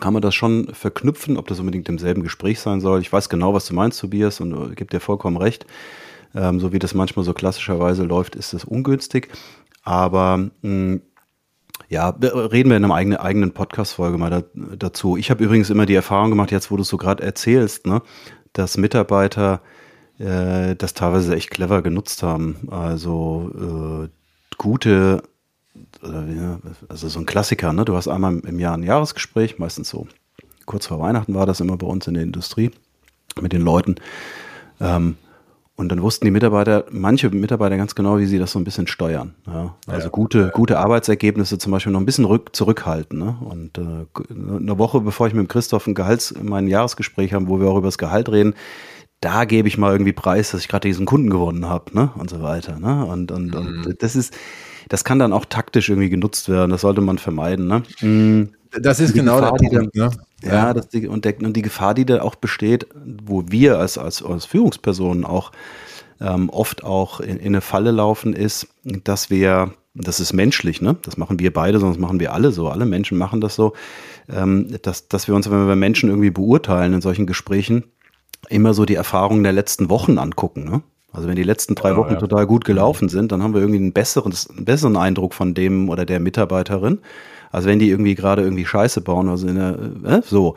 kann 0.00 0.14
man 0.14 0.22
das 0.22 0.34
schon 0.34 0.72
verknüpfen, 0.72 1.36
ob 1.36 1.48
das 1.48 1.60
unbedingt 1.60 1.90
im 1.90 1.98
selben 1.98 2.22
Gespräch 2.22 2.60
sein 2.60 2.80
soll. 2.80 3.02
Ich 3.02 3.12
weiß 3.12 3.28
genau, 3.28 3.52
was 3.52 3.66
du 3.66 3.74
meinst, 3.74 4.00
Tobias, 4.00 4.40
und 4.40 4.52
äh, 4.52 4.74
gebe 4.74 4.90
dir 4.90 5.00
vollkommen 5.00 5.36
recht. 5.36 5.66
Ähm, 6.36 6.60
so 6.60 6.72
wie 6.72 6.78
das 6.78 6.94
manchmal 6.94 7.24
so 7.24 7.32
klassischerweise 7.32 8.04
läuft, 8.04 8.36
ist 8.36 8.52
das 8.52 8.64
ungünstig. 8.64 9.28
Aber 9.82 10.36
mh, 10.36 10.50
hm, 10.62 11.02
ja, 11.88 12.08
reden 12.08 12.70
wir 12.70 12.76
in 12.76 12.84
einer 12.84 12.94
eigenen, 12.94 13.18
eigenen 13.18 13.52
Podcast-Folge 13.52 14.18
mal 14.18 14.30
da, 14.30 14.42
dazu. 14.76 15.16
Ich 15.16 15.30
habe 15.30 15.44
übrigens 15.44 15.70
immer 15.70 15.86
die 15.86 15.94
Erfahrung 15.94 16.30
gemacht, 16.30 16.50
jetzt 16.50 16.70
wo 16.70 16.76
du 16.76 16.82
es 16.82 16.88
so 16.88 16.96
gerade 16.96 17.22
erzählst, 17.22 17.86
ne, 17.86 18.02
dass 18.52 18.76
Mitarbeiter 18.76 19.60
äh, 20.18 20.74
das 20.74 20.94
teilweise 20.94 21.34
echt 21.36 21.50
clever 21.50 21.82
genutzt 21.82 22.22
haben. 22.22 22.68
Also 22.70 24.06
äh, 24.06 24.08
gute, 24.58 25.22
äh, 26.02 26.72
also 26.88 27.08
so 27.08 27.20
ein 27.20 27.26
Klassiker, 27.26 27.72
ne? 27.72 27.84
Du 27.84 27.96
hast 27.96 28.08
einmal 28.08 28.38
im 28.40 28.58
Jahr 28.58 28.76
ein 28.76 28.82
Jahresgespräch, 28.82 29.58
meistens 29.58 29.88
so 29.88 30.08
kurz 30.64 30.86
vor 30.86 30.98
Weihnachten 30.98 31.34
war 31.34 31.46
das 31.46 31.60
immer 31.60 31.76
bei 31.76 31.86
uns 31.86 32.06
in 32.08 32.14
der 32.14 32.24
Industrie 32.24 32.72
mit 33.40 33.52
den 33.52 33.62
Leuten. 33.62 33.96
Ähm, 34.80 35.16
und 35.76 35.90
dann 35.90 36.00
wussten 36.00 36.24
die 36.24 36.30
Mitarbeiter, 36.30 36.86
manche 36.90 37.28
Mitarbeiter 37.28 37.76
ganz 37.76 37.94
genau, 37.94 38.18
wie 38.18 38.24
sie 38.24 38.38
das 38.38 38.50
so 38.52 38.58
ein 38.58 38.64
bisschen 38.64 38.86
steuern. 38.86 39.34
Ja? 39.46 39.76
Also 39.86 40.04
ja. 40.04 40.08
gute, 40.08 40.50
gute 40.54 40.78
Arbeitsergebnisse 40.78 41.58
zum 41.58 41.70
Beispiel 41.70 41.92
noch 41.92 42.00
ein 42.00 42.06
bisschen 42.06 42.24
rück, 42.24 42.56
zurückhalten. 42.56 43.18
Ne? 43.18 43.36
Und 43.40 43.76
äh, 43.76 44.06
eine 44.32 44.78
Woche 44.78 45.02
bevor 45.02 45.26
ich 45.26 45.34
mit 45.34 45.46
dem 45.46 45.48
Christoph 45.48 45.86
ein 45.86 45.94
Gehalts, 45.94 46.34
mein 46.42 46.66
Jahresgespräch 46.66 47.34
habe, 47.34 47.48
wo 47.48 47.60
wir 47.60 47.68
auch 47.68 47.76
über 47.76 47.88
das 47.88 47.98
Gehalt 47.98 48.30
reden, 48.30 48.54
da 49.20 49.44
gebe 49.44 49.68
ich 49.68 49.76
mal 49.76 49.92
irgendwie 49.92 50.12
preis, 50.12 50.50
dass 50.50 50.62
ich 50.62 50.68
gerade 50.68 50.88
diesen 50.88 51.04
Kunden 51.06 51.30
gewonnen 51.30 51.66
habe, 51.66 51.94
ne? 51.94 52.10
Und 52.16 52.28
so 52.28 52.42
weiter. 52.42 52.78
Ne? 52.78 53.04
Und, 53.06 53.30
und, 53.32 53.46
mhm. 53.46 53.84
und 53.86 54.02
das 54.02 54.14
ist, 54.14 54.34
das 54.88 55.04
kann 55.04 55.18
dann 55.18 55.32
auch 55.32 55.44
taktisch 55.44 55.88
irgendwie 55.88 56.10
genutzt 56.10 56.48
werden. 56.48 56.70
Das 56.70 56.82
sollte 56.82 57.00
man 57.00 57.18
vermeiden. 57.18 57.66
Ne? 57.66 57.82
Mhm. 58.00 58.52
Das 58.80 59.00
ist 59.00 59.14
genau 59.14 59.36
Gefahr, 59.36 59.56
der 59.58 59.68
Punkt, 59.68 59.94
ne? 59.94 60.10
Ja, 60.52 60.74
das 60.74 60.88
die, 60.88 61.08
und, 61.08 61.24
der, 61.24 61.40
und 61.42 61.56
die 61.56 61.62
Gefahr, 61.62 61.94
die 61.94 62.04
da 62.04 62.22
auch 62.22 62.34
besteht, 62.34 62.86
wo 63.24 63.44
wir 63.48 63.78
als, 63.78 63.98
als, 63.98 64.22
als 64.22 64.44
Führungspersonen 64.44 65.24
auch 65.24 65.52
ähm, 66.20 66.48
oft 66.50 66.84
auch 66.84 67.20
in, 67.20 67.38
in 67.38 67.48
eine 67.48 67.60
Falle 67.60 67.90
laufen, 67.90 68.32
ist, 68.32 68.68
dass 68.84 69.30
wir, 69.30 69.72
das 69.94 70.20
ist 70.20 70.32
menschlich, 70.32 70.80
ne? 70.80 70.96
Das 71.02 71.16
machen 71.16 71.38
wir 71.38 71.52
beide, 71.52 71.78
sonst 71.78 71.98
machen 71.98 72.20
wir 72.20 72.32
alle 72.32 72.52
so. 72.52 72.68
Alle 72.68 72.86
Menschen 72.86 73.18
machen 73.18 73.40
das 73.40 73.54
so, 73.54 73.74
ähm, 74.28 74.74
dass, 74.82 75.08
dass 75.08 75.28
wir 75.28 75.34
uns, 75.34 75.50
wenn 75.50 75.66
wir 75.66 75.76
Menschen 75.76 76.08
irgendwie 76.08 76.30
beurteilen 76.30 76.94
in 76.94 77.00
solchen 77.00 77.26
Gesprächen, 77.26 77.84
immer 78.48 78.74
so 78.74 78.84
die 78.84 78.94
Erfahrungen 78.94 79.42
der 79.42 79.52
letzten 79.52 79.90
Wochen 79.90 80.18
angucken, 80.18 80.64
ne? 80.64 80.82
Also 81.12 81.28
wenn 81.28 81.36
die 81.36 81.44
letzten 81.44 81.74
drei 81.74 81.94
oh, 81.94 81.96
Wochen 81.96 82.12
ja. 82.12 82.18
total 82.18 82.46
gut 82.46 82.66
gelaufen 82.66 83.08
sind, 83.08 83.32
dann 83.32 83.42
haben 83.42 83.54
wir 83.54 83.60
irgendwie 83.60 83.78
einen 83.78 83.94
besseren, 83.94 84.34
einen 84.50 84.66
besseren 84.66 84.96
Eindruck 84.98 85.32
von 85.32 85.54
dem 85.54 85.88
oder 85.88 86.04
der 86.04 86.20
Mitarbeiterin. 86.20 86.98
Also 87.56 87.70
wenn 87.70 87.78
die 87.78 87.88
irgendwie 87.88 88.14
gerade 88.14 88.42
irgendwie 88.42 88.66
Scheiße 88.66 89.00
bauen, 89.00 89.30
also 89.30 89.48
in 89.48 89.54
der, 89.54 89.78
äh, 90.04 90.20
so. 90.22 90.56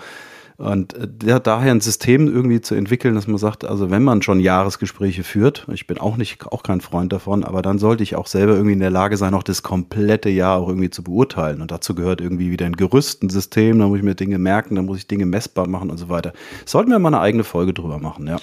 Und 0.57 0.95
äh, 0.95 1.39
daher 1.39 1.71
ein 1.71 1.79
System 1.79 2.27
irgendwie 2.27 2.59
zu 2.59 2.75
entwickeln, 2.75 3.15
dass 3.15 3.25
man 3.25 3.37
sagt, 3.37 3.63
also 3.63 3.89
wenn 3.89 4.03
man 4.03 4.21
schon 4.21 4.41
Jahresgespräche 4.41 5.23
führt, 5.23 5.65
ich 5.71 5.87
bin 5.87 5.97
auch 5.97 6.17
nicht, 6.17 6.45
auch 6.47 6.61
kein 6.61 6.81
Freund 6.81 7.13
davon, 7.13 7.45
aber 7.45 7.61
dann 7.61 7.79
sollte 7.79 8.03
ich 8.03 8.17
auch 8.17 8.27
selber 8.27 8.51
irgendwie 8.51 8.73
in 8.73 8.81
der 8.81 8.89
Lage 8.89 9.15
sein, 9.15 9.33
auch 9.33 9.43
das 9.43 9.63
komplette 9.63 10.27
Jahr 10.27 10.57
auch 10.57 10.67
irgendwie 10.67 10.89
zu 10.89 11.01
beurteilen. 11.01 11.61
Und 11.61 11.71
dazu 11.71 11.95
gehört 11.95 12.19
irgendwie 12.19 12.51
wieder 12.51 12.65
ein 12.65 12.75
Gerüst, 12.75 13.23
ein 13.23 13.29
System, 13.29 13.79
da 13.79 13.87
muss 13.87 13.99
ich 13.99 14.03
mir 14.03 14.15
Dinge 14.15 14.37
merken, 14.37 14.75
da 14.75 14.81
muss 14.81 14.97
ich 14.97 15.07
Dinge 15.07 15.25
messbar 15.25 15.69
machen 15.69 15.91
und 15.91 15.97
so 15.99 16.09
weiter. 16.09 16.33
Sollten 16.65 16.91
wir 16.91 16.99
mal 16.99 17.07
eine 17.07 17.21
eigene 17.21 17.45
Folge 17.45 17.73
drüber 17.73 17.97
machen, 17.97 18.27
ja. 18.27 18.39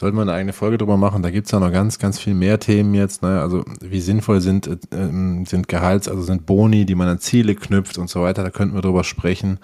Sollten 0.00 0.16
wir 0.16 0.22
eine 0.22 0.32
eigene 0.32 0.54
Folge 0.54 0.78
drüber 0.78 0.96
machen, 0.96 1.22
da 1.22 1.30
gibt 1.30 1.44
es 1.44 1.52
ja 1.52 1.60
noch 1.60 1.70
ganz, 1.70 1.98
ganz 1.98 2.18
viel 2.18 2.32
mehr 2.32 2.58
Themen 2.58 2.94
jetzt. 2.94 3.20
Ne? 3.20 3.38
Also 3.38 3.66
wie 3.82 4.00
sinnvoll 4.00 4.40
sind, 4.40 4.66
äh, 4.66 4.76
sind 5.44 5.68
Gehalts, 5.68 6.08
also 6.08 6.22
sind 6.22 6.46
Boni, 6.46 6.86
die 6.86 6.94
man 6.94 7.06
an 7.06 7.18
Ziele 7.18 7.54
knüpft 7.54 7.98
und 7.98 8.08
so 8.08 8.22
weiter, 8.22 8.42
da 8.42 8.48
könnten 8.48 8.74
wir 8.74 8.80
drüber 8.80 9.04
sprechen. 9.04 9.58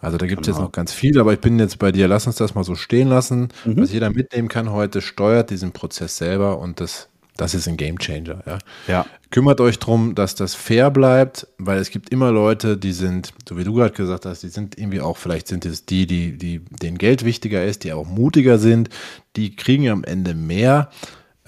Also 0.00 0.18
da 0.18 0.26
gibt 0.26 0.42
es 0.42 0.46
genau. 0.46 0.58
jetzt 0.58 0.64
noch 0.64 0.70
ganz 0.70 0.92
viel, 0.92 1.18
aber 1.18 1.32
ich 1.32 1.40
bin 1.40 1.58
jetzt 1.58 1.80
bei 1.80 1.90
dir. 1.90 2.06
Lass 2.06 2.28
uns 2.28 2.36
das 2.36 2.54
mal 2.54 2.62
so 2.62 2.76
stehen 2.76 3.08
lassen. 3.08 3.48
Mhm. 3.64 3.78
Was 3.78 3.92
jeder 3.92 4.08
mitnehmen 4.10 4.46
kann 4.46 4.70
heute, 4.70 5.00
steuert 5.00 5.50
diesen 5.50 5.72
Prozess 5.72 6.16
selber 6.16 6.60
und 6.60 6.78
das, 6.78 7.08
das 7.36 7.54
ist 7.54 7.68
ein 7.68 7.76
Game 7.76 7.98
Changer. 7.98 8.42
Ja. 8.46 8.58
ja. 8.88 9.06
Kümmert 9.30 9.60
euch 9.60 9.78
darum, 9.78 10.14
dass 10.14 10.34
das 10.34 10.54
fair 10.54 10.90
bleibt, 10.90 11.46
weil 11.58 11.78
es 11.78 11.90
gibt 11.90 12.10
immer 12.10 12.32
Leute, 12.32 12.76
die 12.76 12.92
sind, 12.92 13.32
so 13.48 13.56
wie 13.56 13.64
du 13.64 13.74
gerade 13.74 13.94
gesagt 13.94 14.26
hast, 14.26 14.42
die 14.42 14.48
sind 14.48 14.78
irgendwie 14.78 15.00
auch, 15.00 15.16
vielleicht 15.16 15.48
sind 15.48 15.64
es 15.66 15.86
die, 15.86 16.06
die, 16.06 16.36
die 16.38 16.60
denen 16.64 16.98
Geld 16.98 17.24
wichtiger 17.24 17.64
ist, 17.64 17.84
die 17.84 17.92
auch 17.92 18.06
mutiger 18.06 18.58
sind, 18.58 18.88
die 19.36 19.54
kriegen 19.56 19.88
am 19.88 20.04
Ende 20.04 20.34
mehr. 20.34 20.90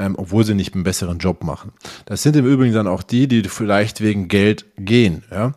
Ähm, 0.00 0.14
obwohl 0.16 0.44
sie 0.44 0.54
nicht 0.54 0.74
einen 0.74 0.84
besseren 0.84 1.18
Job 1.18 1.42
machen. 1.42 1.72
Das 2.06 2.22
sind 2.22 2.36
im 2.36 2.46
Übrigen 2.46 2.72
dann 2.72 2.86
auch 2.86 3.02
die, 3.02 3.26
die 3.26 3.42
vielleicht 3.42 4.00
wegen 4.00 4.28
Geld 4.28 4.64
gehen. 4.76 5.24
Ja? 5.28 5.54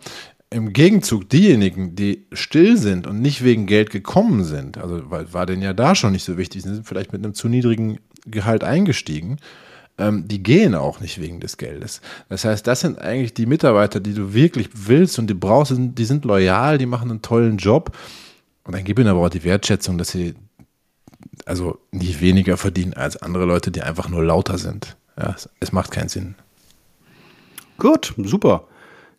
im 0.52 0.74
Gegenzug 0.74 1.30
diejenigen, 1.30 1.96
die 1.96 2.28
still 2.34 2.78
sind 2.78 3.08
und 3.08 3.22
nicht 3.22 3.44
wegen 3.44 3.66
Geld 3.66 3.90
gekommen 3.90 4.44
sind, 4.44 4.78
also 4.78 5.10
war, 5.10 5.34
war 5.34 5.46
denen 5.46 5.62
ja 5.62 5.74
da 5.74 5.96
schon 5.96 6.12
nicht 6.12 6.26
so 6.26 6.38
wichtig, 6.38 6.62
sind 6.62 6.86
vielleicht 6.86 7.14
mit 7.14 7.24
einem 7.24 7.34
zu 7.34 7.48
niedrigen 7.48 8.00
Gehalt 8.26 8.64
eingestiegen, 8.64 9.38
ähm, 10.02 10.28
die 10.28 10.42
gehen 10.42 10.76
auch 10.76 11.00
nicht 11.00 11.22
wegen 11.22 11.40
des 11.40 11.58
Geldes. 11.58 12.02
Das 12.30 12.44
heißt, 12.44 12.66
das 12.66 12.80
sind 12.80 13.00
eigentlich 13.00 13.34
die 13.34 13.46
Mitarbeiter, 13.46 14.00
die 14.00 14.14
du 14.14 14.34
wirklich 14.34 14.70
willst 14.74 15.20
und 15.20 15.28
die 15.28 15.34
brauchst, 15.34 15.74
die 15.78 16.06
sind 16.06 16.26
loyal, 16.26 16.78
die 16.78 16.86
machen 16.86 17.12
einen 17.12 17.22
tollen 17.22 17.58
Job. 17.58 17.96
Und 18.64 18.76
dann 18.76 18.84
gib 18.84 19.00
ihnen 19.00 19.08
aber 19.08 19.22
auch 19.22 19.30
die 19.30 19.44
Wertschätzung, 19.44 19.98
dass 19.98 20.10
sie 20.10 20.36
also 21.46 21.80
nicht 21.92 22.22
weniger 22.22 22.58
verdienen 22.58 22.94
als 22.94 23.18
andere 23.18 23.46
Leute, 23.46 23.72
die 23.72 23.82
einfach 23.82 24.10
nur 24.10 24.24
lauter 24.24 24.58
sind. 24.58 24.98
Ja, 25.18 25.36
es 25.60 25.72
macht 25.72 25.92
keinen 25.92 26.10
Sinn. 26.10 26.36
Gut, 27.78 28.14
super. 28.18 28.68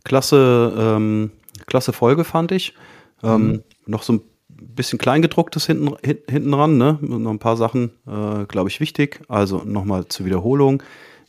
Klasse, 0.05 0.73
ähm, 0.77 1.31
klasse 1.67 1.93
Folge 1.93 2.25
fand 2.25 2.53
ich. 2.53 2.75
Ähm, 3.23 3.47
mhm. 3.47 3.63
Noch 3.87 4.03
so 4.03 4.15
ein 4.15 4.21
bisschen 4.67 4.99
Kleingedrucktes 4.99 5.67
hinten, 5.67 5.95
hinten 6.03 6.55
ran, 6.55 6.79
ne? 6.79 6.99
Noch 7.01 7.31
ein 7.31 7.39
paar 7.39 7.57
Sachen, 7.57 7.91
äh, 8.07 8.45
glaube 8.47 8.69
ich, 8.69 8.81
wichtig. 8.81 9.21
Also 9.29 9.63
nochmal 9.65 10.07
zur 10.09 10.27
Wiederholung. 10.27 10.83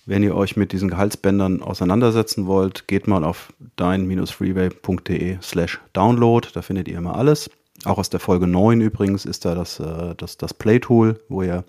Wenn 0.05 0.21
ihr 0.23 0.35
euch 0.35 0.57
mit 0.57 0.73
diesen 0.73 0.89
Gehaltsbändern 0.89 1.61
auseinandersetzen 1.61 2.45
wollt, 2.45 2.87
geht 2.87 3.07
mal 3.07 3.23
auf 3.23 3.53
dein-freeway.de 3.77 5.37
slash 5.41 5.79
download. 5.93 6.49
Da 6.53 6.61
findet 6.61 6.89
ihr 6.89 6.97
immer 6.97 7.15
alles. 7.15 7.49
Auch 7.85 7.97
aus 7.97 8.09
der 8.09 8.19
Folge 8.19 8.47
9 8.47 8.81
übrigens 8.81 9.25
ist 9.25 9.45
da 9.45 9.55
das, 9.55 9.79
äh, 9.79 10.13
das, 10.17 10.37
das 10.37 10.53
Play-Tool, 10.53 11.19
wo 11.29 11.41
ihr 11.41 11.63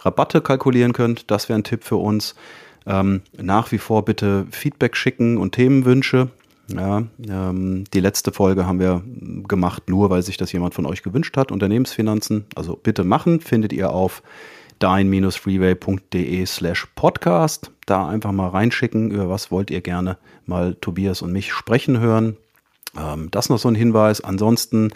Rabatte 0.00 0.40
kalkulieren 0.40 0.92
könnt. 0.92 1.30
Das 1.30 1.48
wäre 1.48 1.58
ein 1.58 1.64
Tipp 1.64 1.84
für 1.84 1.96
uns. 1.96 2.34
Ähm, 2.84 3.22
nach 3.36 3.70
wie 3.72 3.78
vor 3.78 4.04
bitte 4.04 4.46
Feedback 4.50 4.96
schicken 4.96 5.38
und 5.38 5.52
Themenwünsche. 5.52 6.28
Ja, 6.68 7.02
ähm, 7.28 7.84
die 7.92 8.00
letzte 8.00 8.32
Folge 8.32 8.66
haben 8.66 8.80
wir 8.80 9.02
gemacht, 9.46 9.88
nur 9.88 10.10
weil 10.10 10.22
sich 10.22 10.36
das 10.36 10.52
jemand 10.52 10.74
von 10.74 10.86
euch 10.86 11.02
gewünscht 11.02 11.36
hat. 11.36 11.52
Unternehmensfinanzen, 11.52 12.46
also 12.54 12.76
bitte 12.76 13.04
machen, 13.04 13.40
findet 13.40 13.72
ihr 13.72 13.90
auf 13.90 14.22
dein-freeway.de 14.78 16.46
slash 16.46 16.86
podcast. 16.94 17.70
Da 17.86 18.08
einfach 18.08 18.32
mal 18.32 18.48
reinschicken, 18.48 19.10
über 19.10 19.28
was 19.28 19.50
wollt 19.50 19.70
ihr 19.70 19.80
gerne 19.80 20.18
mal 20.46 20.74
Tobias 20.74 21.22
und 21.22 21.32
mich 21.32 21.52
sprechen 21.52 22.00
hören. 22.00 22.36
Ähm, 22.98 23.30
das 23.30 23.48
noch 23.48 23.58
so 23.58 23.68
ein 23.68 23.74
Hinweis. 23.74 24.20
Ansonsten 24.20 24.90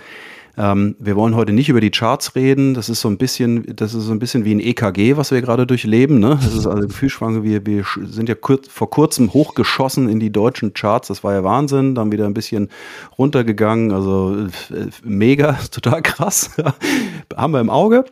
ähm, 0.58 0.96
wir 0.98 1.16
wollen 1.16 1.34
heute 1.34 1.52
nicht 1.52 1.68
über 1.68 1.80
die 1.80 1.90
Charts 1.90 2.34
reden. 2.34 2.72
Das 2.72 2.88
ist 2.88 3.02
so 3.02 3.08
ein 3.08 3.18
bisschen, 3.18 3.76
das 3.76 3.92
ist 3.92 4.04
so 4.04 4.12
ein 4.12 4.18
bisschen 4.18 4.44
wie 4.46 4.54
ein 4.54 4.60
EKG, 4.60 5.16
was 5.16 5.30
wir 5.30 5.42
gerade 5.42 5.66
durchleben. 5.66 6.18
Ne? 6.18 6.38
Das 6.42 6.54
ist 6.54 6.66
also 6.66 6.86
Gefühlsschwange. 6.86 7.42
Wir, 7.42 7.66
wir 7.66 7.84
sind 8.04 8.28
ja 8.28 8.34
kurz, 8.34 8.66
vor 8.68 8.88
kurzem 8.88 9.34
hochgeschossen 9.34 10.08
in 10.08 10.18
die 10.18 10.32
deutschen 10.32 10.72
Charts. 10.72 11.08
Das 11.08 11.22
war 11.22 11.34
ja 11.34 11.44
Wahnsinn. 11.44 11.94
Dann 11.94 12.10
wieder 12.10 12.24
ein 12.24 12.34
bisschen 12.34 12.70
runtergegangen. 13.18 13.92
Also 13.92 14.46
äh, 14.70 14.86
mega, 15.04 15.58
total 15.70 16.00
krass. 16.00 16.50
Haben 17.36 17.52
wir 17.52 17.60
im 17.60 17.70
Auge. 17.70 18.06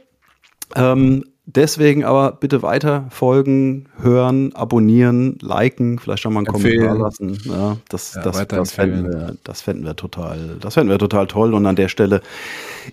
Ähm, 0.77 1.25
Deswegen 1.47 2.05
aber 2.05 2.33
bitte 2.33 2.63
weiter 2.63 3.05
folgen, 3.11 3.85
hören, 4.01 4.55
abonnieren, 4.55 5.37
liken, 5.43 5.99
vielleicht 5.99 6.23
schon 6.23 6.33
mal 6.33 6.41
einen 6.41 6.47
Empfehlen. 6.47 6.87
Kommentar 6.87 7.05
lassen. 7.05 7.39
Ja, 7.45 7.77
das, 7.91 8.15
ja, 8.15 8.23
das, 8.23 8.49
das, 8.49 8.73
fänden 8.73 9.13
wir, 9.13 9.37
das 9.45 9.61
fänden 9.61 9.85
wir 9.85 9.95
total, 9.95 10.57
das 10.59 10.73
fänden 10.73 10.91
wir 10.91 10.99
total 10.99 11.27
toll. 11.27 11.53
Und 11.53 11.67
an 11.67 11.77
der 11.77 11.89
Stelle, 11.89 12.23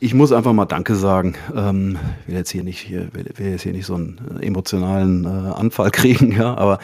ich 0.02 0.14
muss 0.14 0.34
einfach 0.34 0.52
mal 0.52 0.66
Danke 0.66 0.95
sagen. 0.95 1.36
Ähm, 1.56 1.97
will 2.28 2.36
jetzt 2.36 2.49
hier 2.49 2.66
nicht, 2.66 2.80
hier, 2.80 3.08
will, 3.14 3.32
will 3.38 3.52
jetzt 3.52 3.62
hier 3.62 3.72
nicht 3.72 3.86
so 3.86 3.95
einen 3.95 4.20
emotionalen 4.41 5.24
äh, 5.24 5.54
Anfall 5.54 5.89
kriegen, 5.91 6.34
ja, 6.34 6.54
aber 6.54 6.80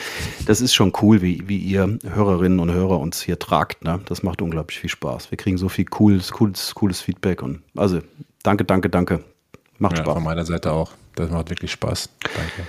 das 0.45 0.61
ist 0.61 0.73
schon 0.73 0.93
cool, 1.01 1.21
wie, 1.21 1.49
wie 1.49 1.57
ihr 1.57 1.99
Hörerinnen 2.09 2.61
und 2.61 2.71
Hörer 2.71 2.97
uns 2.97 3.21
hier 3.21 3.39
tragt. 3.39 3.83
Ne? 3.83 3.99
Das 4.05 4.23
macht 4.23 4.41
unglaublich 4.41 4.79
viel 4.79 4.89
Spaß. 4.89 5.31
Wir 5.31 5.37
kriegen 5.37 5.57
so 5.57 5.67
viel 5.67 5.85
cooles, 5.85 6.31
cooles, 6.31 6.73
cooles 6.75 7.01
Feedback 7.01 7.43
und 7.43 7.59
also 7.75 7.99
danke, 8.41 8.63
danke, 8.63 8.89
danke. 8.89 9.19
Macht 9.79 9.97
ja, 9.97 10.03
Spaß. 10.03 10.13
Von 10.15 10.23
meiner 10.23 10.45
Seite 10.45 10.71
auch. 10.71 10.91
Das 11.15 11.29
macht 11.29 11.49
wirklich 11.49 11.71
Spaß. 11.71 12.09
Danke. 12.21 12.67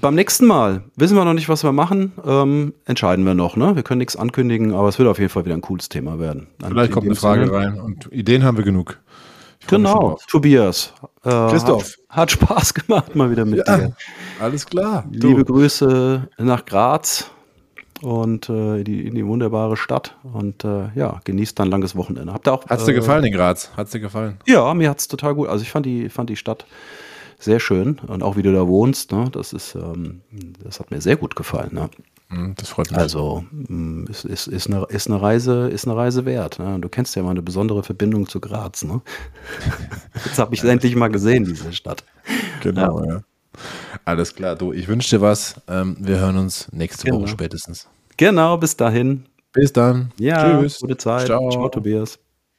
Beim 0.00 0.14
nächsten 0.14 0.46
Mal 0.46 0.84
wissen 0.94 1.16
wir 1.16 1.24
noch 1.24 1.34
nicht, 1.34 1.48
was 1.48 1.64
wir 1.64 1.72
machen. 1.72 2.12
Ähm, 2.24 2.72
entscheiden 2.84 3.24
wir 3.26 3.34
noch. 3.34 3.56
Ne? 3.56 3.74
Wir 3.74 3.82
können 3.82 3.98
nichts 3.98 4.14
ankündigen, 4.14 4.74
aber 4.74 4.88
es 4.88 4.98
wird 4.98 5.08
auf 5.08 5.18
jeden 5.18 5.30
Fall 5.30 5.44
wieder 5.44 5.56
ein 5.56 5.60
cooles 5.60 5.88
Thema 5.88 6.20
werden. 6.20 6.46
Vielleicht 6.64 6.92
kommt 6.92 7.06
eine 7.06 7.16
Frage 7.16 7.46
Sinne. 7.46 7.56
rein 7.56 7.80
und 7.80 8.12
Ideen 8.12 8.44
haben 8.44 8.56
wir 8.56 8.64
genug. 8.64 8.98
Genau, 9.66 10.18
Tobias. 10.28 10.92
Äh, 11.24 11.30
Christoph. 11.30 11.96
Hat, 12.08 12.16
hat, 12.16 12.30
Spaß 12.32 12.74
gemacht 12.86 13.14
mal 13.16 13.30
wieder 13.30 13.44
mit 13.44 13.66
ja, 13.66 13.76
dir. 13.76 13.96
Alles 14.40 14.66
klar. 14.66 15.04
Liebe 15.10 15.44
du. 15.44 15.52
Grüße 15.52 16.28
nach 16.38 16.64
Graz 16.64 17.30
und 18.02 18.48
äh, 18.48 18.78
in, 18.78 18.84
die, 18.84 19.06
in 19.06 19.14
die 19.14 19.26
wunderbare 19.26 19.76
Stadt 19.76 20.16
und 20.22 20.64
äh, 20.64 20.88
ja, 20.94 21.20
genießt 21.24 21.58
dann 21.58 21.70
langes 21.70 21.96
Wochenende. 21.96 22.32
Habt 22.32 22.48
ihr 22.48 22.52
auch? 22.52 22.66
Hat's 22.66 22.84
dir 22.84 22.92
äh, 22.92 22.96
gefallen 22.96 23.24
in 23.24 23.32
Graz? 23.32 23.70
Hat's 23.76 23.92
dir 23.92 24.00
gefallen? 24.00 24.38
Ja, 24.46 24.74
mir 24.74 24.90
hat's 24.90 25.08
total 25.08 25.34
gut. 25.34 25.48
Also 25.48 25.62
ich 25.62 25.70
fand 25.70 25.86
die, 25.86 26.08
fand 26.08 26.28
die 26.30 26.36
Stadt 26.36 26.66
sehr 27.38 27.60
schön 27.60 27.98
und 28.06 28.22
auch 28.22 28.36
wie 28.36 28.42
du 28.42 28.52
da 28.52 28.66
wohnst, 28.66 29.12
ne, 29.12 29.28
das 29.32 29.52
ist, 29.52 29.74
ähm, 29.74 30.20
das 30.62 30.78
hat 30.78 30.90
mir 30.90 31.00
sehr 31.00 31.16
gut 31.16 31.34
gefallen. 31.34 31.70
Ne? 31.72 31.90
Hm, 32.28 32.54
das 32.56 32.68
freut 32.68 32.90
mich. 32.90 32.98
Also 32.98 33.44
hm, 33.50 34.06
ist, 34.08 34.24
ist, 34.24 34.46
ist, 34.46 34.68
eine, 34.68 34.84
ist, 34.88 35.08
eine, 35.08 35.20
Reise, 35.20 35.68
ist 35.68 35.86
eine 35.86 35.96
Reise 35.96 36.24
wert. 36.24 36.58
Ne? 36.58 36.78
Du 36.80 36.88
kennst 36.88 37.14
ja 37.16 37.22
mal 37.22 37.30
eine 37.30 37.42
besondere 37.42 37.82
Verbindung 37.82 38.28
zu 38.28 38.40
Graz. 38.40 38.84
Ne? 38.84 39.00
Jetzt 40.24 40.38
habe 40.38 40.54
ich 40.54 40.62
es 40.62 40.68
endlich 40.68 40.94
mal 40.96 41.08
gesehen, 41.08 41.44
diese 41.44 41.72
Stadt. 41.72 42.04
Genau, 42.62 43.04
ja. 43.04 43.14
ja. 43.14 43.22
Alles 44.04 44.34
klar, 44.34 44.56
du, 44.56 44.72
ich 44.72 44.88
wünsche 44.88 45.16
dir 45.16 45.22
was. 45.22 45.60
Ähm, 45.68 45.96
wir 45.98 46.18
hören 46.18 46.36
uns 46.36 46.68
nächste 46.72 47.04
genau. 47.04 47.20
Woche 47.20 47.28
spätestens. 47.28 47.88
Genau, 48.16 48.56
bis 48.56 48.76
dahin. 48.76 49.24
Bis 49.52 49.72
dann. 49.72 50.12
Ja, 50.18 50.60
Tschüss. 50.60 50.80
Gute 50.80 50.96
Zeit. 50.96 51.26
Ciao, 51.26 51.50
Ciao 51.50 51.68
Tobias. 51.68 52.18